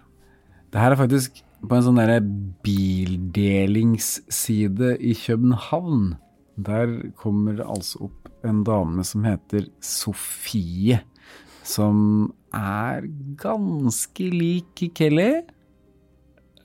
Det 0.71 0.79
her 0.81 0.91
er 0.93 0.97
faktisk 1.01 1.43
på 1.67 1.75
en 1.77 1.83
sånn 1.83 1.97
derre 1.99 2.21
bildelingsside 2.63 4.93
i 5.01 5.15
København. 5.19 6.15
Der 6.57 7.11
kommer 7.21 7.53
det 7.59 7.67
altså 7.67 8.01
opp 8.09 8.31
en 8.47 8.63
dame 8.65 9.03
som 9.05 9.25
heter 9.27 9.67
Sofie. 9.81 11.01
Som 11.67 12.31
er 12.55 13.03
ganske 13.41 14.29
lik 14.33 14.85
Kelly. 14.95 15.43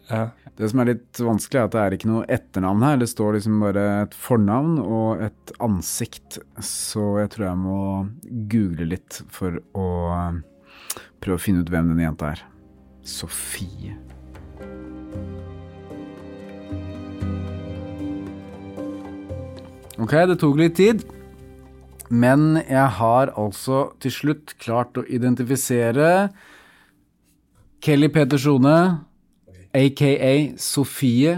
Ja. 0.09 0.29
Det 0.57 0.69
som 0.69 0.81
er 0.83 0.89
litt 0.91 1.19
vanskelig, 1.23 1.59
er 1.59 1.67
at 1.67 1.75
det 1.75 1.81
er 1.81 1.95
ikke 1.95 2.09
noe 2.09 2.27
etternavn 2.31 2.85
her. 2.85 2.99
Det 3.01 3.09
står 3.11 3.37
liksom 3.37 3.61
bare 3.63 3.85
et 4.03 4.17
fornavn 4.17 4.77
og 4.81 5.23
et 5.27 5.53
ansikt. 5.63 6.41
Så 6.61 7.05
jeg 7.21 7.31
tror 7.33 7.47
jeg 7.47 7.61
må 7.61 7.81
google 8.51 8.89
litt 8.91 9.21
for 9.31 9.61
å 9.77 9.87
prøve 11.21 11.37
å 11.37 11.41
finne 11.41 11.63
ut 11.63 11.71
hvem 11.71 11.93
denne 11.93 12.07
jenta 12.09 12.33
er. 12.33 12.43
Sofie. 13.07 13.95
Ok, 20.01 20.15
det 20.27 20.39
tok 20.41 20.57
litt 20.57 20.77
tid. 20.79 21.03
Men 22.11 22.57
jeg 22.65 22.87
har 22.97 23.31
altså 23.39 23.91
til 24.03 24.11
slutt 24.11 24.55
klart 24.59 24.97
å 24.99 25.05
identifisere 25.07 26.31
Kelly 27.81 28.09
Petersone, 28.11 28.75
aka 29.73 30.35
Sofie. 30.57 31.35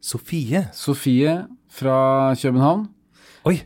Sofie? 0.00 0.64
Sofie 0.72 1.34
fra 1.70 2.34
København. 2.38 2.86
Oi! 3.48 3.58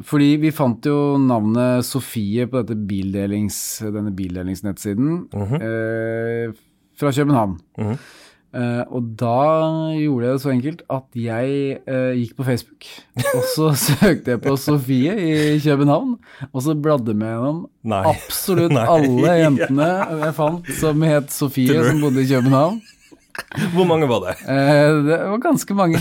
Fordi 0.00 0.30
vi 0.40 0.50
fant 0.54 0.86
jo 0.86 1.18
navnet 1.20 1.84
Sofie 1.84 2.46
på 2.48 2.62
bildelings, 2.88 3.58
denne 3.84 4.12
bildelingsnettsiden 4.16 5.26
eh, 5.60 6.54
fra 6.96 7.12
København. 7.12 7.58
Eh, 8.50 8.80
og 8.90 9.12
da 9.20 9.34
gjorde 9.94 10.24
jeg 10.26 10.32
det 10.34 10.42
så 10.42 10.50
enkelt 10.50 10.80
at 10.90 11.18
jeg 11.20 11.76
eh, 11.86 12.14
gikk 12.18 12.32
på 12.40 12.46
Facebook, 12.48 12.88
og 13.36 13.44
så 13.52 13.68
søkte 13.86 14.32
jeg 14.34 14.40
på 14.42 14.56
Sofie 14.58 15.12
i 15.20 15.58
København, 15.62 16.16
og 16.50 16.64
så 16.64 16.74
bladde 16.74 17.14
meg 17.14 17.36
gjennom 17.36 17.60
absolutt 18.00 18.74
Nei. 18.78 18.86
alle 18.96 19.36
jentene 19.44 19.90
jeg 20.24 20.34
fant 20.40 20.72
som 20.80 21.06
het 21.06 21.30
Sofie, 21.34 21.76
som 21.86 22.02
bodde 22.02 22.24
i 22.24 22.30
København. 22.32 22.80
Hvor 23.74 23.86
mange 23.88 24.08
var 24.10 24.26
det? 24.26 24.36
Eh, 24.48 25.00
det 25.06 25.18
var 25.30 25.42
ganske 25.42 25.76
mange. 25.76 26.00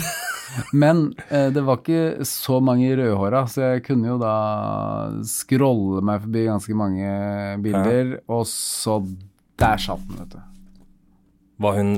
Men 0.74 1.14
eh, 1.30 1.50
det 1.54 1.62
var 1.66 1.82
ikke 1.82 2.26
så 2.28 2.60
mange 2.64 2.90
rødhåra, 2.98 3.44
så 3.48 3.74
jeg 3.76 3.84
kunne 3.86 4.10
jo 4.10 4.18
da 4.22 4.36
scrolle 5.30 6.02
meg 6.06 6.24
forbi 6.26 6.46
ganske 6.50 6.78
mange 6.78 7.10
bilder, 7.64 8.16
og 8.28 8.48
så 8.50 9.02
Der 9.60 9.78
satt 9.82 10.02
den, 10.08 10.22
vet 10.22 10.38
du. 10.38 10.40
Var 11.60 11.76
hun 11.76 11.90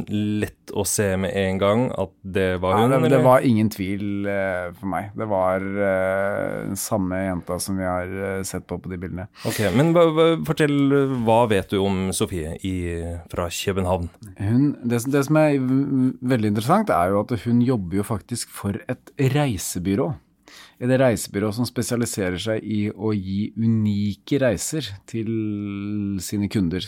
lett 0.41 0.71
å 0.73 0.85
se 0.87 1.05
med 1.21 1.35
en 1.37 1.59
gang 1.61 1.83
at 1.99 2.13
det 2.21 2.47
var 2.63 2.79
hun? 2.79 2.95
Ja, 2.95 3.01
det, 3.03 3.11
det 3.13 3.21
var 3.25 3.45
ingen 3.45 3.69
tvil 3.73 4.25
uh, 4.25 4.71
for 4.77 4.89
meg. 4.89 5.11
Det 5.17 5.27
var 5.29 5.61
den 5.61 6.71
den 6.71 6.79
samme 6.79 7.19
jenta 7.19 7.57
som 7.61 7.77
vi 7.79 7.85
har 7.85 8.09
uh, 8.09 8.41
sett 8.47 8.65
på 8.69 8.79
på 8.81 8.91
de 8.91 8.97
bildene. 9.01 9.27
Ok, 9.47 9.59
Men 9.75 9.93
fortell, 10.47 10.75
hva 11.27 11.43
vet 11.51 11.73
du 11.73 11.79
om 11.81 12.09
Sofie 12.15 12.55
i, 12.67 12.75
fra 13.31 13.49
København? 13.51 14.09
Hun, 14.39 14.65
det, 14.83 15.03
det 15.11 15.25
som 15.27 15.39
er 15.41 15.59
veldig 15.61 16.53
interessant, 16.53 16.93
er 16.93 17.13
jo 17.13 17.21
at 17.25 17.35
hun 17.45 17.61
jobber 17.65 18.01
jo 18.01 18.07
faktisk 18.07 18.51
for 18.55 18.81
et 18.91 19.13
reisebyrå. 19.35 20.11
Et 20.81 20.89
reisebyrå 20.97 21.51
som 21.53 21.67
spesialiserer 21.67 22.41
seg 22.41 22.63
i 22.65 22.79
å 22.89 23.11
gi 23.13 23.51
unike 23.53 24.39
reiser 24.41 24.87
til 25.09 25.29
sine 26.23 26.49
kunder. 26.49 26.85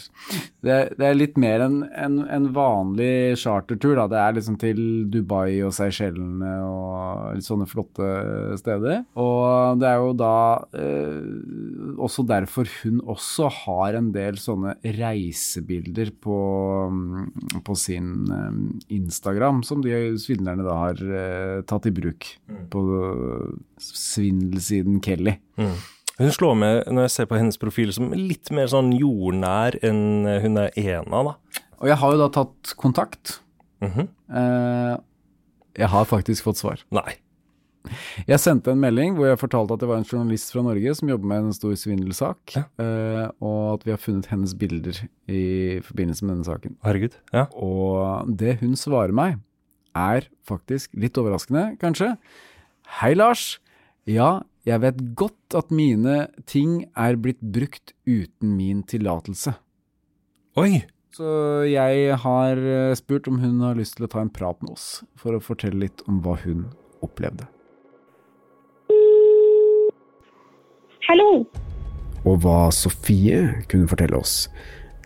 Det, 0.65 0.77
det 0.97 1.05
er 1.05 1.17
litt 1.17 1.37
mer 1.37 1.61
enn 1.61 1.83
en, 1.93 2.15
en 2.25 2.47
vanlig 2.55 3.37
chartertur. 3.37 3.93
Da. 3.99 4.07
Det 4.09 4.21
er 4.21 4.37
liksom 4.39 4.57
til 4.61 4.79
Dubai 5.13 5.61
og 5.65 5.75
Seychellene 5.77 6.55
og 6.65 7.43
sånne 7.45 7.67
flotte 7.69 8.07
steder. 8.61 9.03
Og 9.19 9.77
det 9.81 9.91
er 9.91 10.01
jo 10.01 10.15
da 10.17 10.33
eh, 10.73 11.93
også 12.01 12.25
derfor 12.29 12.69
hun 12.81 12.97
også 13.13 13.51
har 13.61 13.99
en 13.99 14.09
del 14.15 14.39
sånne 14.41 14.73
reisebilder 14.97 16.15
på, 16.23 16.39
mm, 16.89 17.61
på 17.67 17.77
sin 17.77 18.09
eh, 18.25 18.57
Instagram, 18.97 19.61
som 19.67 19.85
de 19.85 20.15
svindlerne 20.17 20.65
da 20.65 20.79
har 20.87 21.05
eh, 21.05 21.61
tatt 21.69 21.89
i 21.89 21.93
bruk 21.93 22.33
på 22.73 22.83
svindelsiden 23.91 25.01
Kelly. 25.03 25.37
Mm. 25.59 25.75
Hun 26.19 26.33
slår 26.35 26.57
meg, 26.59 26.81
når 26.93 27.07
jeg 27.07 27.13
ser 27.15 27.29
på 27.29 27.39
hennes 27.39 27.57
profil, 27.57 27.93
som 27.95 28.11
litt 28.13 28.51
mer 28.53 28.69
sånn 28.69 28.91
jordnær 28.93 29.79
enn 29.85 30.27
hun 30.43 30.61
er 30.61 30.75
ena, 30.77 31.23
da. 31.31 31.63
Og 31.81 31.89
jeg 31.89 31.99
har 31.99 32.13
jo 32.13 32.21
da 32.21 32.29
tatt 32.31 32.75
kontakt. 32.79 33.39
Mhm. 33.83 34.07
Eh, 34.29 34.95
jeg 35.73 35.89
har 35.89 36.05
faktisk 36.05 36.45
fått 36.45 36.61
svar. 36.61 36.83
Nei. 36.93 37.17
Jeg 38.29 38.39
sendte 38.39 38.71
en 38.71 38.79
melding 38.79 39.17
hvor 39.17 39.27
jeg 39.27 39.41
fortalte 39.41 39.75
at 39.75 39.81
det 39.81 39.89
var 39.89 39.99
en 39.99 40.07
journalist 40.07 40.53
fra 40.53 40.61
Norge 40.63 40.93
som 40.95 41.09
jobber 41.11 41.27
med 41.27 41.49
en 41.49 41.55
stor 41.55 41.73
svindelsak, 41.75 42.53
eh, 42.55 43.25
og 43.43 43.73
at 43.73 43.83
vi 43.87 43.91
har 43.91 43.99
funnet 43.99 44.29
hennes 44.31 44.53
bilder 44.55 45.01
i 45.27 45.81
forbindelse 45.83 46.23
med 46.23 46.37
denne 46.37 46.47
saken. 46.47 46.77
Herregud, 46.85 47.17
ja. 47.33 47.47
Og 47.57 48.29
det 48.39 48.59
hun 48.61 48.77
svarer 48.79 49.11
meg, 49.11 49.41
er 49.93 50.29
faktisk 50.47 50.95
litt 50.97 51.19
overraskende, 51.19 51.73
kanskje. 51.81 52.13
Hei, 53.01 53.13
Lars. 53.17 53.59
Ja, 54.03 54.43
jeg 54.67 54.81
vet 54.83 54.97
godt 55.15 55.55
at 55.55 55.69
mine 55.71 56.25
ting 56.49 56.81
er 56.91 57.15
blitt 57.15 57.39
brukt 57.39 57.93
uten 58.03 58.57
min 58.57 58.81
tillatelse. 58.83 59.55
Oi! 60.59 60.83
Så 61.13 61.29
jeg 61.69 62.17
har 62.23 62.57
eh, 62.57 62.95
spurt 62.97 63.29
om 63.29 63.37
hun 63.39 63.61
har 63.61 63.77
lyst 63.77 63.95
til 63.95 64.07
å 64.07 64.11
ta 64.11 64.19
en 64.23 64.33
prat 64.33 64.57
med 64.65 64.73
oss, 64.73 65.03
for 65.15 65.37
å 65.37 65.43
fortelle 65.43 65.85
litt 65.85 66.03
om 66.09 66.19
hva 66.25 66.35
hun 66.41 66.65
opplevde. 67.05 67.47
Hallo! 71.07 71.45
Og 72.25 72.43
hva 72.43 72.73
Sofie 72.75 73.63
kunne 73.71 73.87
fortelle 73.91 74.19
oss, 74.19 74.49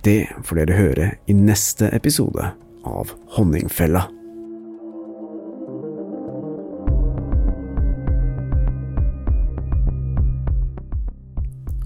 det 0.07 0.23
får 0.47 0.63
dere 0.63 0.79
høre 0.79 1.13
i 1.29 1.37
neste 1.37 1.91
episode 1.93 2.53
av 2.87 3.13
Honningfella. 3.35 4.07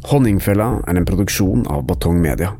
Honningfella 0.10 0.80
er 0.90 0.98
en 0.98 1.06
produksjon 1.06 1.68
av 1.70 1.84
Batong 1.86 2.18
Media. 2.24 2.56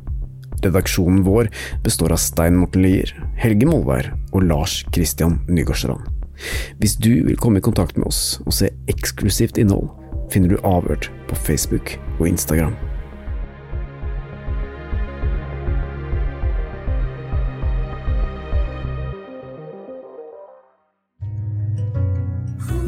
Redaksjonen 0.62 1.24
vår 1.26 1.48
består 1.82 2.14
av 2.14 2.20
Stein 2.22 2.54
Morten 2.60 2.84
Lier, 2.84 3.10
Helge 3.40 3.66
Molvær 3.66 4.12
og 4.30 4.46
Lars 4.46 4.76
Christian 4.94 5.40
Nygårdstrand. 5.50 6.06
Hvis 6.78 6.94
du 7.02 7.10
vil 7.26 7.38
komme 7.42 7.58
i 7.58 7.66
kontakt 7.66 7.98
med 7.98 8.06
oss 8.12 8.38
og 8.46 8.54
se 8.54 8.70
eksklusivt 8.90 9.58
innhold, 9.58 9.90
finner 10.30 10.54
du 10.54 10.62
Avhørt 10.62 11.10
på 11.28 11.42
Facebook 11.42 11.96
og 12.20 12.28
Instagram. 12.30 12.78